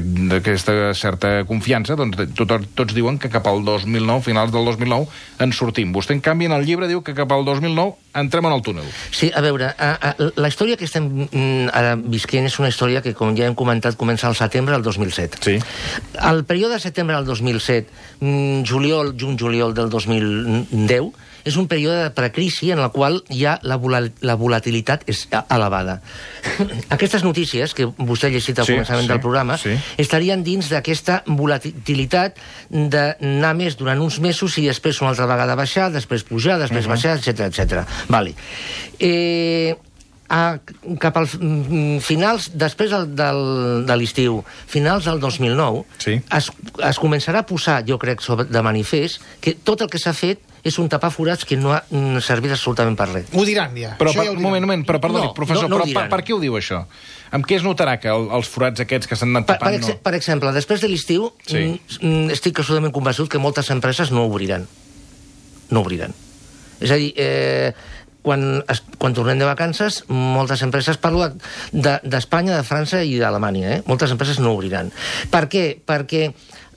d'aquesta 0.00 0.94
certa 0.96 1.44
confiança, 1.46 1.94
doncs 1.98 2.16
tot, 2.34 2.52
tots 2.74 2.94
diuen 2.96 3.18
que 3.20 3.28
cap 3.30 3.46
al 3.46 3.62
2009, 3.64 4.22
finals 4.24 4.52
del 4.52 4.64
2009, 4.64 5.06
en 5.44 5.52
sortim. 5.52 5.92
Vostè, 5.94 6.16
en 6.16 6.22
canvi, 6.24 6.48
en 6.48 6.54
el 6.56 6.64
llibre 6.66 6.88
diu 6.90 7.02
que 7.04 7.14
cap 7.14 7.30
al 7.32 7.44
2009 7.44 7.94
entrem 8.18 8.48
en 8.48 8.56
el 8.56 8.62
túnel. 8.62 8.88
Sí, 9.12 9.30
a 9.34 9.42
veure, 9.44 9.70
a, 9.76 9.90
a, 9.94 10.30
la 10.40 10.50
història 10.50 10.78
que 10.80 10.88
estem 10.88 11.06
mm, 11.26 11.68
ara 11.74 11.94
visquent 12.00 12.48
és 12.48 12.58
una 12.58 12.70
història 12.72 13.02
que, 13.04 13.14
com 13.14 13.36
ja 13.36 13.46
hem 13.46 13.58
comentat, 13.58 13.98
comença 14.00 14.26
al 14.30 14.38
setembre 14.38 14.74
del 14.74 14.86
2007. 14.86 15.42
Sí. 15.44 15.58
Al 16.18 16.44
període 16.48 16.78
de 16.78 16.86
setembre 16.86 17.20
del 17.20 17.28
2007, 17.28 17.86
mm, 18.20 18.64
juliol, 18.66 19.14
juny-juliol 19.20 19.76
del 19.76 19.92
2010, 19.92 21.12
és 21.44 21.56
un 21.60 21.68
període 21.68 22.02
de 22.06 22.10
precrisi 22.16 22.70
en 22.72 22.80
el 22.82 22.90
qual 22.94 23.20
ja 23.28 23.58
la, 23.62 23.78
la 24.24 24.36
volatilitat 24.40 25.04
és 25.10 25.24
elevada. 25.52 26.00
Aquestes 26.96 27.24
notícies, 27.24 27.76
que 27.76 27.86
vostè 27.98 28.28
ha 28.28 28.34
llegit 28.34 28.58
al 28.58 28.68
sí, 28.68 28.76
començament 28.78 29.06
sí, 29.06 29.12
del 29.12 29.22
programa, 29.24 29.58
sí. 29.60 29.76
estarien 30.00 30.44
dins 30.46 30.70
d'aquesta 30.72 31.22
volatilitat 31.28 32.40
d'anar 32.70 33.54
més 33.58 33.78
durant 33.80 34.00
uns 34.00 34.20
mesos 34.24 34.58
i 34.58 34.68
després 34.70 35.02
una 35.04 35.12
altra 35.12 35.28
vegada 35.30 35.56
baixar, 35.58 35.90
després 35.92 36.24
pujar, 36.24 36.58
després 36.58 36.86
uh 36.86 36.90
-huh. 36.90 36.94
baixar, 36.96 37.18
etc 37.18 37.48
etc. 37.50 37.84
Vale. 38.08 38.34
Eh, 38.98 39.74
a, 40.28 40.58
cap 41.00 41.16
als 41.16 41.36
mm, 41.38 41.98
finals, 42.04 42.50
després 42.54 42.90
del, 42.90 43.10
del, 43.16 43.40
de 43.86 43.96
l'estiu, 43.96 44.40
finals 44.66 45.04
del 45.04 45.20
2009, 45.20 45.84
sí. 45.98 46.16
es, 46.38 46.50
es 46.88 47.00
començarà 47.02 47.44
a 47.44 47.46
posar, 47.48 47.82
jo 47.86 47.98
crec, 47.98 48.24
sobre, 48.24 48.48
de 48.50 48.62
manifest, 48.64 49.22
que 49.40 49.54
tot 49.54 49.84
el 49.84 49.92
que 49.92 50.00
s'ha 50.00 50.14
fet 50.16 50.53
és 50.64 50.78
un 50.80 50.88
tapar 50.88 51.10
forats 51.12 51.44
que 51.44 51.58
no 51.60 51.74
ha 51.74 51.82
mm, 51.90 52.22
servit 52.24 52.54
absolutament 52.54 52.96
per 52.96 53.06
res. 53.10 53.26
Ho 53.36 53.44
diran, 53.44 53.74
ja. 53.76 53.90
Però, 54.00 54.14
per, 54.14 54.24
ja 54.24 54.30
ho 54.30 54.34
diran. 54.34 54.42
moment, 54.46 54.64
un 54.64 54.68
moment, 54.70 54.84
però 54.88 55.00
perdoni, 55.02 55.26
No, 55.28 55.34
professor, 55.36 55.68
no- 55.68 55.76
no 55.78 55.84
però 55.84 56.00
per, 56.00 56.08
per 56.16 56.22
què 56.24 56.32
ho 56.34 56.40
diu 56.40 56.56
això? 56.56 56.84
Amb 57.36 57.44
què 57.46 57.58
es 57.58 57.64
notarà 57.66 57.98
que 58.00 58.08
el, 58.08 58.28
els 58.32 58.48
forats 58.48 58.80
aquests 58.80 59.06
que 59.10 59.16
s'han 59.20 59.34
anat 59.36 59.46
Per, 59.50 59.58
per, 59.60 59.72
tapant... 59.74 59.90
ex 59.92 60.00
per 60.02 60.14
exemple, 60.16 60.52
després 60.56 60.80
de 60.80 60.88
l'estiu, 60.88 61.28
Sí. 61.46 61.58
mm, 61.60 61.98
mm, 62.00 62.30
estic 62.38 62.58
absolutament 62.64 62.94
convençut 62.96 63.28
que 63.28 63.38
moltes 63.42 63.68
empreses 63.74 64.10
no 64.14 64.24
obriran. 64.30 64.64
No 65.70 65.80
obriran. 65.84 66.14
És 66.80 66.90
a 66.90 66.96
dir, 67.00 67.12
eh, 67.16 67.72
quan, 68.24 68.62
es, 68.72 68.80
quan 68.98 69.12
tornem 69.12 69.38
de 69.38 69.44
vacances, 69.44 70.02
moltes 70.08 70.62
empreses, 70.64 70.96
parlo 70.96 71.28
de- 71.28 72.00
d'Espanya, 72.02 72.56
de, 72.56 72.62
de 72.62 72.68
França 72.68 73.02
i 73.04 73.18
d'Alemanya, 73.20 73.68
eh? 73.76 73.82
moltes 73.86 74.10
empreses 74.16 74.40
no 74.40 74.54
obriran. 74.56 74.88
Per 75.30 75.44
què? 75.52 75.66
Perquè 75.84 76.30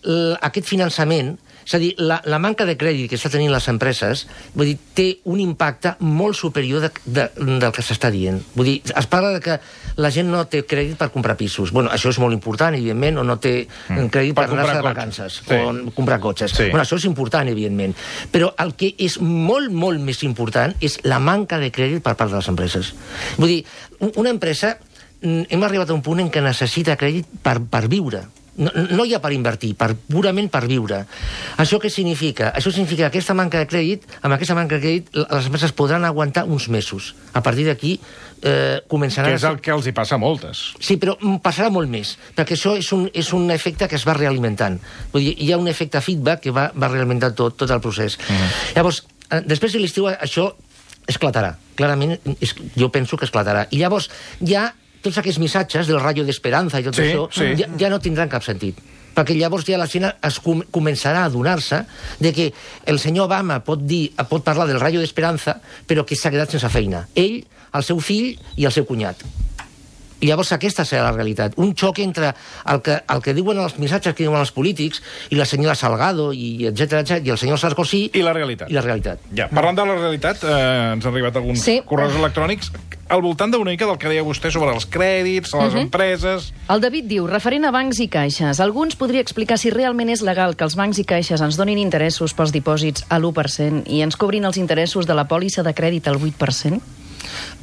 l- 0.04 0.38
aquest 0.42 0.68
finançament, 0.68 1.38
és 1.68 1.74
a 1.76 1.80
dir, 1.82 1.90
la, 2.00 2.22
la 2.24 2.38
manca 2.40 2.64
de 2.64 2.78
crèdit 2.80 3.10
que 3.12 3.18
està 3.20 3.28
tenint 3.34 3.52
les 3.52 3.66
empreses, 3.68 4.22
vull 4.56 4.70
dir, 4.70 4.78
té 4.96 5.08
un 5.28 5.42
impacte 5.44 5.98
molt 6.00 6.38
superior 6.40 6.86
de, 6.86 6.92
de, 7.04 7.26
del 7.36 7.74
que 7.76 7.84
s'està 7.84 8.08
dient. 8.14 8.40
Vull 8.56 8.70
dir, 8.70 8.76
es 8.88 9.10
parla 9.12 9.34
de 9.36 9.42
que 9.44 9.58
la 10.00 10.12
gent 10.16 10.32
no 10.32 10.46
té 10.48 10.62
crèdit 10.64 10.96
per 10.96 11.10
comprar 11.12 11.36
pisos. 11.36 11.74
Bueno, 11.76 11.92
això 11.92 12.08
és 12.14 12.20
molt 12.24 12.32
important, 12.38 12.78
evidentment, 12.78 13.20
o 13.20 13.26
no 13.28 13.36
té 13.44 13.54
mm. 13.68 14.08
crèdit 14.16 14.38
Per 14.38 14.46
per, 14.46 14.48
per 14.48 14.56
anar-se 14.56 14.78
de 14.78 14.80
comprar 14.80 14.94
vacances. 14.96 15.42
Sí. 15.44 15.60
o 15.60 15.92
comprar 15.98 16.20
cotxes. 16.24 16.56
Sí. 16.56 16.70
Bueno, 16.72 16.86
això 16.86 17.02
és 17.02 17.10
important, 17.12 17.52
evidentment. 17.52 17.98
Però 18.32 18.54
el 18.64 18.72
que 18.80 18.94
és 19.04 19.20
molt, 19.20 19.68
molt 19.76 20.00
més 20.00 20.24
important 20.24 20.72
és 20.80 20.98
la 21.04 21.20
manca 21.20 21.60
de 21.60 21.68
crèdit 21.76 22.00
per 22.06 22.16
part 22.16 22.32
de 22.32 22.40
les 22.40 22.48
empreses. 22.48 22.94
Vull 23.36 23.58
dir, 23.58 23.60
un- 24.00 24.14
una 24.24 24.32
empresa, 24.32 24.78
mm, 25.22 25.50
hem 25.50 25.64
arribat 25.68 25.90
a 25.92 25.94
un 26.00 26.02
punt 26.02 26.24
en 26.24 26.32
què 26.32 26.42
necessita 26.42 26.96
crèdit 26.96 27.28
per, 27.44 27.60
per 27.68 27.90
viure. 27.92 28.24
No, 28.58 28.72
no 28.74 29.06
ja 29.06 29.20
per 29.22 29.32
invertir, 29.36 29.76
per, 29.78 29.92
purament 30.10 30.50
per 30.50 30.64
viure. 30.66 31.04
Això 31.62 31.78
què 31.82 31.92
significa? 31.94 32.50
Això 32.58 32.72
significa 32.74 33.06
que 33.06 33.12
aquesta 33.12 33.36
manca 33.38 33.62
de 33.62 33.68
crèdit, 33.70 34.08
amb 34.24 34.34
aquesta 34.34 34.56
manca 34.58 34.78
de 34.78 34.82
crèdit, 34.82 35.12
les 35.20 35.50
empreses 35.50 35.76
podran 35.78 36.08
aguantar 36.08 36.48
uns 36.50 36.66
mesos. 36.74 37.14
A 37.38 37.44
partir 37.46 37.68
d'aquí 37.68 37.98
eh, 38.42 38.82
començaran... 38.90 39.30
Que 39.30 39.38
és 39.38 39.46
el 39.50 39.60
que 39.62 39.74
els 39.76 39.90
hi 39.90 39.94
passa 39.98 40.18
a 40.18 40.22
moltes. 40.22 40.64
Sí, 40.82 40.98
però 41.02 41.18
passarà 41.44 41.70
molt 41.74 41.92
més, 41.92 42.16
perquè 42.38 42.58
això 42.58 42.74
és 42.80 42.90
un, 42.98 43.06
és 43.14 43.30
un 43.38 43.46
efecte 43.54 43.90
que 43.90 44.00
es 44.00 44.08
va 44.08 44.18
realimentant. 44.18 44.80
Vull 45.14 45.30
dir, 45.30 45.36
hi 45.38 45.52
ha 45.54 45.62
un 45.62 45.70
efecte 45.70 46.02
feedback 46.02 46.48
que 46.48 46.56
va, 46.56 46.72
va 46.74 46.90
realimentar 46.90 47.36
tot, 47.38 47.60
tot 47.62 47.74
el 47.74 47.84
procés. 47.84 48.18
Mhm. 48.26 48.50
Llavors, 48.80 49.04
eh, 49.30 49.44
després 49.46 49.78
de 49.78 49.84
l'estiu 49.86 50.10
això 50.10 50.50
esclatarà. 51.08 51.56
Clarament, 51.78 52.18
jo 52.76 52.90
penso 52.92 53.18
que 53.18 53.30
esclatarà. 53.30 53.68
I 53.72 53.86
llavors, 53.86 54.10
ja 54.42 54.72
tots 55.08 55.24
aquests 55.24 55.40
missatges 55.42 55.90
del 55.90 56.00
rayo 56.04 56.28
d'esperança 56.28 56.84
i 56.84 56.86
tot 56.88 57.00
Sí, 57.00 57.08
això 57.10 57.26
sí. 57.34 57.50
ja, 57.64 57.72
ja 57.80 57.90
no 57.94 58.00
tindran 58.04 58.30
cap 58.30 58.46
sentit 58.46 58.78
perquè 59.18 59.34
llavors 59.34 59.66
ja 59.66 59.80
la 59.82 59.88
gent 59.90 60.06
es 60.12 60.36
com 60.46 60.60
començarà 60.70 61.24
a 61.24 61.30
adonar-se 61.32 61.80
de 62.22 62.30
que 62.36 62.52
el 62.86 63.00
senyor 63.02 63.26
Obama 63.26 63.58
pot, 63.66 63.82
dir, 63.82 64.12
pot 64.30 64.44
parlar 64.46 64.68
del 64.70 64.78
rayo 64.84 65.02
d'esperança 65.02 65.58
però 65.90 66.06
que 66.06 66.16
s'ha 66.16 66.30
quedat 66.30 66.54
sense 66.54 66.70
feina. 66.70 67.08
Ell, 67.18 67.40
el 67.74 67.84
seu 67.84 67.98
fill 68.04 68.36
i 68.62 68.68
el 68.70 68.76
seu 68.76 68.86
cunyat. 68.86 69.24
I 70.20 70.28
llavors 70.32 70.52
aquesta 70.56 70.84
serà 70.86 71.04
la 71.04 71.12
realitat. 71.14 71.54
Un 71.62 71.76
xoc 71.78 72.00
entre 72.00 72.34
el 72.66 72.82
que, 72.82 72.96
el 73.08 73.22
que 73.22 73.34
diuen 73.38 73.60
els 73.62 73.78
missatges 73.78 74.16
que 74.18 74.24
diuen 74.26 74.40
els 74.42 74.52
polítics 74.52 75.02
i 75.30 75.36
la 75.38 75.46
senyora 75.46 75.76
Salgado 75.76 76.32
i 76.34 76.66
etc 76.66 77.02
etc 77.04 77.26
i 77.26 77.30
el 77.30 77.38
senyor 77.38 77.60
Sarkozy 77.62 78.10
I 78.18 78.24
la 78.26 78.34
realitat. 78.34 78.70
i 78.72 78.74
la 78.74 78.82
realitat. 78.82 79.20
Ja, 79.36 79.48
parlant 79.50 79.78
de 79.78 79.86
la 79.86 79.96
realitat, 79.96 80.44
eh, 80.44 80.94
ens 80.96 81.06
han 81.06 81.14
arribat 81.14 81.36
alguns 81.38 81.62
Sí. 81.62 81.82
correus 81.86 82.16
electrònics 82.16 82.72
al 83.10 83.22
voltant 83.22 83.52
d'una 83.54 83.72
mica 83.72 83.86
del 83.86 83.98
que 83.98 84.10
deia 84.10 84.24
vostè 84.24 84.50
sobre 84.52 84.74
els 84.74 84.86
crèdits, 84.90 85.54
les 85.54 85.76
empreses... 85.76 86.52
El 86.68 86.82
David 86.82 87.06
diu, 87.08 87.28
referent 87.28 87.64
a 87.66 87.72
bancs 87.72 88.00
i 88.04 88.10
caixes, 88.12 88.60
alguns 88.60 88.98
podria 89.00 89.22
explicar 89.22 89.58
si 89.58 89.70
realment 89.70 90.10
és 90.10 90.22
legal 90.26 90.56
que 90.58 90.66
els 90.66 90.76
bancs 90.76 90.98
i 91.00 91.06
caixes 91.06 91.40
ens 91.42 91.56
donin 91.56 91.78
interessos 91.78 92.34
pels 92.34 92.52
dipòsits 92.52 93.06
a 93.08 93.20
l'1% 93.20 93.86
i 93.88 94.02
ens 94.02 94.18
cobrin 94.18 94.44
els 94.50 94.58
interessos 94.58 95.06
de 95.08 95.14
la 95.16 95.28
pòlissa 95.28 95.64
de 95.64 95.74
crèdit 95.74 96.08
al 96.10 96.18
8%? 96.20 96.82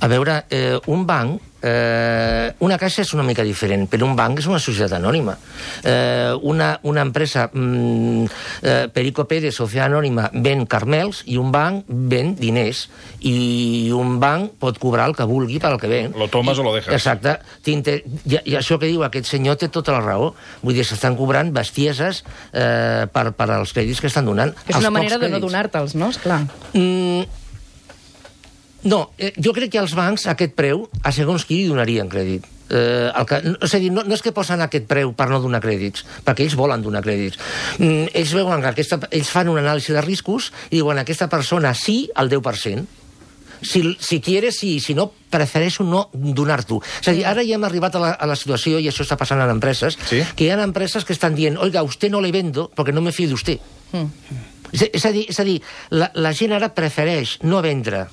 A 0.01 0.09
veure, 0.09 0.45
eh, 0.51 0.79
un 0.87 1.05
banc, 1.07 1.41
eh, 1.65 2.53
una 2.61 2.77
caixa 2.79 3.03
és 3.03 3.13
una 3.17 3.25
mica 3.25 3.45
diferent, 3.47 3.87
però 3.91 4.07
un 4.07 4.17
banc 4.19 4.43
és 4.43 4.49
una 4.51 4.61
societat 4.61 4.99
anònima. 4.99 5.37
Eh, 5.83 6.33
una, 6.43 6.75
una 6.83 7.05
empresa, 7.07 7.47
mm, 7.53 8.25
eh, 8.63 8.89
Perico 8.93 9.25
Pérez, 9.31 9.55
Societat 9.55 9.89
Anònima, 9.89 10.29
ven 10.45 10.67
carmels 10.71 11.23
i 11.31 11.39
un 11.41 11.51
banc 11.55 11.85
ven 11.89 12.35
diners. 12.37 12.89
I 13.25 13.91
un 13.97 14.19
banc 14.21 14.59
pot 14.61 14.79
cobrar 14.83 15.09
el 15.09 15.17
que 15.17 15.27
vulgui 15.29 15.59
per 15.61 15.73
al 15.73 15.81
que 15.81 15.89
ven. 15.89 16.13
Lo 16.19 16.29
tomas 16.29 16.59
I, 16.59 16.61
o 16.61 16.65
lo 16.65 16.75
dejas. 16.75 16.95
Exacte. 16.95 17.39
I, 17.65 18.39
I 18.45 18.59
això 18.61 18.79
que 18.81 18.91
diu 18.91 19.05
aquest 19.07 19.31
senyor 19.33 19.57
té 19.61 19.71
tota 19.73 19.95
la 19.97 20.03
raó. 20.05 20.33
Vull 20.63 20.77
dir, 20.77 20.85
s'estan 20.85 21.17
cobrant 21.17 21.53
bestieses 21.55 22.25
eh, 22.53 23.07
per, 23.13 23.31
per 23.37 23.49
als 23.57 23.73
crèdits 23.77 24.05
que 24.05 24.13
estan 24.13 24.29
donant. 24.29 24.53
És 24.69 24.77
una 24.77 24.93
manera 24.95 25.19
de 25.19 25.33
no 25.33 25.41
donar-te'ls, 25.41 25.97
no? 25.97 26.13
Esclar. 26.15 26.43
Mm, 26.75 27.44
no, 28.85 29.11
eh, 29.19 29.33
jo 29.41 29.53
crec 29.57 29.71
que 29.73 29.81
els 29.81 29.95
bancs 29.97 30.27
aquest 30.31 30.55
preu 30.57 30.87
a 31.03 31.13
segons 31.13 31.45
qui 31.49 31.63
li 31.63 31.69
donarien 31.71 32.09
crèdit. 32.13 32.45
Eh, 32.71 33.11
el 33.13 33.27
que, 33.29 33.39
no, 33.45 33.55
és 33.63 33.75
a 33.77 33.79
dir, 33.81 33.91
no, 33.93 34.03
no 34.09 34.17
és 34.17 34.23
que 34.25 34.33
posen 34.33 34.61
aquest 34.65 34.87
preu 34.89 35.13
per 35.17 35.29
no 35.31 35.39
donar 35.41 35.61
crèdits, 35.65 36.05
perquè 36.25 36.47
ells 36.47 36.57
volen 36.57 36.83
donar 36.83 37.03
crèdits. 37.05 37.39
Mm, 37.79 38.09
ells 38.17 38.33
veuen 38.37 38.61
que 38.65 38.71
aquesta, 38.73 38.99
ells 39.11 39.31
fan 39.31 39.51
una 39.53 39.61
anàlisi 39.65 39.93
de 39.93 40.03
riscos 40.05 40.51
i 40.71 40.79
diuen 40.81 41.01
aquesta 41.03 41.29
persona 41.33 41.75
sí 41.77 42.09
al 42.15 42.31
10%. 42.33 42.85
Si, 43.65 43.81
si 44.01 44.19
quieres, 44.21 44.59
sí, 44.61 44.79
si 44.81 44.93
no, 44.93 45.07
prefereixo 45.33 45.85
no 45.89 46.11
donar-t'ho. 46.13 46.83
És 47.01 47.09
a 47.09 47.15
dir, 47.17 47.23
ara 47.25 47.45
ja 47.47 47.55
hem 47.57 47.65
arribat 47.65 47.95
a 47.97 48.03
la, 48.03 48.11
a 48.13 48.27
la 48.29 48.37
situació, 48.37 48.77
i 48.81 48.91
això 48.91 49.05
està 49.07 49.17
passant 49.17 49.41
en 49.41 49.49
empreses, 49.55 49.97
Sí. 50.11 50.21
que 50.37 50.45
hi 50.45 50.51
ha 50.53 50.59
empreses 50.61 51.05
que 51.05 51.15
estan 51.17 51.37
dient, 51.37 51.57
oiga, 51.57 51.81
a 51.81 51.89
usted 51.89 52.11
no 52.13 52.21
le 52.21 52.33
vendo 52.33 52.71
porque 52.75 52.93
no 52.93 53.01
me 53.01 53.13
fío 53.13 53.29
de 53.29 53.35
usted. 53.35 53.59
És, 54.73 54.89
és 54.93 55.07
a 55.07 55.13
dir, 55.15 55.25
és 55.31 55.39
a 55.41 55.45
dir 55.47 55.61
la, 55.95 56.11
la 56.15 56.33
gent 56.35 56.53
ara 56.53 56.73
prefereix 56.75 57.39
no 57.47 57.63
vendre 57.63 58.09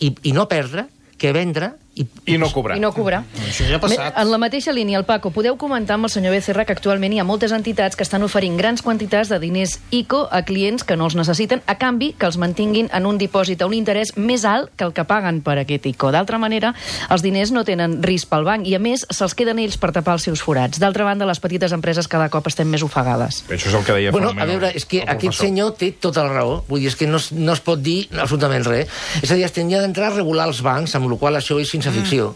i, 0.00 0.14
i 0.22 0.32
no 0.32 0.48
perdre 0.50 0.88
que 1.18 1.32
vendre 1.36 1.74
i, 1.94 2.06
I 2.26 2.38
no 2.38 2.50
cobrar. 2.50 2.76
I 2.76 2.80
no 2.82 2.90
cobrar. 2.94 3.22
Això 3.46 3.66
ja 3.68 3.78
ha 3.78 3.82
passat. 3.82 4.16
En 4.18 4.30
la 4.30 4.38
mateixa 4.42 4.72
línia, 4.74 4.98
el 4.98 5.04
Paco, 5.06 5.30
podeu 5.34 5.56
comentar 5.60 5.94
amb 5.94 6.08
el 6.08 6.12
senyor 6.12 6.34
Becerra 6.34 6.64
que 6.66 6.74
actualment 6.74 7.12
hi 7.14 7.20
ha 7.22 7.26
moltes 7.26 7.52
entitats 7.54 7.94
que 7.94 8.02
estan 8.02 8.24
oferint 8.26 8.56
grans 8.58 8.82
quantitats 8.82 9.30
de 9.30 9.38
diners 9.42 9.76
ICO 9.94 10.24
a 10.30 10.42
clients 10.46 10.82
que 10.86 10.96
no 10.98 11.06
els 11.06 11.14
necessiten, 11.18 11.62
a 11.70 11.76
canvi 11.78 12.12
que 12.18 12.26
els 12.26 12.38
mantinguin 12.40 12.88
en 12.94 13.06
un 13.06 13.18
dipòsit 13.20 13.62
a 13.62 13.68
un 13.70 13.76
interès 13.76 14.14
més 14.16 14.46
alt 14.48 14.72
que 14.74 14.88
el 14.88 14.94
que 14.96 15.04
paguen 15.06 15.42
per 15.46 15.58
aquest 15.62 15.86
ICO. 15.92 16.10
D'altra 16.14 16.40
manera, 16.42 16.72
els 17.14 17.22
diners 17.22 17.52
no 17.54 17.62
tenen 17.68 18.00
risc 18.02 18.30
pel 18.32 18.46
banc 18.48 18.66
i, 18.66 18.74
a 18.74 18.82
més, 18.82 19.06
se'ls 19.10 19.36
queden 19.38 19.62
ells 19.62 19.78
per 19.78 19.92
tapar 19.94 20.16
els 20.18 20.26
seus 20.26 20.42
forats. 20.42 20.80
D'altra 20.82 21.06
banda, 21.06 21.28
les 21.28 21.42
petites 21.42 21.74
empreses 21.76 22.10
cada 22.10 22.30
cop 22.32 22.50
estem 22.50 22.70
més 22.70 22.82
ofegades. 22.82 23.44
Això 23.46 23.70
és 23.70 23.78
el 23.78 23.86
que 23.86 23.98
deia 24.00 24.14
Bueno, 24.14 24.34
a 24.34 24.48
veure, 24.48 24.72
és 24.74 24.86
que 24.88 25.04
el 25.04 25.14
aquest 25.14 25.38
senyor 25.44 25.74
té 25.78 25.92
tota 25.94 26.26
la 26.26 26.34
raó. 26.34 26.58
Vull 26.68 26.82
dir, 26.82 26.90
és 26.90 26.98
que 26.98 27.06
no, 27.06 27.22
no 27.38 27.54
es 27.54 27.62
pot 27.62 27.78
dir 27.82 28.08
absolutament 28.10 28.66
res. 28.66 28.90
És 29.22 29.30
a 29.30 29.38
dir, 29.38 29.46
es 29.46 29.54
tenia 29.54 29.80
d'entrar 29.82 30.10
a 30.10 30.16
regular 30.16 30.48
els 30.50 30.62
bancs, 30.64 30.94
amb 30.98 31.10
la 31.10 31.18
qual 31.20 31.34
cosa 31.34 31.42
això 31.42 31.60
és 31.60 31.70
ciència 31.84 32.00
ficció. 32.00 32.32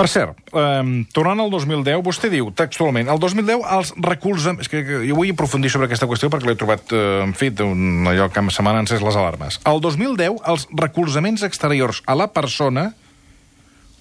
Per 0.00 0.06
cert, 0.08 0.38
eh, 0.56 1.04
tornant 1.12 1.42
al 1.44 1.50
2010, 1.52 2.00
vostè 2.02 2.30
diu 2.32 2.48
textualment, 2.56 3.10
el 3.12 3.20
2010 3.20 3.66
els 3.76 3.92
recolzaments... 4.00 4.64
És 4.64 4.72
que, 4.72 4.80
que 4.86 5.02
jo 5.04 5.18
vull 5.18 5.32
aprofundir 5.34 5.70
sobre 5.70 5.90
aquesta 5.90 6.08
qüestió 6.10 6.30
perquè 6.32 6.48
l'he 6.48 6.56
trobat, 6.58 6.94
eh, 6.96 7.20
en 7.26 7.34
fi, 7.36 7.50
un, 7.66 8.08
allò 8.08 8.30
que 8.32 8.44
se 8.50 8.64
m'han 8.64 8.80
encès 8.80 9.04
les 9.04 9.18
alarmes. 9.20 9.60
El 9.68 9.82
2010, 9.84 10.40
els 10.50 10.66
recolzaments 10.80 11.44
exteriors 11.46 12.00
a 12.08 12.16
la 12.18 12.30
persona, 12.32 12.90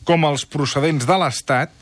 com 0.08 0.26
els 0.26 0.48
procedents 0.50 1.06
de 1.06 1.19
l'Estat, 1.22 1.76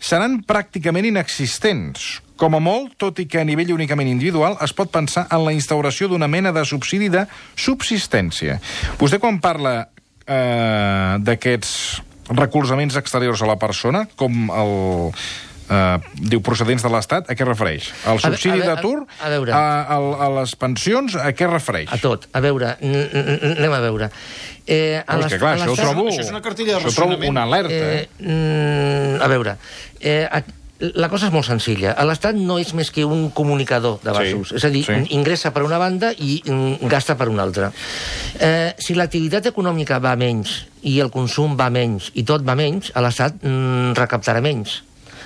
seran 0.00 0.40
pràcticament 0.48 1.10
inexistents. 1.12 2.16
Com 2.40 2.56
a 2.56 2.62
molt, 2.64 2.96
tot 2.96 3.20
i 3.20 3.28
que 3.28 3.42
a 3.42 3.44
nivell 3.44 3.74
únicament 3.76 4.08
individual, 4.08 4.56
es 4.64 4.72
pot 4.72 4.88
pensar 4.88 5.26
en 5.28 5.44
la 5.44 5.52
instauració 5.52 6.08
d'una 6.08 6.30
mena 6.32 6.54
de 6.56 6.64
subsidi 6.64 7.12
de 7.12 7.26
subsistència. 7.52 8.56
Vostè, 8.96 9.20
quan 9.20 9.36
parla 9.44 9.90
eh, 10.30 11.18
d'aquests 11.26 11.74
recolzaments 12.30 12.94
exteriors 13.00 13.42
a 13.42 13.48
la 13.50 13.58
persona, 13.58 14.06
com 14.16 14.50
el... 14.54 14.74
Eh, 15.70 15.98
diu 16.26 16.40
procedents 16.42 16.82
de 16.82 16.88
l'Estat, 16.90 17.28
a 17.30 17.34
què 17.38 17.46
refereix? 17.46 17.92
Al 18.10 18.18
A 18.18 18.22
subsidi 18.24 18.58
a 18.64 18.72
d'atur? 18.72 19.04
a 19.22 19.28
veure. 19.30 19.52
A, 19.54 19.60
a, 19.94 19.98
a 20.26 20.28
les 20.40 20.56
pensions? 20.58 21.14
A 21.14 21.30
què 21.30 21.46
refereix? 21.46 21.92
A 21.94 21.98
tot. 22.02 22.24
A 22.34 22.40
veure, 22.42 22.72
n- 22.82 23.04
n- 23.06 23.36
n- 23.36 23.52
anem 23.52 23.76
a 23.76 23.78
veure. 23.84 24.08
Eh, 24.66 24.98
a 24.98 25.14
No, 25.14 25.20
és 25.20 25.28
l'est- 25.28 25.36
que 25.36 25.38
clar, 25.44 25.52
a 25.54 25.60
això 25.62 25.70
ho 25.70 25.78
trobo... 25.78 26.08
això 26.10 26.24
és 26.24 26.32
una 26.34 26.42
cartilla 26.42 26.72
de 26.74 26.80
això 26.80 26.90
ho 26.90 26.96
trobo 26.96 27.14
racionament. 27.14 27.30
una 27.30 27.44
alerta. 27.46 27.70
Eh, 27.70 28.08
mm, 28.18 29.22
a 29.22 29.28
veure, 29.30 29.54
eh, 30.00 30.26
a, 30.26 30.42
la 30.80 31.10
cosa 31.12 31.28
és 31.28 31.34
molt 31.34 31.46
senzilla. 31.46 31.92
L'Estat 32.08 32.38
no 32.38 32.58
és 32.60 32.72
més 32.76 32.90
que 32.94 33.04
un 33.04 33.28
comunicador 33.36 33.98
de 34.04 34.14
vasos. 34.16 34.50
Sí, 34.50 34.56
és 34.56 34.64
a 34.64 34.72
dir, 34.72 34.84
sí. 34.86 34.98
ingressa 35.16 35.52
per 35.52 35.64
una 35.66 35.78
banda 35.80 36.12
i 36.16 36.40
mm, 36.46 36.88
gasta 36.90 37.16
per 37.20 37.28
una 37.28 37.44
altra. 37.44 37.70
Eh, 38.40 38.72
si 38.80 38.96
l'activitat 38.96 39.50
econòmica 39.52 40.00
va 40.02 40.16
menys 40.20 40.62
i 40.88 40.96
el 41.04 41.12
consum 41.12 41.56
va 41.58 41.68
menys 41.72 42.10
i 42.16 42.24
tot 42.24 42.46
va 42.46 42.56
menys, 42.58 42.94
a 42.94 43.04
l'Estat 43.04 43.42
mm, 43.42 43.92
recaptarà 43.98 44.40
menys. 44.44 44.80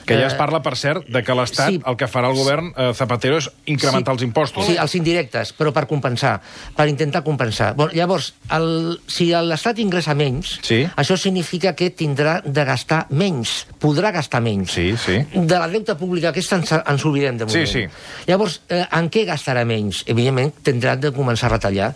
Que 0.07 0.15
ja 0.19 0.25
Eh, 0.25 0.27
es 0.27 0.35
parla, 0.35 0.61
per 0.63 0.77
cert, 0.77 1.07
de 1.09 1.23
que 1.23 1.35
l'Estat, 1.35 1.69
sí. 1.71 1.81
el 1.87 1.97
que 1.97 2.07
farà 2.09 2.29
el 2.31 2.37
govern 2.37 2.73
eh, 2.77 2.93
Zapatero 2.95 3.39
és 3.39 3.49
incrementar 3.67 4.13
els 4.15 4.23
impostos. 4.23 4.67
Sí, 4.67 4.77
els 4.77 4.95
indirectes, 4.95 5.53
però 5.57 5.73
per 5.73 5.87
compensar, 5.87 6.41
per 6.77 6.89
intentar 6.89 7.23
compensar. 7.25 7.75
Bon, 7.75 7.89
llavors, 7.93 8.35
el, 8.51 8.99
si 9.07 9.31
l'Estat 9.33 9.79
ingressa 9.79 10.15
menys, 10.15 10.59
Sí. 10.63 10.87
això 10.97 11.17
significa 11.17 11.75
que 11.75 11.91
tindrà 11.91 12.43
de 12.45 12.65
gastar 12.65 13.07
menys, 13.11 13.67
podrà 13.81 14.13
gastar 14.13 14.41
menys. 14.43 14.73
Sí, 14.73 14.97
sí. 14.97 15.25
De 15.33 15.59
la 15.59 15.69
deuta 15.69 15.97
pública 15.97 16.29
aquesta 16.31 16.57
ens, 16.57 16.73
ens 16.73 17.05
oblidem 17.05 17.39
de 17.39 17.49
Sí, 17.49 17.59
moment. 17.65 17.73
sí. 17.73 17.87
Llavors, 18.27 18.61
eh, 18.69 18.85
en 18.93 19.11
què 19.11 19.25
gastarà 19.27 19.65
menys? 19.65 20.03
Evidentment, 20.07 20.53
tindrà 20.63 20.97
de 20.97 21.11
començar 21.13 21.47
a 21.47 21.55
retallar. 21.57 21.95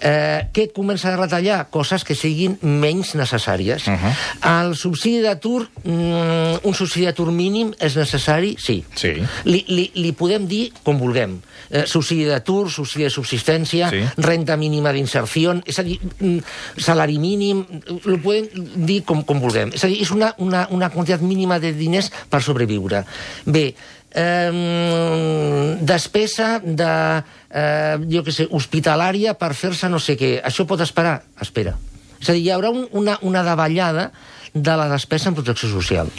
Eh, 0.00 0.48
què 0.52 0.70
comença 0.72 1.12
a 1.12 1.16
retallar? 1.16 1.68
Coses 1.70 2.04
que 2.04 2.14
siguin 2.14 2.58
menys 2.62 3.14
necessàries. 3.14 3.86
Uh 3.86 3.92
-huh. 3.98 4.64
El 4.64 4.76
subsidi 4.76 5.20
d'atur, 5.20 5.68
mm, 5.84 6.60
un 6.62 6.74
subsidi 6.74 7.04
d'atur 7.06 7.30
mínim 7.30 7.49
és 7.78 7.96
necessari? 7.98 8.54
Sí. 8.58 8.80
Sí. 8.96 9.12
Li, 9.44 9.64
li, 9.68 9.90
li 9.94 10.12
podem 10.16 10.46
dir 10.50 10.70
com 10.82 10.98
vulguem. 11.00 11.38
Eh, 11.70 11.84
subsidi 11.86 12.24
d'atur, 12.26 12.70
subsidi 12.70 13.04
de 13.06 13.10
subsistència, 13.14 13.90
Sí. 13.90 14.00
renta 14.18 14.56
mínima 14.56 14.92
d'inserció, 14.92 15.54
és 15.66 15.78
a 15.78 15.82
dir, 15.86 15.98
mm, 16.00 16.38
salari 16.78 17.18
mínim, 17.18 17.64
ho 17.88 18.18
podem 18.22 18.48
dir 18.86 19.04
com, 19.04 19.22
com 19.22 19.40
vulguem. 19.40 19.70
És 19.74 19.84
a 19.84 19.86
dir, 19.86 20.00
és 20.02 20.10
una, 20.10 20.34
una, 20.38 20.66
una 20.70 20.90
quantitat 20.90 21.20
mínima 21.22 21.60
de 21.60 21.72
diners 21.72 22.10
per 22.28 22.42
sobreviure. 22.42 23.04
Bé, 23.46 23.74
eh, 24.12 25.76
despesa 25.80 26.60
de, 26.64 27.22
eh, 27.50 27.96
jo 28.10 28.24
què 28.24 28.32
sé, 28.34 28.48
hospitalària 28.50 29.34
per 29.38 29.54
fer-se 29.54 29.88
no 29.88 29.98
sé 30.02 30.16
què. 30.18 30.42
Això 30.42 30.66
pot 30.66 30.80
esperar? 30.80 31.22
Espera. 31.40 31.76
És 32.20 32.28
a 32.28 32.32
dir, 32.32 32.42
hi 32.44 32.50
haurà 32.50 32.70
un, 32.70 32.86
una, 32.92 33.18
una 33.22 33.42
davallada 33.42 34.10
de 34.52 34.76
la 34.76 34.88
despesa 34.90 35.30
en 35.30 35.34
protecció 35.38 35.70
social. 35.70 36.10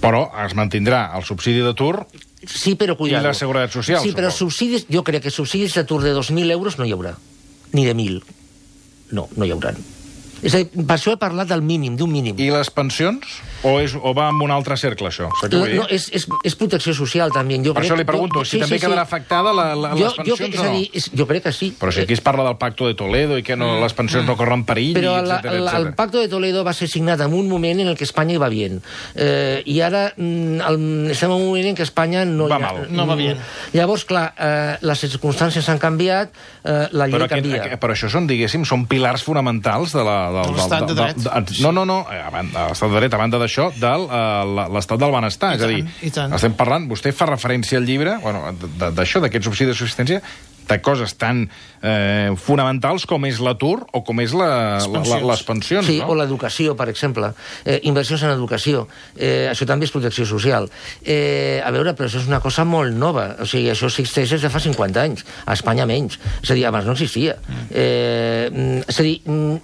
Però 0.00 0.28
es 0.44 0.54
mantindrà 0.54 1.10
el 1.18 1.24
subsidi 1.26 1.60
d'atur 1.64 2.06
Sí, 2.46 2.76
però 2.78 2.94
cuidado. 2.96 3.24
I 3.24 3.26
la 3.26 3.34
Seguretat 3.34 3.72
Social, 3.74 4.00
Sí, 4.00 4.12
però 4.14 4.30
suposo. 4.30 4.54
subsidis, 4.54 4.86
jo 4.88 5.02
crec 5.02 5.24
que 5.24 5.30
subsidis 5.34 5.74
d'atur 5.74 6.04
de 6.04 6.12
2.000 6.14 6.52
euros 6.54 6.78
no 6.78 6.86
hi 6.86 6.92
haurà. 6.94 7.16
Ni 7.72 7.84
de 7.84 7.94
1.000. 7.96 8.22
No, 9.10 9.28
no 9.34 9.44
hi 9.44 9.50
haurà. 9.50 9.74
És 10.42 10.54
a 10.54 10.62
dir, 10.62 10.84
per 10.86 10.96
això 10.96 11.14
he 11.14 11.18
parlat 11.20 11.48
del 11.50 11.62
mínim, 11.62 11.96
d'un 11.98 12.10
mínim. 12.10 12.36
i 12.38 12.50
les 12.54 12.70
pensions? 12.70 13.38
O, 13.66 13.80
és, 13.82 13.94
o 13.98 14.12
va 14.14 14.28
amb 14.30 14.44
un 14.44 14.52
altre 14.54 14.76
cercle, 14.78 15.08
això? 15.10 15.26
Dir? 15.50 15.58
no, 15.80 15.86
és, 15.90 16.04
és, 16.14 16.28
és 16.46 16.54
protecció 16.54 16.92
social, 16.94 17.32
també. 17.34 17.56
Jo 17.58 17.72
Per 17.74 17.82
crec, 17.82 17.88
això 17.90 17.96
li 17.98 18.04
pregunto, 18.06 18.44
jo, 18.44 18.46
si 18.46 18.60
també 18.62 18.78
quedarà 18.78 19.02
afectada 19.02 19.50
la, 19.56 19.72
la, 19.74 19.90
les 19.98 20.04
jo, 20.04 20.12
jo, 20.28 20.36
pensions 20.36 20.54
és 20.54 20.60
o 20.60 20.62
a 20.62 20.68
no? 20.68 20.76
dir, 20.76 20.90
és, 20.94 21.08
jo 21.18 21.26
crec 21.26 21.42
que 21.48 21.52
sí. 21.56 21.72
Però 21.80 21.90
si 21.94 22.04
aquí 22.04 22.14
es 22.14 22.22
parla 22.22 22.44
del 22.46 22.54
Pacto 22.60 22.86
de 22.86 22.94
Toledo 22.94 23.38
i 23.38 23.42
que 23.42 23.56
no, 23.58 23.80
les 23.82 23.96
pensions 23.98 24.28
no 24.28 24.36
corren 24.38 24.62
perill, 24.68 24.92
Però 24.94 25.16
i 25.18 25.26
la, 25.26 25.40
etcètera, 25.40 25.54
la, 25.58 25.58
el 25.58 25.66
etcètera. 25.72 25.96
Pacto 25.98 26.22
de 26.22 26.30
Toledo 26.30 26.62
va 26.66 26.74
ser 26.76 26.86
signat 26.92 27.24
en 27.26 27.34
un 27.34 27.48
moment 27.50 27.82
en 27.82 27.90
el 27.90 27.98
que 27.98 28.06
Espanya 28.06 28.36
hi 28.36 28.42
va 28.44 28.50
bien. 28.52 28.78
Eh, 29.16 29.62
I 29.66 29.80
ara 29.88 30.04
mm, 30.14 30.62
el, 30.68 30.78
estem 31.16 31.32
en 31.32 31.36
un 31.40 31.48
moment 31.48 31.70
en 31.72 31.80
què 31.80 31.86
Espanya 31.88 32.22
no 32.28 32.46
Va 32.46 32.60
hi 32.60 32.62
ha... 32.62 32.72
mal. 32.78 32.86
No 32.94 33.08
va 33.10 33.18
bien. 33.18 33.42
Llavors, 33.74 34.06
clar, 34.06 34.28
eh, 34.38 34.78
les 34.86 35.02
circumstàncies 35.02 35.66
han 35.72 35.82
canviat, 35.82 36.30
eh, 36.62 36.86
la 36.92 37.10
llei 37.10 37.18
Però, 37.18 37.26
aquest, 37.26 37.42
canvia. 37.42 37.62
aquest, 37.64 37.82
però 37.82 37.98
això 37.98 38.12
són, 38.12 38.30
diguéssim, 38.30 38.62
són 38.68 38.86
pilars 38.86 39.26
fonamentals 39.26 39.96
de 39.98 40.06
la, 40.06 40.18
del, 40.32 40.50
De 40.52 40.56
l'estat 40.58 40.86
de 40.88 40.94
dret. 40.98 41.16
de, 41.16 41.62
no, 41.62 41.72
no, 41.72 41.84
no, 41.84 41.98
eh, 42.12 42.20
a 42.22 42.30
banda- 42.30 42.64
a 42.64 42.68
l'estat 42.72 42.90
de 42.90 43.00
dret, 43.00 43.14
a 43.14 43.18
banda 43.18 43.38
d'això, 43.38 43.70
de 43.78 43.94
l'estat 44.74 44.98
del 45.00 45.12
benestar. 45.12 45.54
I 45.54 45.56
és 45.56 45.62
a 45.62 45.66
dir, 45.72 45.82
tant, 45.84 46.04
i 46.06 46.10
tant. 46.10 46.34
estem 46.38 46.54
parlant, 46.58 46.88
vostè 46.90 47.12
fa 47.12 47.26
referència 47.26 47.78
al 47.78 47.84
llibre, 47.88 48.18
bueno, 48.22 48.44
de- 48.52 48.68
de- 48.78 48.92
d'això, 48.92 49.20
d'aquest 49.20 49.44
subsidi 49.44 49.70
de 49.72 49.76
subsistència, 49.78 50.22
de 50.68 50.76
coses 50.84 51.14
tan 51.16 51.46
eh, 51.80 52.28
fonamentals 52.36 53.06
com 53.08 53.24
és 53.24 53.38
l'atur 53.40 53.86
o 53.96 54.02
com 54.04 54.18
és 54.20 54.34
la, 54.36 54.76
les 54.76 55.42
pensions. 55.42 55.86
Sí, 55.86 55.96
no? 56.02 56.10
o 56.12 56.14
l'educació, 56.18 56.74
per 56.76 56.90
exemple. 56.90 57.30
Eh, 57.64 57.78
inversions 57.88 58.20
en 58.26 58.34
educació. 58.34 58.82
Eh, 59.16 59.48
això 59.48 59.64
també 59.64 59.86
és 59.88 59.90
protecció 59.94 60.26
social. 60.28 60.68
Eh, 61.02 61.62
a 61.64 61.70
veure, 61.72 61.94
però 61.96 62.04
això 62.10 62.20
és 62.20 62.28
una 62.28 62.40
cosa 62.44 62.66
molt 62.68 62.92
nova. 62.92 63.30
O 63.40 63.46
sigui, 63.48 63.70
això 63.72 63.88
existeix 63.88 64.28
des 64.36 64.42
de 64.44 64.50
fa 64.52 64.60
50 64.60 65.00
anys. 65.00 65.24
A 65.46 65.54
Espanya 65.56 65.86
menys. 65.88 66.18
És 66.42 66.50
a 66.50 66.54
dir, 66.58 66.66
abans 66.68 66.84
no 66.84 66.92
existia. 66.92 67.38
Eh, 67.70 68.50
mm, 68.52 68.84
és 68.92 69.00
a 69.00 69.02
dir, 69.08 69.22
mm, 69.24 69.32
mm, 69.32 69.60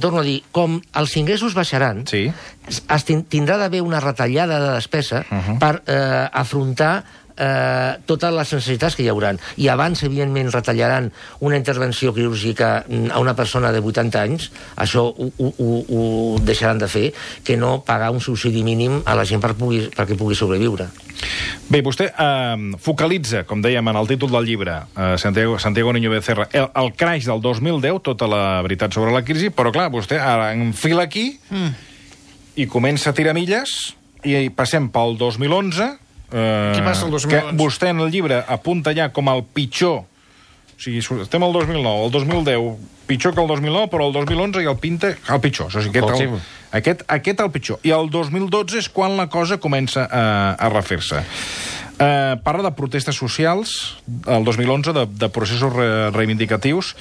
torno 0.00 0.20
a 0.20 0.22
dir, 0.24 0.42
com 0.52 0.80
els 0.94 1.16
ingressos 1.16 1.54
baixaran, 1.54 2.04
Sí. 2.06 2.32
es 2.68 3.04
tin- 3.04 3.24
tindrà 3.28 3.58
d'haver 3.58 3.82
una 3.82 4.00
retallada 4.00 4.58
de 4.60 4.74
despesa 4.74 5.24
uh 5.30 5.34
-huh. 5.36 5.58
per 5.58 5.82
eh, 5.86 6.28
afrontar 6.32 7.04
eh, 7.36 7.96
totes 8.06 8.34
les 8.34 8.52
necessitats 8.56 8.96
que 8.96 9.04
hi 9.04 9.10
hauran. 9.12 9.38
I 9.56 9.68
abans, 9.72 10.02
evidentment, 10.06 10.50
retallaran 10.54 11.10
una 11.40 11.56
intervenció 11.56 12.14
quirúrgica 12.14 12.84
mm, 12.88 13.10
a 13.12 13.20
una 13.22 13.36
persona 13.36 13.72
de 13.72 13.80
80 13.80 14.22
anys, 14.22 14.50
això 14.76 15.06
ho, 15.10 15.30
ho, 15.38 15.52
ho, 15.52 15.72
ho 15.88 16.04
deixaran 16.44 16.80
de 16.82 16.88
fer, 16.88 17.10
que 17.44 17.56
no 17.56 17.80
pagar 17.86 18.12
un 18.14 18.20
subsidi 18.20 18.64
mínim 18.66 19.02
a 19.04 19.16
la 19.18 19.26
gent 19.28 19.42
per 19.42 19.54
pugui, 19.58 19.86
perquè 19.94 20.16
pugui 20.18 20.38
sobreviure. 20.38 20.88
Bé, 21.68 21.80
vostè 21.82 22.08
eh, 22.12 22.78
focalitza, 22.82 23.44
com 23.48 23.62
dèiem 23.64 23.92
en 23.92 24.00
el 24.00 24.08
títol 24.10 24.32
del 24.34 24.48
llibre, 24.48 24.78
eh, 24.94 25.14
Santiago, 25.18 25.58
Santiago 25.58 25.92
Niño 25.92 26.12
Becerra, 26.12 26.48
el, 26.52 26.68
el 26.74 26.92
crash 26.96 27.28
del 27.28 27.42
2010, 27.42 28.02
tota 28.06 28.28
la 28.30 28.62
veritat 28.66 28.94
sobre 28.94 29.14
la 29.14 29.24
crisi, 29.26 29.50
però 29.50 29.72
clar, 29.74 29.90
vostè 29.92 30.20
ara 30.20 30.52
enfila 30.54 31.06
aquí 31.06 31.30
mm. 31.50 31.70
i 32.62 32.68
comença 32.70 33.10
a 33.10 33.16
tirar 33.16 33.36
milles 33.36 33.94
i 34.24 34.48
passem 34.50 34.90
pel 34.92 35.16
2011... 35.20 36.05
Eh, 36.32 36.74
Què 36.74 36.82
passa 36.82 37.06
el 37.06 37.14
2011? 37.14 37.30
Que 37.30 37.56
vostè 37.58 37.92
en 37.94 38.02
el 38.02 38.10
llibre 38.10 38.42
apunta 38.42 38.94
ja 38.96 39.10
com 39.14 39.30
el 39.32 39.44
pitjor 39.54 40.04
o 40.76 40.82
sigui, 40.82 41.00
estem 41.00 41.40
al 41.40 41.54
2009, 41.56 42.04
el 42.04 42.10
2010 42.12 42.96
pitjor 43.06 43.32
que 43.34 43.40
el 43.40 43.48
2009, 43.48 43.88
però 43.88 44.08
el 44.08 44.12
2011 44.12 44.60
i 44.60 44.68
el 44.68 44.76
pinta 44.76 45.14
el 45.14 45.40
pitjor. 45.40 45.70
O 45.70 45.80
sigui, 45.80 46.02
aquest, 46.02 46.20
el, 46.20 46.34
aquest, 46.76 47.04
aquest 47.08 47.40
el 47.40 47.50
pitjor. 47.54 47.80
I 47.86 47.94
el 47.96 48.10
2012 48.12 48.82
és 48.82 48.90
quan 48.92 49.16
la 49.16 49.28
cosa 49.32 49.56
comença 49.62 50.04
a, 50.04 50.26
a 50.60 50.68
refer-se. 50.74 51.22
Eh, 51.96 52.34
parla 52.44 52.68
de 52.68 52.74
protestes 52.76 53.16
socials, 53.16 53.96
el 54.28 54.44
2011, 54.44 54.92
de, 54.92 55.06
de 55.16 55.30
processos 55.32 55.72
re, 55.72 56.10
reivindicatius, 56.12 56.92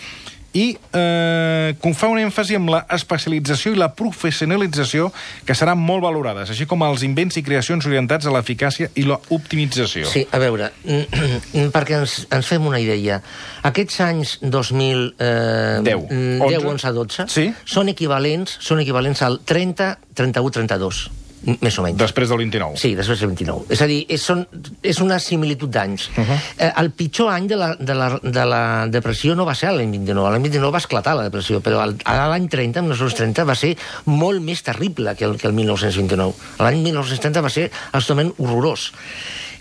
i 0.56 0.70
eh, 0.96 1.76
com 1.84 1.92
fa 1.98 2.08
un 2.08 2.20
èmfasi 2.22 2.56
amb 2.56 2.70
la 2.72 2.80
especialització 2.96 3.74
i 3.76 3.80
la 3.80 3.90
professionalització 3.98 5.10
que 5.46 5.56
seran 5.58 5.82
molt 5.84 6.04
valorades, 6.06 6.50
així 6.54 6.64
com 6.70 6.84
els 6.88 7.04
invents 7.04 7.36
i 7.38 7.44
creacions 7.44 7.86
orientats 7.90 8.26
a 8.30 8.32
l'eficàcia 8.32 8.88
i 8.96 9.04
l'optimització. 9.04 10.08
Sí, 10.08 10.24
a 10.32 10.40
veure, 10.40 10.72
perquè 11.76 12.00
ens, 12.00 12.22
ens 12.32 12.48
fem 12.48 12.66
una 12.68 12.80
idea. 12.80 13.20
Aquests 13.68 14.00
anys 14.06 14.38
2000... 14.42 15.04
Eh, 15.20 15.82
Deu. 15.86 16.06
10, 16.10 16.42
Onze. 16.46 16.88
11, 16.88 16.94
12, 17.02 17.28
Sí. 17.36 17.46
són 17.68 17.90
equivalents, 17.92 18.56
són 18.64 18.80
equivalents 18.84 19.22
al 19.28 19.42
30, 19.46 19.92
31, 20.16 20.52
32, 20.62 21.04
m- 21.12 21.25
més 21.46 21.78
o 21.80 21.86
menys. 21.86 21.98
Després 22.00 22.32
del 22.32 22.42
29. 22.42 22.80
Sí, 22.82 22.94
després 22.98 23.22
del 23.22 23.32
29. 23.34 23.68
És 23.74 23.82
a 23.84 23.88
dir, 23.90 24.00
és, 24.12 24.22
són, 24.22 24.44
és 24.84 25.00
una 25.04 25.20
similitud 25.22 25.70
d'anys. 25.72 26.10
Uh 26.16 26.24
-huh. 26.24 26.40
eh, 26.58 26.72
el 26.82 26.92
pitjor 26.92 27.32
any 27.32 27.48
de 27.48 27.56
la, 27.56 27.76
de, 27.76 27.96
la, 27.96 28.20
de 28.22 28.46
la 28.46 28.88
depressió 28.88 29.36
no 29.36 29.46
va 29.46 29.56
ser 29.56 29.72
l'any 29.72 29.92
29. 29.92 30.32
L'any 30.32 30.42
29 30.42 30.72
va 30.72 30.82
esclatar 30.84 31.16
la 31.16 31.24
depressió, 31.24 31.62
però 31.62 31.86
l'any 31.86 32.48
30, 32.50 32.80
en 32.80 32.86
1930, 32.86 33.44
va 33.44 33.56
ser 33.56 33.78
molt 34.06 34.42
més 34.42 34.64
terrible 34.64 35.16
que 35.16 35.26
el, 35.26 35.38
que 35.38 35.48
el 35.48 35.54
1929. 35.54 36.34
L'any 36.60 36.82
1930 36.82 37.42
va 37.42 37.50
ser 37.50 37.72
absolutament 37.92 38.34
horrorós. 38.38 38.92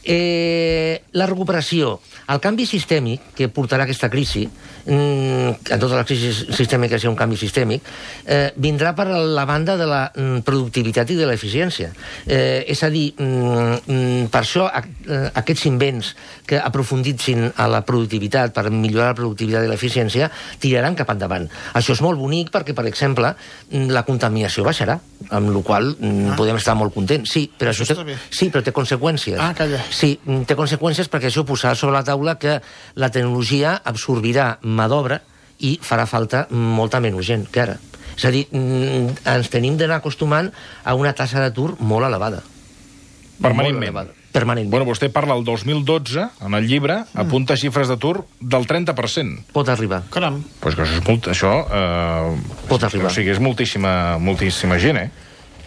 Eh, 0.04 1.02
la 1.12 1.26
recuperació, 1.26 1.98
el 2.28 2.40
canvi 2.40 2.66
sistèmic 2.68 3.32
que 3.36 3.48
portarà 3.52 3.84
aquesta 3.84 4.10
crisi, 4.12 4.44
mm, 4.84 5.48
en 5.70 5.80
totes 5.80 5.96
les 5.96 6.06
crisis 6.06 6.40
sistèmiques 6.56 7.02
hi 7.02 7.06
ha 7.06 7.10
un 7.10 7.16
canvi 7.16 7.36
sistèmic, 7.40 7.82
eh, 8.26 8.52
vindrà 8.56 8.94
per 8.94 9.06
la 9.08 9.44
banda 9.44 9.76
de 9.76 9.86
la 9.86 10.02
mm, 10.14 10.40
productivitat 10.44 11.10
i 11.10 11.16
de 11.16 11.26
l'eficiència. 11.26 11.92
Eh, 12.26 12.64
és 12.68 12.82
a 12.82 12.90
dir, 12.90 13.14
mm, 13.16 14.26
per 14.30 14.42
això 14.42 14.66
a, 14.68 14.82
eh, 14.84 15.30
aquests 15.34 15.66
invents 15.66 16.14
que 16.46 16.58
aprofunditsin 16.58 17.52
a 17.56 17.68
la 17.68 17.80
productivitat, 17.84 18.52
per 18.52 18.70
millorar 18.70 19.12
la 19.14 19.14
productivitat 19.14 19.64
i 19.64 19.68
l'eficiència, 19.68 20.30
tiraran 20.60 20.94
cap 20.94 21.10
endavant. 21.10 21.48
Això 21.74 21.92
és 21.92 22.00
molt 22.00 22.18
bonic 22.18 22.50
perquè, 22.50 22.74
per 22.74 22.86
exemple, 22.86 23.34
la 23.70 24.02
contaminació 24.04 24.64
baixarà, 24.64 24.98
amb 25.30 25.48
la 25.54 25.62
qual 25.62 25.96
Ah. 26.00 26.36
podem 26.36 26.56
estar 26.56 26.74
molt 26.74 26.92
contents. 26.92 27.30
Sí, 27.30 27.50
però 27.58 27.70
això, 27.70 27.84
Això 27.84 28.04
té, 28.04 28.16
sí, 28.30 28.50
però 28.50 28.62
té 28.62 28.72
conseqüències. 28.72 29.38
Ah, 29.38 29.54
calla. 29.54 29.82
Sí, 29.94 30.16
mm, 30.24 30.42
té 30.48 30.56
conseqüències 30.58 31.08
perquè 31.12 31.30
això 31.30 31.44
posarà 31.46 31.76
sobre 31.78 31.94
la 31.94 32.04
taula 32.06 32.34
que 32.42 32.58
la 32.98 33.10
tecnologia 33.14 33.76
absorbirà 33.84 34.56
mà 34.62 34.88
d'obra 34.90 35.20
i 35.62 35.76
farà 35.82 36.06
falta 36.10 36.46
molta 36.50 36.98
menys 37.00 37.26
gent 37.28 37.46
que 37.50 37.62
ara. 37.62 37.78
És 38.16 38.24
a 38.26 38.30
dir, 38.34 38.46
mm, 38.50 39.22
ens 39.36 39.50
tenim 39.50 39.76
d'anar 39.78 40.00
acostumant 40.02 40.50
a 40.84 40.94
una 40.94 41.12
tassa 41.14 41.40
d'atur 41.40 41.76
molt 41.78 42.06
elevada. 42.06 42.42
Molt 42.42 43.42
Permanentment. 43.42 43.82
elevada. 43.82 44.10
Permanentment. 44.34 44.70
Bueno, 44.70 44.86
vostè 44.86 45.10
parla 45.14 45.34
del 45.34 45.44
2012, 45.44 46.24
en 46.42 46.54
el 46.54 46.66
llibre, 46.66 47.04
apunta 47.14 47.54
xifres 47.56 47.86
d'atur 47.86 48.24
del 48.40 48.66
30%. 48.66 49.44
Pot 49.52 49.68
arribar. 49.68 50.02
Caram. 50.10 50.42
Pues 50.60 50.74
que 50.74 50.82
això 50.82 50.98
és 50.98 51.06
molt... 51.06 51.28
Això, 51.30 51.52
eh, 51.70 52.66
Pot 52.66 52.82
arribar. 52.82 53.12
O 53.12 53.14
sigui, 53.14 53.30
és 53.30 53.38
moltíssima, 53.38 54.18
moltíssima 54.18 54.78
gent, 54.78 54.98
eh? 54.98 55.10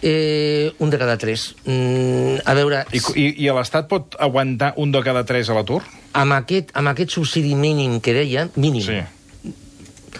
Eh, 0.02 0.72
un 0.78 0.90
de 0.90 0.98
cada 0.98 1.16
tres. 1.18 1.54
Mm, 1.66 2.38
a 2.46 2.54
veure, 2.54 2.84
I, 2.94 3.00
i, 3.18 3.24
i 3.46 3.48
l'Estat 3.50 3.88
pot 3.90 4.14
aguantar 4.22 4.72
un 4.78 4.92
de 4.94 5.02
cada 5.02 5.24
tres 5.26 5.50
a 5.50 5.56
l'atur? 5.58 5.82
amb 6.18 6.32
aquest, 6.34 6.70
amb 6.78 6.88
aquest 6.90 7.12
subsidi 7.14 7.54
mínim 7.54 7.98
que 8.00 8.14
deia, 8.16 8.48
mínim, 8.56 8.82
Sí. 8.82 9.52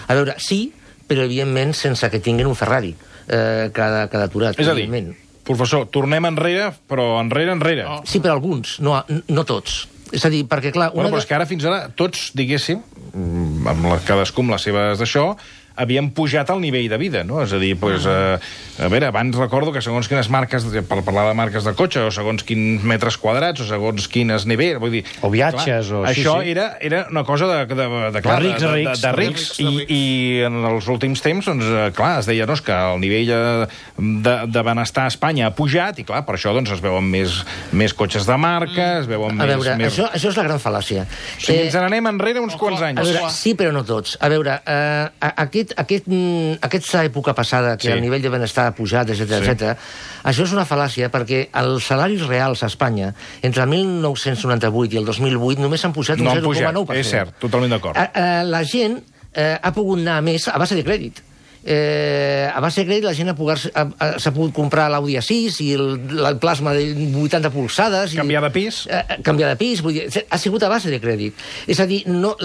a 0.07 0.15
veure, 0.15 0.35
sí, 0.39 0.73
però 1.09 1.25
evidentment 1.25 1.73
sense 1.75 2.11
que 2.11 2.21
tinguin 2.21 2.47
un 2.47 2.55
Ferrari 2.55 2.93
eh, 3.29 3.71
cada, 3.75 4.09
cada 4.13 4.27
aturat. 4.29 4.59
És 4.59 4.69
a 4.69 4.75
dir, 4.75 4.85
evidentment. 4.87 5.17
professor, 5.49 5.87
tornem 5.89 6.27
enrere, 6.29 6.73
però 6.89 7.19
enrere, 7.23 7.53
enrere. 7.57 7.87
Oh. 7.89 8.03
Sí, 8.05 8.21
però 8.21 8.37
alguns, 8.37 8.79
no, 8.85 8.99
no 9.29 9.45
tots. 9.49 9.87
És 10.13 10.25
a 10.25 10.31
dir, 10.33 10.45
perquè, 10.49 10.71
clar... 10.73 10.91
Bueno, 10.93 11.09
una 11.09 11.17
però 11.17 11.23
és 11.25 11.29
que 11.29 11.37
ara, 11.37 11.47
fins 11.49 11.65
ara, 11.69 11.89
tots, 11.97 12.31
diguéssim, 12.37 12.83
mm, 13.13 13.67
amb 13.73 13.89
la, 13.91 13.99
cadascú 14.07 14.45
amb 14.45 14.55
les 14.55 14.69
seves 14.69 15.01
d'això, 15.03 15.31
havien 15.79 16.11
pujat 16.11 16.51
el 16.51 16.61
nivell 16.61 16.89
de 16.91 16.99
vida, 16.99 17.23
no? 17.25 17.41
És 17.43 17.53
a 17.55 17.59
dir, 17.63 17.77
pues, 17.79 18.05
Ah. 18.07 18.39
eh, 18.39 18.85
a 18.85 18.89
veure, 18.89 19.07
abans 19.09 19.35
recordo 19.37 19.73
que 19.73 19.81
segons 19.83 20.07
quines 20.09 20.29
marques, 20.31 20.65
per 20.89 21.01
parlar 21.07 21.29
de 21.29 21.35
marques 21.35 21.65
de 21.65 21.73
cotxe, 21.75 22.01
o 22.07 22.11
segons 22.15 22.45
quins 22.47 22.83
metres 22.87 23.17
quadrats, 23.19 23.61
o 23.61 23.67
segons 23.67 24.07
quines 24.09 24.45
nivells, 24.47 24.79
vull 24.83 24.91
dir... 24.99 25.05
O 25.23 25.31
viatges, 25.31 25.89
clar, 25.89 26.03
o- 26.03 26.07
sí, 26.07 26.21
Això 26.21 26.37
sí. 26.43 26.51
Era, 26.53 26.77
era 26.81 27.07
una 27.11 27.25
cosa 27.25 27.47
de, 27.47 27.67
de, 27.67 27.75
de, 27.75 28.11
de, 28.13 28.23
clar, 28.23 28.41
De 28.43 28.49
rics 28.49 28.63
a 28.63 28.67
de, 28.67 28.73
de, 28.73 28.77
rics. 28.77 29.01
de, 29.01 29.07
De 29.09 29.13
rics, 29.17 29.41
rics, 29.41 29.57
de 29.59 29.65
i, 29.65 29.79
rics. 29.79 29.91
i 29.91 30.43
en 30.47 30.61
els 30.73 30.89
últims 30.89 31.23
temps, 31.23 31.45
doncs, 31.47 31.65
eh, 31.65 31.91
clar, 31.97 32.19
es 32.21 32.27
deia 32.31 32.47
no, 32.47 32.53
és 32.59 32.63
que 32.63 32.73
el 32.77 33.01
nivell 33.03 33.31
eh, 33.35 33.67
de, 33.99 34.37
de 34.47 34.63
benestar 34.63 35.05
a 35.09 35.13
Espanya 35.15 35.49
ha 35.49 35.55
pujat, 35.55 35.99
i 35.99 36.05
clar, 36.05 36.25
per 36.27 36.37
això 36.39 36.53
doncs, 36.55 36.71
es 36.77 36.81
veuen 36.85 37.05
més, 37.11 37.41
més 37.73 37.95
cotxes 37.95 38.27
de 38.27 38.37
marca, 38.39 38.99
es 39.01 39.07
veuen 39.11 39.35
A 39.41 39.45
més... 39.47 39.55
veure, 39.57 39.77
més... 39.81 39.93
això, 39.93 40.09
això 40.15 40.31
és 40.33 40.37
la 40.39 40.47
gran 40.47 40.59
fal·làcia. 40.63 41.05
O 41.09 41.41
sigui, 41.43 41.59
ens 41.67 41.75
n'anem 41.75 42.07
enrere 42.15 42.41
uns 42.41 42.55
quants 42.57 42.81
A 42.83 42.89
anys. 42.93 43.03
veure, 43.05 43.31
sí, 43.35 43.55
però 43.59 43.73
no 43.75 43.85
tots. 43.85 44.17
A 44.21 44.29
veure, 44.33 44.61
eh, 44.65 45.09
a- 45.21 45.35
aquest, 45.69 45.81
aquest, 45.81 46.07
mm, 46.07 46.59
aquesta 46.65 47.05
època 47.05 47.35
passada, 47.35 47.77
que 47.77 47.89
Sí. 47.89 47.93
el 47.93 48.01
nivell 48.01 48.23
de 48.23 48.29
benestar 48.29 48.67
ha 48.67 48.75
pujat, 48.75 49.09
etc 49.11 49.29
Sí. 49.43 49.51
etc, 49.51 49.77
això 50.25 50.43
és 50.45 50.53
una 50.53 50.65
fal·làcia 50.67 51.11
perquè 51.11 51.49
els 51.53 51.85
salaris 51.85 52.27
reals 52.27 52.63
a 52.63 52.67
Espanya, 52.67 53.15
entre 53.43 53.63
el 53.63 53.69
1998 53.69 54.95
i 54.95 54.99
el 54.99 55.05
2008, 55.05 55.61
només 55.61 55.85
han 55.85 55.93
pujat 55.93 56.19
No 56.19 56.31
un 56.31 56.37
han 56.39 56.43
pujat, 56.43 56.73
0,9%. 56.75 56.99
és 57.01 57.07
cert, 57.11 57.39
totalment 57.39 57.71
d'acord. 57.71 57.97
La 58.45 58.65
gent 58.65 59.03
eh, 59.35 59.59
ha 59.63 59.73
pogut 59.73 59.99
anar 59.99 60.23
més 60.23 60.49
a 60.49 60.59
base 60.59 60.75
de 60.75 60.85
crèdit. 60.85 61.23
Eh, 61.65 62.49
a 62.55 62.61
base 62.61 62.81
de 62.81 62.87
crèdit 62.87 63.05
la 63.05 63.13
gent 63.13 63.29
s'ha 63.29 64.33
pogut 64.33 64.55
comprar 64.55 64.89
l'Audi 64.89 65.17
A6 65.19 65.61
i 65.61 65.73
el, 65.75 66.01
el 66.27 66.39
plasma 66.39 66.73
de 66.73 66.95
80 67.15 67.51
polsades. 67.51 68.15
Canviar 68.15 68.43
de 68.43 68.51
pis. 68.51 68.87
Eh, 68.87 68.97
eh, 68.97 69.19
canviar 69.23 69.51
de 69.51 69.57
pis, 69.57 69.83
vull 69.83 69.93
dir, 69.93 70.25
ha 70.31 70.39
sigut 70.39 70.63
a 70.63 70.69
base 70.69 70.89
de 70.89 71.01
crèdit. 71.01 71.35
És 71.67 71.79
a 71.81 71.87
dir, 71.87 72.05
no, 72.07 72.37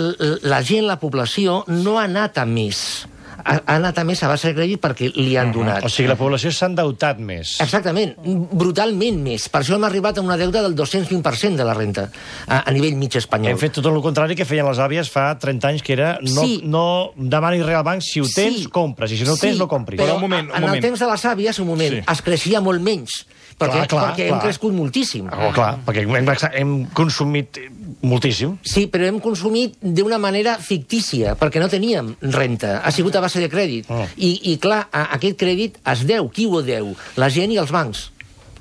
la 0.42 0.62
gent, 0.62 0.86
la 0.88 1.00
població, 1.00 1.64
no 1.68 2.00
ha 2.00 2.04
anat 2.04 2.38
a 2.38 2.46
més. 2.46 3.08
Ha, 3.46 3.56
ha 3.66 3.76
anat 3.76 3.98
a 4.00 4.04
més 4.08 4.22
a 4.24 4.28
base 4.32 4.48
de 4.48 4.56
crèdit 4.56 4.80
perquè 4.80 5.10
li 5.16 5.36
han 5.38 5.52
donat. 5.52 5.84
O 5.84 5.90
sigui, 5.92 6.08
la 6.08 6.16
població 6.16 6.52
s'ha 6.56 6.70
endeutat 6.72 7.20
més. 7.20 7.58
Exactament, 7.64 8.14
brutalment 8.52 9.20
més. 9.24 9.50
Per 9.52 9.62
això 9.62 9.76
hem 9.78 9.84
arribat 9.88 10.18
a 10.18 10.24
una 10.24 10.38
deuta 10.40 10.62
del 10.64 10.76
220% 10.78 11.56
de 11.60 11.66
la 11.68 11.74
renta 11.76 12.08
a, 12.48 12.62
a 12.64 12.72
nivell 12.76 12.96
mig 13.00 13.16
espanyol. 13.20 13.52
Hem 13.54 13.60
fet 13.62 13.76
tot 13.80 13.90
el 13.92 14.00
contrari 14.06 14.38
que 14.40 14.46
feien 14.48 14.68
les 14.70 14.80
àvies 14.80 15.12
fa 15.12 15.28
30 15.40 15.72
anys, 15.74 15.84
que 15.84 15.94
era 15.98 16.14
no, 16.22 16.42
Sí. 16.44 16.62
no 16.64 16.86
demanis 17.18 17.66
res 17.66 17.76
al 17.82 17.84
banc, 17.88 18.02
si 18.06 18.22
ho 18.24 18.28
tens, 18.28 18.64
Sí. 18.64 18.70
compres, 18.72 19.12
i 19.12 19.18
si 19.18 19.24
no 19.28 19.34
ho 19.34 19.38
tens, 19.38 19.54
Sí, 19.56 19.60
no 19.60 19.68
compris. 19.68 20.00
Però 20.00 20.14
Però 20.14 20.16
un 20.16 20.22
moment, 20.28 20.50
un 20.50 20.56
en 20.56 20.62
moment. 20.62 20.76
el 20.80 20.90
temps 20.90 21.00
de 21.00 21.08
les 21.12 21.26
àvies, 21.26 21.60
un 21.60 21.68
moment, 21.68 21.94
sí. 22.00 22.04
es 22.12 22.22
creixia 22.22 22.62
molt 22.62 22.82
menys, 22.82 23.26
perquè, 23.60 23.84
Clar, 23.84 23.88
clar, 23.88 24.04
perquè 24.14 24.28
clar. 24.28 24.38
hem 24.38 24.40
crescut 24.48 24.74
moltíssim. 24.74 25.28
Oh, 25.28 25.52
clar, 25.54 25.78
perquè 25.86 26.04
hem, 26.08 26.32
hem 26.54 26.74
consumit 26.94 27.60
moltíssim. 28.04 28.58
Sí, 28.68 28.86
però 28.92 29.08
hem 29.08 29.20
consumit 29.24 29.78
d'una 29.82 30.20
manera 30.22 30.58
fictícia, 30.62 31.36
perquè 31.40 31.62
no 31.64 31.70
teníem 31.72 32.14
renta. 32.36 32.78
Ha 32.84 32.92
sigut 32.92 33.16
a 33.16 33.22
base 33.24 33.40
de 33.44 33.50
crèdit. 33.52 33.90
Oh. 33.90 34.06
I, 34.18 34.36
I, 34.54 34.58
clar, 34.62 34.86
a, 34.92 35.08
aquest 35.18 35.40
crèdit 35.40 35.80
es 35.94 36.04
deu. 36.10 36.28
Qui 36.34 36.46
ho 36.48 36.62
deu? 36.66 36.94
La 37.18 37.30
gent 37.34 37.52
i 37.56 37.60
els 37.62 37.72
bancs. 37.74 38.10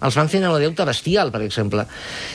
Els 0.03 0.17
bancs 0.19 0.33
tenen 0.35 0.51
una 0.51 0.59
deuta 0.59 0.83
bestial, 0.83 1.29
per 1.31 1.45
exemple. 1.45 1.85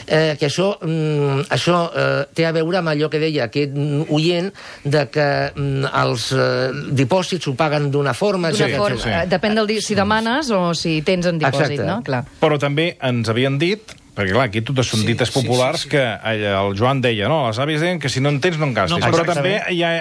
Eh, 0.07 0.37
que 0.39 0.47
això, 0.47 0.69
mm, 0.79 1.49
això 1.51 1.79
eh, 1.91 2.21
té 2.33 2.45
a 2.47 2.53
veure 2.55 2.79
amb 2.79 2.93
allò 2.93 3.09
que 3.11 3.19
deia 3.19 3.49
aquest 3.49 3.75
oient 4.07 4.47
de 4.87 5.01
que 5.11 5.25
mm, 5.51 5.89
els 6.03 6.29
eh, 6.31 6.71
dipòsits 6.95 7.49
ho 7.51 7.55
paguen 7.59 7.89
d'una 7.91 8.13
forma... 8.15 8.53
D'una 8.55 8.69
Sí, 8.71 8.77
forma, 8.79 8.95
sí, 8.95 9.09
sí. 9.09 9.15
eh, 9.15 9.25
Depèn 9.27 9.59
del 9.59 9.73
si 9.83 9.95
demanes 9.99 10.51
o 10.55 10.71
si 10.73 11.01
tens 11.03 11.27
en 11.27 11.39
dipòsit, 11.43 11.75
Exacte. 11.75 11.89
no? 11.91 11.99
Clar. 12.07 12.23
Però 12.39 12.55
també 12.59 12.93
ens 13.03 13.27
havien 13.27 13.59
dit, 13.59 13.91
perquè 14.17 14.33
clar, 14.33 14.47
aquí 14.49 14.61
totes 14.65 14.89
són 14.89 15.03
Sí, 15.03 15.07
dites 15.11 15.29
sí, 15.29 15.35
populars, 15.37 15.83
sí, 15.83 15.87
sí. 15.87 15.89
que 15.93 16.01
eh, 16.01 16.49
el 16.49 16.73
Joan 16.79 16.99
deia, 17.05 17.27
no, 17.29 17.43
les 17.47 17.59
àvies 17.61 17.79
deien 17.85 17.99
que 18.01 18.09
si 18.09 18.19
no 18.23 18.29
en 18.33 18.39
tens 18.41 18.57
no 18.57 18.65
en 18.65 18.73
gastis. 18.73 18.97
No, 18.97 19.05
però 19.05 19.21
exactament. 19.21 19.61
també 19.61 19.75
hi 19.77 19.83
ha, 19.85 19.91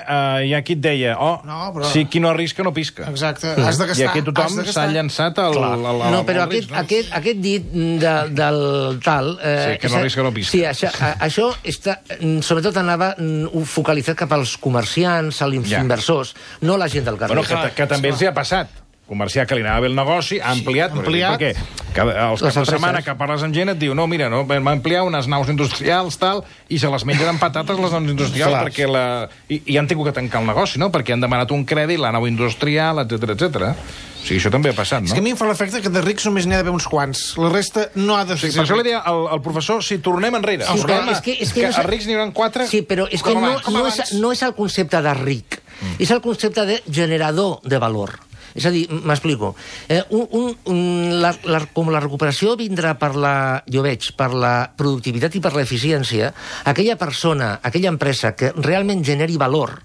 eh, 0.41 0.47
hi 0.49 0.55
ha 0.57 0.63
qui 0.65 0.73
et 0.79 0.81
deia, 0.81 1.17
oh, 1.21 1.43
No, 1.45 1.59
però- 1.75 1.91
si 1.93 2.07
qui 2.11 2.21
no 2.25 2.31
arrisca 2.33 2.65
no 2.65 2.73
pisca. 2.73 3.05
Exacte. 3.11 3.53
Has 3.61 3.77
de 3.79 3.87
gastar. 3.93 4.05
I 4.07 4.09
aquí 4.09 4.23
tothom 4.27 4.65
s'ha 4.65 4.87
llançat 4.89 5.39
al, 5.39 5.53
Clar. 5.53 5.73
al, 5.77 5.87
al, 5.93 6.03
No, 6.17 6.25
però 6.27 6.43
al 6.43 6.49
aquest, 6.49 6.65
risc, 6.65 6.71
no? 6.73 6.79
aquest, 6.81 7.13
aquest 7.21 7.39
dit 7.45 7.69
de, 8.03 8.15
del 8.41 9.01
tal... 9.05 9.37
Eh, 9.43 9.55
Sí, 9.77 9.79
que 9.85 9.89
no 9.93 9.97
arrisca 10.01 10.23
no 10.23 10.33
pisca. 10.33 10.51
Sí, 10.57 10.65
això, 10.65 10.91
a, 11.01 11.13
això 11.27 11.51
està, 11.63 11.99
mm, 12.21 12.41
sobretot 12.47 12.77
anava 12.81 13.13
mm, 13.19 13.63
focalitzat 13.69 14.17
cap 14.17 14.33
als 14.33 14.57
comerciants, 14.57 15.43
als 15.43 15.69
Ja. 15.69 15.81
inversors, 15.85 16.35
no 16.63 16.75
a 16.75 16.79
la 16.79 16.89
gent 16.89 17.05
del 17.05 17.17
carrer. 17.19 17.37
Bueno, 17.37 17.47
que, 17.47 17.75
que 17.75 17.87
també 17.87 18.09
els 18.15 18.23
hi 18.23 18.27
ha 18.31 18.35
passat. 18.35 18.69
Comerciar 19.07 19.47
que 19.47 19.55
li 19.55 19.63
anava 19.63 19.85
bé 19.85 19.87
el 19.87 19.95
negoci, 19.95 20.41
ha 20.43 20.51
ampliat, 20.51 20.91
ha 20.91 20.99
ampliat. 20.99 21.37
perquè 21.39 21.53
cada, 21.95 22.15
els 22.33 22.43
Les 22.43 22.55
caps 22.57 22.67
de 22.67 22.73
setmana 22.75 23.03
que 23.07 23.15
parles 23.15 23.43
amb 23.47 23.55
gent 23.55 23.71
et 23.71 23.79
diu 23.79 23.95
no, 23.95 24.09
mira, 24.11 24.27
no, 24.29 24.41
vam 24.45 24.67
ampliar 24.73 25.05
unes 25.07 25.29
naus 25.31 25.49
industrials, 25.49 26.19
tal, 26.19 26.43
i 26.69 26.79
se 26.83 26.91
les 26.91 27.05
mengen 27.07 27.29
amb 27.31 27.39
patates 27.41 27.79
les 27.79 27.93
naus 27.95 28.11
industrials, 28.11 28.51
Clar. 28.51 28.65
perquè 28.67 28.89
la... 28.91 29.05
I, 29.49 29.61
i 29.67 29.79
han 29.79 29.87
tingut 29.87 30.09
que 30.11 30.17
tancar 30.19 30.41
el 30.43 30.51
negoci, 30.51 30.81
no?, 30.83 30.91
perquè 30.91 31.15
han 31.15 31.23
demanat 31.23 31.55
un 31.55 31.63
crèdit, 31.65 32.01
la 32.03 32.11
nau 32.13 32.27
industrial, 32.27 32.99
etc 33.07 33.31
etc. 33.37 33.63
O 33.77 34.27
sigui, 34.27 34.41
això 34.41 34.51
també 34.51 34.73
ha 34.75 34.75
passat, 34.75 35.05
És 35.07 35.11
no? 35.13 35.15
que 35.15 35.23
a 35.23 35.23
mi 35.23 35.31
em 35.31 35.39
fa 35.39 35.47
l'efecte 35.47 35.79
que 35.81 35.89
de 35.95 36.03
rics 36.03 36.27
només 36.27 36.49
n'hi 36.51 36.57
ha 36.59 36.65
d'haver 36.65 36.75
uns 36.75 36.89
quants. 36.91 37.37
La 37.39 37.49
resta 37.55 37.87
no 37.95 38.17
ha 38.19 38.25
de 38.27 38.35
Sí, 38.35 38.51
ser... 38.51 38.57
per 38.59 38.65
això 38.67 38.75
li 38.81 38.89
deia 38.91 39.05
al, 39.07 39.29
al 39.39 39.41
professor, 39.47 39.85
si 39.87 40.01
tornem 40.03 40.35
enrere. 40.35 40.67
Sí, 40.67 40.83
però 40.83 40.99
és 41.15 41.21
que- 41.23 41.39
és 41.39 41.53
que 41.55 41.61
que 41.61 41.67
no 41.69 41.71
és- 41.71 41.79
els 41.79 41.87
rics 41.95 42.07
n'hi 42.11 42.19
haurà 42.19 42.27
quatre... 42.35 42.67
Sí, 42.67 42.83
però 42.83 43.07
és 43.07 43.23
que 43.23 43.35
no, 43.39 43.55
no, 43.71 43.87
és, 43.87 44.13
no 44.19 44.33
és 44.35 44.43
el 44.43 44.57
concepte 44.59 44.99
de 45.01 45.15
ric, 45.15 45.61
mm. 45.81 45.95
és 46.03 46.11
el 46.11 46.21
concepte 46.21 46.67
de 46.67 46.83
generador 46.91 47.61
de 47.63 47.79
valor. 47.79 48.19
És 48.57 48.65
a 48.65 48.73
dir, 48.73 48.87
m'explico. 48.89 49.53
Eh, 49.89 50.01
un, 50.17 50.55
un, 50.73 50.79
la, 51.21 51.35
la, 51.45 51.61
com 51.77 51.91
la 51.93 52.01
recuperació 52.01 52.55
vindrà 52.57 52.95
per 52.97 53.13
la, 53.15 53.35
jo 53.69 53.85
veig, 53.85 54.09
per 54.17 54.31
la 54.33 54.55
productivitat 54.77 55.37
i 55.37 55.43
per 55.45 55.53
l'eficiència, 55.57 56.33
aquella 56.65 56.97
persona, 56.97 57.59
aquella 57.63 57.93
empresa 57.93 58.33
que 58.39 58.55
realment 58.57 59.05
generi 59.05 59.37
valor, 59.41 59.77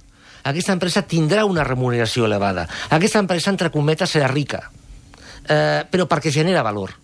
aquesta 0.44 0.74
empresa 0.74 1.04
tindrà 1.06 1.46
una 1.46 1.66
remuneració 1.68 2.26
elevada. 2.26 2.66
Aquesta 2.90 3.22
empresa, 3.22 3.52
entre 3.52 3.70
cometes, 3.74 4.16
serà 4.16 4.30
rica, 4.32 4.64
eh, 5.46 5.84
però 5.90 6.08
perquè 6.10 6.32
genera 6.34 6.64
valor. 6.66 6.96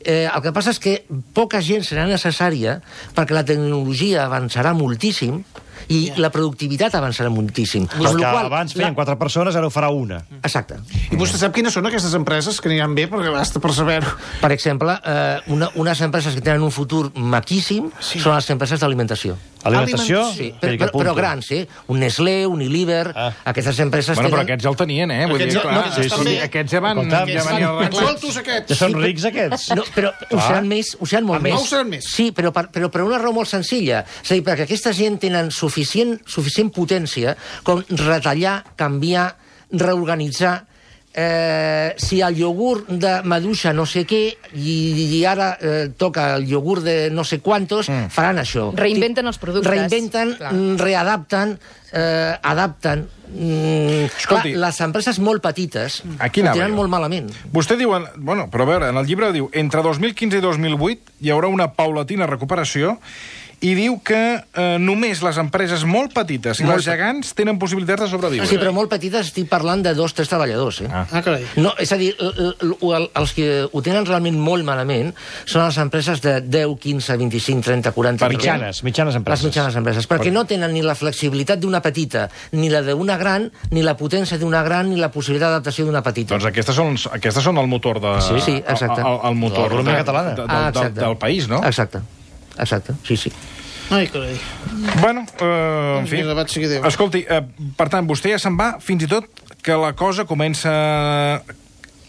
Eh, 0.00 0.26
el 0.26 0.42
que 0.42 0.52
passa 0.56 0.72
és 0.72 0.80
que 0.80 0.94
poca 1.36 1.60
gent 1.60 1.84
serà 1.84 2.06
necessària 2.08 2.78
perquè 3.16 3.36
la 3.36 3.44
tecnologia 3.44 4.24
avançarà 4.24 4.72
moltíssim 4.76 5.42
i 5.88 6.12
la 6.16 6.30
productivitat 6.30 6.94
avançarà 6.94 7.30
moltíssim. 7.30 7.86
El 7.98 8.06
Amb 8.06 8.16
que 8.18 8.24
la 8.24 8.32
qual 8.32 8.46
abans 8.46 8.74
feien 8.74 8.94
quatre 8.94 9.16
persones, 9.18 9.56
ara 9.56 9.66
ho 9.66 9.70
farà 9.70 9.90
una. 9.90 10.22
Exacte. 10.42 10.78
I 11.10 11.16
vostè 11.16 11.40
sap 11.40 11.54
quines 11.54 11.72
són 11.74 11.86
aquestes 11.86 12.14
empreses 12.14 12.60
que 12.60 12.68
aniran 12.68 12.94
bé, 12.94 13.08
perquè 13.10 13.32
basta 13.32 13.60
per 13.60 13.72
saber-ho. 13.74 14.14
Per 14.40 14.52
exemple, 14.52 14.96
eh, 15.04 15.40
una, 15.52 15.70
unes 15.74 16.00
empreses 16.00 16.34
que 16.34 16.40
tenen 16.40 16.62
un 16.62 16.70
futur 16.70 17.10
maquíssim 17.14 17.90
sí. 18.00 18.20
són 18.20 18.34
les 18.36 18.50
empreses 18.50 18.80
d'alimentació. 18.80 19.36
Alimentació? 19.62 20.22
Sí, 20.32 20.54
però, 20.60 20.76
però, 20.78 20.90
però 21.02 21.14
grans, 21.14 21.50
eh? 21.52 21.66
Un 21.92 21.98
Nestlé, 22.00 22.46
un 22.46 22.60
Unilever... 22.60 23.12
Ah. 23.14 23.28
Ah. 23.30 23.50
Aquestes 23.50 23.78
empreses 23.80 24.16
Bueno, 24.16 24.30
però 24.30 24.40
tenen... 24.40 24.46
aquests 24.48 24.64
ja 24.64 24.70
el 24.70 24.76
tenien, 24.76 25.10
eh? 25.10 25.26
Vull 25.28 25.36
Aquests 25.36 25.52
dir, 25.52 25.58
ja- 25.58 25.62
clar, 25.64 25.74
no, 25.74 25.80
aquests 25.80 26.06
estan 26.06 26.24
bé. 26.24 26.34
aquests 26.46 26.72
ja 26.72 26.80
van... 26.80 27.00
Ja 27.10 27.20
van 27.44 27.78
ben 27.80 27.92
soltos, 27.96 28.36
aquests. 28.40 28.70
Ja 28.72 28.76
són 28.78 28.94
rics, 29.00 29.24
aquests? 29.28 29.66
No, 29.76 29.84
però 29.94 30.12
ho 30.12 30.28
Clar. 30.30 30.46
seran 30.46 30.68
més, 30.70 30.92
ho 31.00 31.06
seran 31.08 31.26
molt 31.28 31.42
més. 31.44 31.52
més. 31.52 31.60
Ho 31.62 31.68
seran 31.68 31.90
més. 31.92 32.08
Sí, 32.08 32.30
però 32.36 32.52
per, 32.56 32.66
però 32.72 32.88
per 32.92 33.02
una 33.04 33.18
raó 33.20 33.32
molt 33.36 33.48
senzilla. 33.50 34.02
És 34.22 34.30
a 34.32 34.38
dir, 34.38 34.44
perquè 34.46 34.64
aquesta 34.64 34.92
gent 34.96 35.18
tenen 35.20 35.50
suficient, 35.50 35.69
suficient 35.70 36.72
potència 36.74 37.36
com 37.66 37.84
retallar, 37.88 38.60
canviar, 38.76 39.30
reorganitzar, 39.70 40.56
eh, 41.12 41.94
si 41.96 42.20
el 42.20 42.38
iogurt 42.38 42.88
de 42.88 43.20
maduixa 43.26 43.72
no 43.74 43.84
sé 43.88 44.04
què 44.08 44.20
i, 44.54 44.74
i 45.18 45.20
ara 45.26 45.52
eh, 45.58 45.88
toca 45.98 46.34
el 46.36 46.46
iogurt 46.48 46.86
de 46.86 46.96
no 47.10 47.24
sé 47.26 47.40
quantos, 47.42 47.90
mm. 47.90 48.10
faran 48.14 48.38
això. 48.42 48.70
Reinventen 48.76 49.26
els 49.26 49.40
productes. 49.42 49.70
Reinventen, 49.70 50.36
Clar. 50.38 50.52
mm, 50.54 50.76
readapten, 50.80 51.56
eh, 51.92 52.36
adapten. 52.42 53.08
Mm, 53.30 54.06
clar, 54.10 54.20
Escolti. 54.20 54.54
les 54.58 54.80
empreses 54.82 55.20
molt 55.22 55.38
petites 55.38 56.00
Aquí 56.18 56.42
ho 56.42 56.48
tenen 56.50 56.72
jo. 56.72 56.78
molt 56.80 56.90
malament. 56.90 57.28
Vostè 57.54 57.76
diu... 57.78 57.92
Bueno, 58.16 58.48
però 58.50 58.66
a 58.66 58.70
veure, 58.72 58.88
en 58.90 58.98
el 58.98 59.06
llibre 59.06 59.30
diu 59.34 59.46
entre 59.54 59.84
2015 59.86 60.40
i 60.40 60.42
2008 60.42 61.14
hi 61.22 61.30
haurà 61.30 61.50
una 61.50 61.68
paulatina 61.76 62.26
recuperació 62.26 62.96
i 63.60 63.74
diu 63.76 63.98
que 64.00 64.18
eh, 64.40 64.78
només 64.80 65.20
les 65.20 65.36
empreses 65.36 65.82
molt 65.84 66.14
petites 66.16 66.60
i 66.60 66.64
Molt 66.64 66.78
les 66.80 66.86
gegants 66.88 67.34
tenen 67.36 67.58
possibilitats 67.60 68.06
de 68.06 68.08
sobreviure. 68.08 68.46
Sí, 68.48 68.56
però 68.56 68.72
molt 68.72 68.88
petites 68.88 69.26
estic 69.28 69.50
parlant 69.50 69.82
de 69.84 69.92
dos, 69.94 70.14
tres 70.16 70.30
treballadors, 70.32 70.78
eh? 70.80 70.88
Ah. 70.90 71.02
Ah, 71.12 71.20
carai. 71.22 71.42
No, 71.60 71.74
és 71.78 71.92
a 71.92 71.98
dir, 72.00 72.14
els 72.20 73.32
que 73.36 73.48
ho 73.70 73.82
tenen 73.84 74.06
realment 74.08 74.38
molt 74.40 74.64
malament 74.64 75.12
són 75.44 75.64
les 75.66 75.78
empreses 75.82 76.22
de 76.24 76.38
10, 76.40 76.76
15, 76.80 77.16
25, 77.20 77.64
30, 77.66 77.92
40... 77.96 78.24
Per 78.24 78.30
Mitjanes, 78.36 78.82
mitjanes 78.86 79.18
empreses. 79.20 79.44
Les 79.44 79.50
mitjanes 79.52 79.76
empreses, 79.80 80.08
perquè 80.08 80.32
no 80.32 80.44
tenen 80.48 80.72
ni 80.72 80.82
la 80.86 80.94
flexibilitat 80.96 81.60
d'una 81.60 81.82
petita, 81.84 82.28
ni 82.56 82.70
la 82.72 82.80
d'una 82.86 83.16
gran, 83.20 83.50
ni 83.74 83.82
la 83.84 83.96
potència 83.98 84.38
d'una 84.40 84.62
gran, 84.66 84.88
ni 84.90 84.96
la 85.00 85.10
possibilitat 85.12 85.50
d'adaptació 85.52 85.84
d'una 85.88 86.02
petita. 86.06 86.32
Doncs 86.34 86.48
aquestes 86.48 86.76
són, 86.80 86.96
aquestes 87.18 87.44
són 87.44 87.60
el 87.60 87.68
motor 87.68 88.00
de... 88.00 88.14
Sí, 88.24 88.40
sí, 88.44 88.56
exacte. 88.64 89.02
El, 89.04 89.20
el 89.30 89.36
motor 89.36 89.76
De 89.80 89.84
de- 89.90 89.98
catalana. 90.00 90.34
de- 90.38 90.48
Ah, 90.48 90.70
del, 90.72 90.94
del, 90.94 91.04
del 91.04 91.16
país, 91.20 91.46
no? 91.48 91.60
Exacte, 91.66 92.00
exacte, 92.60 92.94
sí, 93.06 93.16
sí. 93.16 93.32
Ai, 93.90 94.06
carai. 94.06 94.36
Bueno, 95.00 95.24
eh, 95.40 95.96
en 95.98 96.06
fi... 96.06 96.20
Escolti, 96.86 97.24
eh, 97.28 97.40
per 97.76 97.88
tant, 97.90 98.06
vostè 98.06 98.30
ja 98.30 98.38
se'n 98.38 98.54
va 98.58 98.76
fins 98.78 99.02
i 99.02 99.08
tot 99.10 99.26
que 99.66 99.74
la 99.76 99.90
cosa 99.98 100.24
comença 100.28 100.70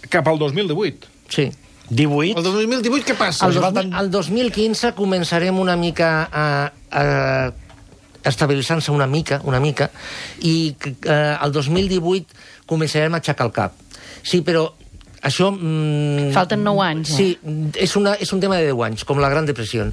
cap 0.09 0.27
al 0.27 0.37
2018. 0.39 1.07
sí. 1.31 1.49
18? 1.91 2.37
El 2.39 2.43
2018 2.45 3.03
què 3.03 3.17
passa? 3.19 3.49
El, 3.49 3.57
va 3.59 3.67
2000, 3.67 3.89
tan- 3.91 3.99
el 3.99 4.07
2015 4.13 4.93
començarem 4.95 5.57
una 5.59 5.73
mica 5.75 6.11
a, 6.31 6.45
a 6.87 7.01
estabilitzant-se 8.23 8.93
una 8.95 9.07
mica, 9.11 9.41
una 9.43 9.59
mica, 9.59 9.89
i 10.39 10.71
eh, 10.79 11.35
el 11.43 11.51
2018 11.51 12.31
començarem 12.69 13.11
a 13.11 13.19
aixecar 13.19 13.49
el 13.49 13.51
cap. 13.51 13.75
Sí, 14.23 14.39
però 14.39 14.69
això... 15.21 15.51
Mm, 15.53 16.31
Falten 16.35 16.63
nou 16.65 16.81
anys, 16.83 17.13
eh? 17.13 17.17
Sí, 17.17 17.55
és, 17.79 17.95
una, 17.99 18.15
és 18.21 18.31
un 18.33 18.41
tema 18.43 18.59
de 18.59 18.69
10 18.71 18.85
anys, 18.89 19.05
com 19.07 19.21
la 19.21 19.31
Gran 19.31 19.49
Depressió. 19.49 19.87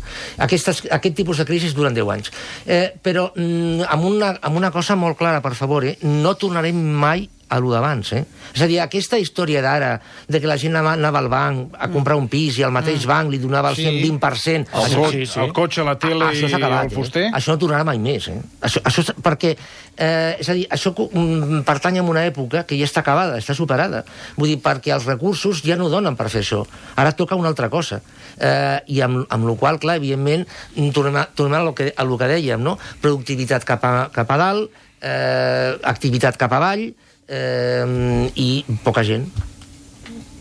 Aquestes, 0.48 0.84
aquest 0.90 1.16
tipus 1.18 1.40
de 1.40 1.48
crisis 1.48 1.74
duren 1.76 1.96
10 1.96 2.12
anys. 2.14 2.32
Eh, 2.66 2.88
però 3.02 3.28
mm, 3.34 3.88
amb, 3.88 4.08
una, 4.10 4.34
amb 4.42 4.60
una 4.60 4.72
cosa 4.74 4.96
molt 4.98 5.18
clara, 5.20 5.42
per 5.44 5.54
favor, 5.58 5.86
eh? 5.88 5.98
no 6.02 6.36
tornarem 6.40 6.78
mai 6.78 7.28
a 7.48 7.58
lo 7.60 7.72
d'abans, 7.72 8.12
eh? 8.12 8.24
És 8.54 8.62
a 8.62 8.68
dir, 8.68 8.78
aquesta 8.80 9.18
història 9.20 9.62
d'ara, 9.64 9.94
de 10.28 10.40
que 10.40 10.48
la 10.48 10.56
gent 10.60 10.76
anava, 10.76 11.18
al 11.18 11.28
banc 11.32 11.74
a 11.78 11.88
comprar 11.92 12.16
un 12.20 12.28
pis 12.28 12.58
i 12.58 12.64
el 12.66 12.72
mateix 12.74 13.06
banc 13.08 13.30
li 13.32 13.38
donava 13.40 13.70
el 13.72 13.76
Sí. 13.78 13.86
120%... 13.88 14.68
El, 14.72 14.88
sí, 14.88 14.96
co 14.96 15.10
sí, 15.10 15.26
sí. 15.26 15.40
el 15.40 15.52
cotxe, 15.56 15.84
la 15.84 15.96
tele 15.98 16.24
Ah, 16.24 16.32
això 16.32 16.48
i 16.48 16.54
acabat, 16.54 16.90
el 16.90 16.94
fuster... 16.96 17.22
Eh? 17.26 17.30
Això 17.34 17.54
no 17.54 17.60
tornarà 17.60 17.84
mai 17.88 17.98
més, 18.02 18.28
eh? 18.28 18.38
Això, 18.64 18.82
això 18.84 19.04
és 19.04 19.12
perquè, 19.24 19.54
eh, 19.96 20.36
és 20.40 20.48
a 20.48 20.56
dir, 20.56 20.66
això 20.74 20.92
mm, 20.96 21.62
pertany 21.68 21.98
a 22.00 22.02
una 22.02 22.24
època 22.28 22.64
que 22.68 22.78
ja 22.78 22.88
està 22.88 23.00
acabada, 23.04 23.38
està 23.38 23.54
superada. 23.56 24.04
Vull 24.36 24.52
dir, 24.54 24.58
perquè 24.64 24.92
els 24.96 25.06
recursos 25.08 25.62
ja 25.64 25.76
no 25.76 25.88
donen 25.92 26.16
per 26.16 26.28
fer 26.32 26.42
això. 26.44 26.64
Ara 26.96 27.12
toca 27.16 27.38
una 27.38 27.48
altra 27.48 27.70
cosa. 27.70 28.00
Eh, 28.38 28.78
I 28.94 29.00
amb, 29.06 29.24
amb 29.30 29.48
la 29.48 29.56
qual 29.60 29.78
clar, 29.80 29.96
evidentment, 30.02 30.46
mm, 30.76 30.90
tornem 30.96 31.16
a, 31.16 31.28
tornem 31.34 31.60
a, 31.60 31.64
lo 31.64 31.74
que, 31.74 31.92
a 31.96 32.04
lo 32.04 32.18
que 32.18 32.28
dèiem, 32.30 32.62
no? 32.62 32.78
Productivitat 33.00 33.64
cap 33.68 33.84
a, 33.84 33.94
cap 34.12 34.30
a 34.30 34.36
dalt, 34.40 34.70
eh, 35.00 35.78
activitat 35.82 36.36
cap 36.38 36.52
avall, 36.52 36.88
eh, 37.28 38.32
i 38.34 38.64
poca 38.82 39.04
gent. 39.04 39.28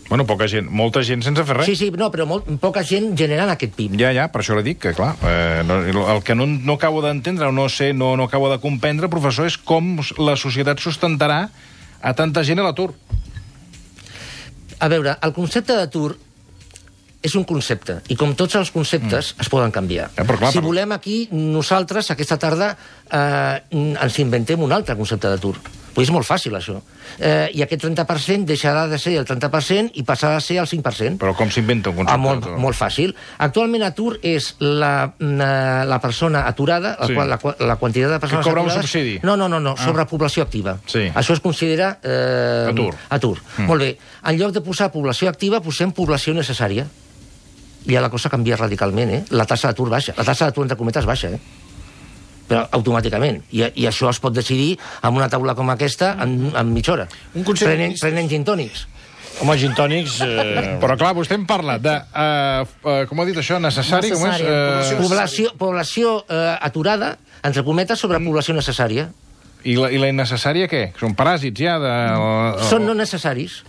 Bueno, 0.08 0.24
poca 0.24 0.46
gent, 0.48 0.70
molta 0.72 1.02
gent 1.04 1.20
sense 1.20 1.42
fer 1.44 1.58
res. 1.58 1.68
Sí, 1.68 1.74
sí, 1.76 1.90
no, 2.00 2.08
però 2.08 2.24
molt, 2.24 2.46
poca 2.62 2.80
gent 2.86 3.10
generant 3.16 3.50
aquest 3.52 3.74
PIB. 3.76 3.98
Ja, 4.00 4.08
ja, 4.16 4.30
per 4.32 4.40
això 4.40 4.56
li 4.56 4.64
dic 4.70 4.80
que, 4.86 4.94
clar, 4.96 5.10
eh, 5.20 5.60
no, 5.68 5.82
el 6.14 6.22
que 6.24 6.36
no, 6.38 6.46
no 6.48 6.78
acabo 6.78 7.02
d'entendre 7.04 7.50
o 7.50 7.52
no 7.52 7.68
sé, 7.68 7.92
no, 7.92 8.14
no 8.16 8.24
acabo 8.24 8.48
de 8.48 8.56
comprendre, 8.62 9.10
professor, 9.12 9.50
és 9.50 9.58
com 9.60 9.98
la 10.16 10.38
societat 10.40 10.80
sustentarà 10.80 11.42
a 12.00 12.14
tanta 12.16 12.44
gent 12.46 12.62
a 12.62 12.64
l'atur. 12.64 12.94
A 14.80 14.88
veure, 14.88 15.18
el 15.20 15.36
concepte 15.36 15.76
d'atur 15.76 16.14
és 17.20 17.34
un 17.34 17.44
concepte, 17.44 17.98
i 18.08 18.16
com 18.16 18.32
tots 18.38 18.56
els 18.56 18.70
conceptes, 18.72 19.34
mm. 19.34 19.44
es 19.44 19.50
poden 19.52 19.74
canviar. 19.74 20.08
Eh, 20.14 20.22
però 20.22 20.38
clar, 20.38 20.52
si 20.54 20.60
però- 20.60 20.70
volem 20.70 20.94
aquí, 20.96 21.18
nosaltres, 21.34 22.12
aquesta 22.14 22.38
tarda, 22.40 22.70
eh, 23.10 23.76
ens 23.76 24.18
inventem 24.22 24.62
un 24.62 24.72
altre 24.72 24.96
concepte 24.96 25.28
d'atur. 25.28 25.58
Pues 25.94 26.06
és 26.08 26.12
molt 26.14 26.26
fàcil, 26.28 26.54
això. 26.54 26.76
Eh, 27.18 27.48
I 27.54 27.62
aquest 27.64 27.82
30% 27.84 28.44
deixarà 28.46 28.86
de 28.86 28.98
ser 28.98 29.14
el 29.18 29.24
30% 29.26 29.90
i 29.98 30.04
passarà 30.06 30.36
a 30.36 30.40
ser 30.40 30.58
el 30.62 30.66
5%. 30.70 31.18
Però 31.18 31.34
com 31.34 31.50
s'inventa 31.50 31.90
un 31.90 31.96
concepte? 31.96 32.14
Ah, 32.14 32.20
molt, 32.22 32.44
d'atur? 32.44 32.58
molt 32.62 32.76
fàcil. 32.78 33.14
Actualment 33.38 33.82
atur 33.82 34.18
és 34.22 34.54
la, 34.60 35.12
la, 35.18 35.84
la 35.88 35.98
persona 36.00 36.44
aturada, 36.46 36.96
la, 37.00 37.06
Sí. 37.06 37.14
qual, 37.14 37.28
la, 37.28 37.38
qua- 37.38 37.56
la 37.58 37.76
quantitat 37.76 38.10
de 38.10 38.20
persones 38.20 38.46
cobra 38.46 38.60
un 38.62 38.68
aturades... 38.68 38.90
subsidi. 38.90 39.18
No, 39.22 39.36
no, 39.36 39.48
no, 39.48 39.58
no 39.60 39.74
Ah. 39.78 39.84
sobre 39.84 40.04
població 40.06 40.42
activa. 40.42 40.78
Sí. 40.86 41.08
Això 41.14 41.32
es 41.34 41.40
considera... 41.40 41.98
Eh, 42.02 42.68
Atur. 42.70 42.94
Atur. 43.08 43.38
Mm. 43.56 43.66
Molt 43.66 43.80
bé. 43.82 43.98
En 44.24 44.38
lloc 44.38 44.52
de 44.52 44.60
posar 44.60 44.92
població 44.92 45.28
activa, 45.28 45.60
posem 45.60 45.90
població 45.92 46.34
necessària. 46.34 46.86
I 47.88 47.94
ja 47.94 48.00
la 48.02 48.10
cosa 48.10 48.28
canvia 48.28 48.56
radicalment, 48.56 49.10
eh? 49.10 49.24
La 49.30 49.46
tassa 49.46 49.68
d'atur 49.70 49.88
baixa. 49.88 50.12
La 50.18 50.24
tassa 50.24 50.44
d'atur, 50.44 50.64
entre 50.66 50.76
cometes, 50.76 51.06
baixa, 51.06 51.30
eh? 51.30 51.40
Però 52.48 52.62
automàticament. 52.78 53.42
I, 53.52 53.66
I 53.82 53.88
això 53.90 54.08
es 54.08 54.20
pot 54.24 54.32
decidir 54.32 54.78
amb 55.04 55.18
una 55.20 55.28
taula 55.28 55.54
com 55.54 55.68
aquesta 55.70 56.14
en, 56.24 56.38
en 56.56 56.70
mitja 56.72 56.94
hora. 56.94 57.08
Un 57.36 57.44
consell 57.44 57.68
Prenent, 57.74 57.92
de 57.98 58.00
prenent 58.06 58.30
gin 58.30 58.46
tònics. 58.48 58.86
Home, 59.38 59.54
gin 59.60 59.74
tònics... 59.76 60.16
Eh... 60.24 60.78
Però, 60.82 60.96
clar, 60.98 61.12
vostè 61.14 61.36
em 61.38 61.44
parla 61.46 61.76
de, 61.78 61.92
uh, 61.94 62.64
uh, 62.82 63.02
com 63.06 63.20
ha 63.20 63.26
dit 63.28 63.36
això, 63.38 63.60
necessari, 63.62 64.10
com 64.10 64.24
és? 64.32 64.40
Uh, 64.42 64.96
Població, 64.98 65.52
població 65.60 66.14
eh, 66.26 66.56
aturada, 66.66 67.12
entre 67.46 67.62
cometes, 67.66 68.00
sobre 68.00 68.18
població 68.24 68.56
necessària. 68.56 69.10
i, 69.62 69.76
la, 69.76 69.92
I 69.94 70.00
la 70.02 70.08
innecessària 70.10 70.66
què? 70.70 70.88
Són 70.98 71.14
paràsits, 71.18 71.60
ja? 71.60 71.76
De, 71.82 71.92
Són 72.70 72.88
no 72.88 72.96
necessaris. 72.98 73.60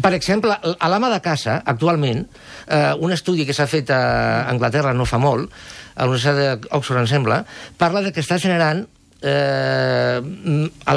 Per 0.00 0.12
exemple, 0.14 0.54
a 0.54 0.88
l'ama 0.88 1.10
de 1.10 1.20
casa, 1.20 1.58
actualment, 1.66 2.22
eh, 2.68 2.92
un 3.02 3.12
estudi 3.12 3.44
que 3.44 3.52
s'ha 3.56 3.66
fet 3.66 3.90
a 3.90 4.44
Anglaterra 4.48 4.94
no 4.94 5.04
fa 5.04 5.18
molt, 5.18 5.50
a 5.94 6.04
la 6.04 6.10
Universitat 6.10 6.66
d'Oxford, 6.66 7.00
em 7.04 7.08
sembla, 7.10 7.44
parla 7.78 8.02
de 8.04 8.12
que 8.12 8.22
està 8.24 8.38
generant 8.42 8.84
eh, 9.24 10.20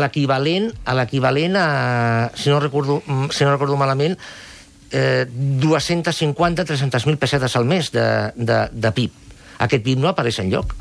l'equivalent 0.01 0.71
a 0.85 0.97
l'equivalent 0.97 1.55
a, 1.59 1.67
si 2.35 2.49
no 2.49 2.59
recordo, 2.59 3.01
si 3.31 3.45
no 3.45 3.53
recordo 3.53 3.77
malament, 3.79 4.17
eh, 4.91 5.25
250-300.000 5.29 7.17
pessetes 7.17 7.55
al 7.55 7.65
mes 7.65 7.91
de, 7.91 8.31
de, 8.35 8.59
de 8.71 8.91
PIB. 8.91 9.23
Aquest 9.63 9.83
PIB 9.83 10.03
no 10.03 10.11
apareix 10.11 10.41
enlloc 10.43 10.75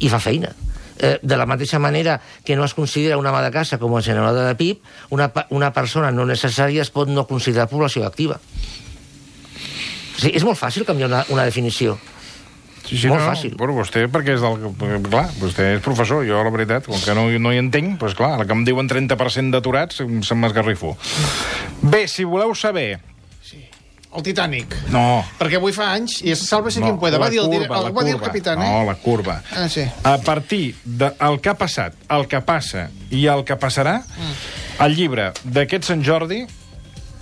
i 0.00 0.10
fa 0.12 0.20
feina. 0.22 0.52
Eh, 1.00 1.16
de 1.22 1.36
la 1.36 1.46
mateixa 1.48 1.78
manera 1.80 2.20
que 2.44 2.56
no 2.56 2.64
es 2.64 2.74
considera 2.74 3.16
una 3.16 3.30
ama 3.30 3.42
de 3.42 3.50
casa 3.50 3.78
com 3.80 3.96
a 3.96 4.02
generadora 4.04 4.50
de 4.50 4.58
PIB, 4.58 4.82
una, 5.16 5.30
una 5.50 5.72
persona 5.72 6.10
no 6.12 6.26
necessària 6.28 6.82
es 6.82 6.92
pot 6.92 7.08
no 7.08 7.26
considerar 7.26 7.70
població 7.70 8.04
activa. 8.04 8.36
O 8.36 10.20
sigui, 10.20 10.36
és 10.36 10.44
molt 10.44 10.60
fàcil 10.60 10.84
canviar 10.84 11.08
una, 11.08 11.24
una 11.32 11.46
definició. 11.48 11.96
Sí, 12.90 13.06
Molt 13.08 13.20
no, 13.22 13.26
fàcil. 13.30 13.52
Bueno, 13.56 13.74
vostè, 13.78 14.06
perquè 14.10 14.34
és 14.34 14.42
del... 14.42 14.56
Clar, 15.06 15.26
vostè 15.38 15.68
és 15.76 15.82
professor, 15.84 16.24
jo, 16.26 16.40
la 16.42 16.50
veritat, 16.50 16.88
com 16.90 16.98
que 16.98 17.14
no, 17.14 17.28
no 17.38 17.52
hi 17.54 17.60
entenc, 17.62 17.98
doncs 18.00 18.16
clar, 18.18 18.32
el 18.40 18.46
que 18.48 18.56
em 18.56 18.64
diuen 18.66 18.88
30% 18.90 19.54
d'aturats, 19.54 20.00
em- 20.02 20.22
se'm 20.26 20.42
m'esgarrifo. 20.42 20.96
Bé, 21.82 22.06
si 22.10 22.24
voleu 22.26 22.54
saber 22.58 22.98
el 24.10 24.24
Titanic. 24.26 24.72
No. 24.90 25.22
Perquè 25.38 25.60
avui 25.60 25.70
fa 25.70 25.92
anys, 25.94 26.16
i 26.26 26.32
es 26.34 26.40
salva 26.48 26.72
si 26.74 26.80
no, 26.82 26.88
quien 26.88 26.96
pueda. 26.98 27.18
Va 27.22 27.28
dir 27.30 27.38
el, 27.44 27.50
dir- 27.52 27.60
curva, 27.62 27.76
el, 27.78 27.84
la 27.84 27.90
va 27.94 28.02
dir 28.02 28.10
el 28.10 28.18
curva. 28.18 28.26
capitán, 28.32 28.62
eh? 28.62 28.66
No, 28.72 28.80
la 28.88 28.96
curva. 28.98 29.36
Ah, 29.54 29.68
sí. 29.70 29.84
A 30.02 30.16
partir 30.18 30.74
del 30.82 31.12
de, 31.14 31.38
que 31.44 31.48
ha 31.52 31.54
passat, 31.54 31.94
el 32.10 32.26
que 32.26 32.40
passa 32.42 32.88
i 33.14 33.26
el 33.30 33.44
que 33.46 33.54
passarà, 33.54 34.00
Mm. 34.02 34.82
el 34.82 34.96
llibre 34.98 35.28
d'aquest 35.44 35.84
Sant 35.92 36.02
Jordi, 36.02 36.40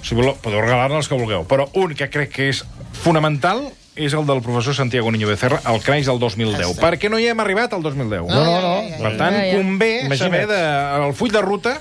si 0.00 0.14
voleu, 0.16 0.36
podeu 0.40 0.62
regalar-ne 0.64 0.96
els 0.96 1.08
que 1.12 1.18
vulgueu, 1.18 1.44
però 1.44 1.68
un 1.76 1.92
que 1.98 2.08
crec 2.08 2.32
que 2.32 2.48
és 2.54 2.64
fonamental 3.02 3.66
és 3.98 4.14
el 4.14 4.24
del 4.28 4.40
professor 4.46 4.74
Santiago 4.78 5.10
Niño 5.12 5.26
Becerra, 5.28 5.60
el 5.72 5.80
Creix 5.82 6.06
del 6.06 6.18
2010. 6.22 6.62
Està. 6.72 6.80
perquè 6.86 7.10
no 7.10 7.18
hi 7.18 7.26
hem 7.32 7.40
arribat 7.42 7.72
al 7.74 7.82
2010. 7.82 8.26
No, 8.30 8.44
no, 8.46 8.58
no. 8.62 8.74
Per 9.02 9.14
tant, 9.18 9.34
Ja, 9.34 9.44
ja. 9.50 9.56
convé 9.58 9.92
Imagina't. 10.06 10.18
saber 10.18 10.46
de, 10.46 10.62
el 11.08 11.14
full 11.18 11.30
de 11.34 11.42
ruta 11.42 11.80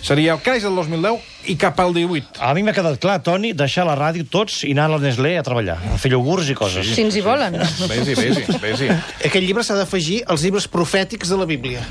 seria 0.00 0.32
el 0.36 0.38
Creix 0.40 0.62
del 0.62 0.76
2010 0.78 1.18
i 1.50 1.56
cap 1.58 1.78
al 1.82 1.92
18. 1.96 2.38
A 2.40 2.52
mi 2.54 2.62
m'ha 2.62 2.72
quedat 2.76 3.00
clar, 3.02 3.18
Toni, 3.26 3.50
deixar 3.58 3.84
la 3.88 3.96
ràdio 3.98 4.22
tots 4.30 4.60
i 4.64 4.70
anar 4.76 4.84
a 4.86 4.92
la 4.94 4.98
Nestlé 5.02 5.34
a 5.40 5.42
treballar, 5.42 5.78
a 5.94 5.98
fer 5.98 6.12
iogurts 6.14 6.48
i 6.52 6.54
coses. 6.54 6.86
Si 6.94 7.02
ens 7.02 7.16
hi 7.18 7.22
volen. 7.24 7.58
Vés-hi, 7.58 8.14
vés-hi, 8.14 8.44
vés-hi. 8.62 8.88
Aquest 9.26 9.42
llibre 9.44 9.64
s'ha 9.66 9.74
d'afegir 9.80 10.22
als 10.26 10.44
llibres 10.46 10.68
profètics 10.70 11.28
de 11.34 11.36
la 11.40 11.46
Bíblia. 11.50 11.82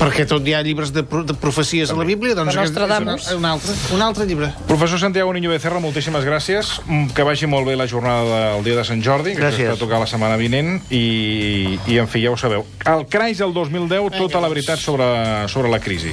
Perquè 0.00 0.24
tot 0.24 0.46
hi 0.48 0.54
ha 0.56 0.62
llibres 0.64 0.94
de, 0.96 1.02
pro- 1.04 1.22
de 1.28 1.34
profecies 1.36 1.90
a 1.92 1.96
la 1.98 2.06
Bíblia, 2.08 2.32
doncs 2.34 2.54
aquest 2.56 2.72
és 2.72 3.32
un, 3.36 3.44
altre, 3.44 3.74
un 3.92 4.00
altre 4.00 4.24
llibre. 4.24 4.48
Professor 4.66 4.96
Santiago 5.02 5.34
Niño 5.36 5.50
Becerra, 5.52 5.76
moltíssimes 5.78 6.24
gràcies. 6.24 6.70
Mm, 6.86 7.10
Que 7.12 7.22
vagi 7.26 7.44
molt 7.46 7.68
bé 7.68 7.76
la 7.76 7.84
jornada 7.86 8.54
del 8.54 8.64
dia 8.64 8.76
de 8.78 8.84
Sant 8.88 9.02
Jordi, 9.04 9.34
que 9.36 9.42
Gràcies. 9.42 9.68
està 9.68 9.76
a 9.76 9.80
tocar 9.82 10.00
la 10.00 10.06
setmana 10.08 10.38
vinent, 10.40 10.80
i, 10.88 11.76
i 11.86 11.98
en 12.00 12.08
fi, 12.08 12.22
ja 12.24 12.32
ho 12.32 12.38
sabeu. 12.40 12.64
El 12.88 13.04
Creix 13.12 13.42
del 13.44 13.52
2010, 13.52 14.16
tota 14.16 14.40
la 14.40 14.48
veritat 14.48 14.80
sobre, 14.80 15.04
sobre 15.52 15.68
la 15.68 15.80
crisi. 15.84 16.08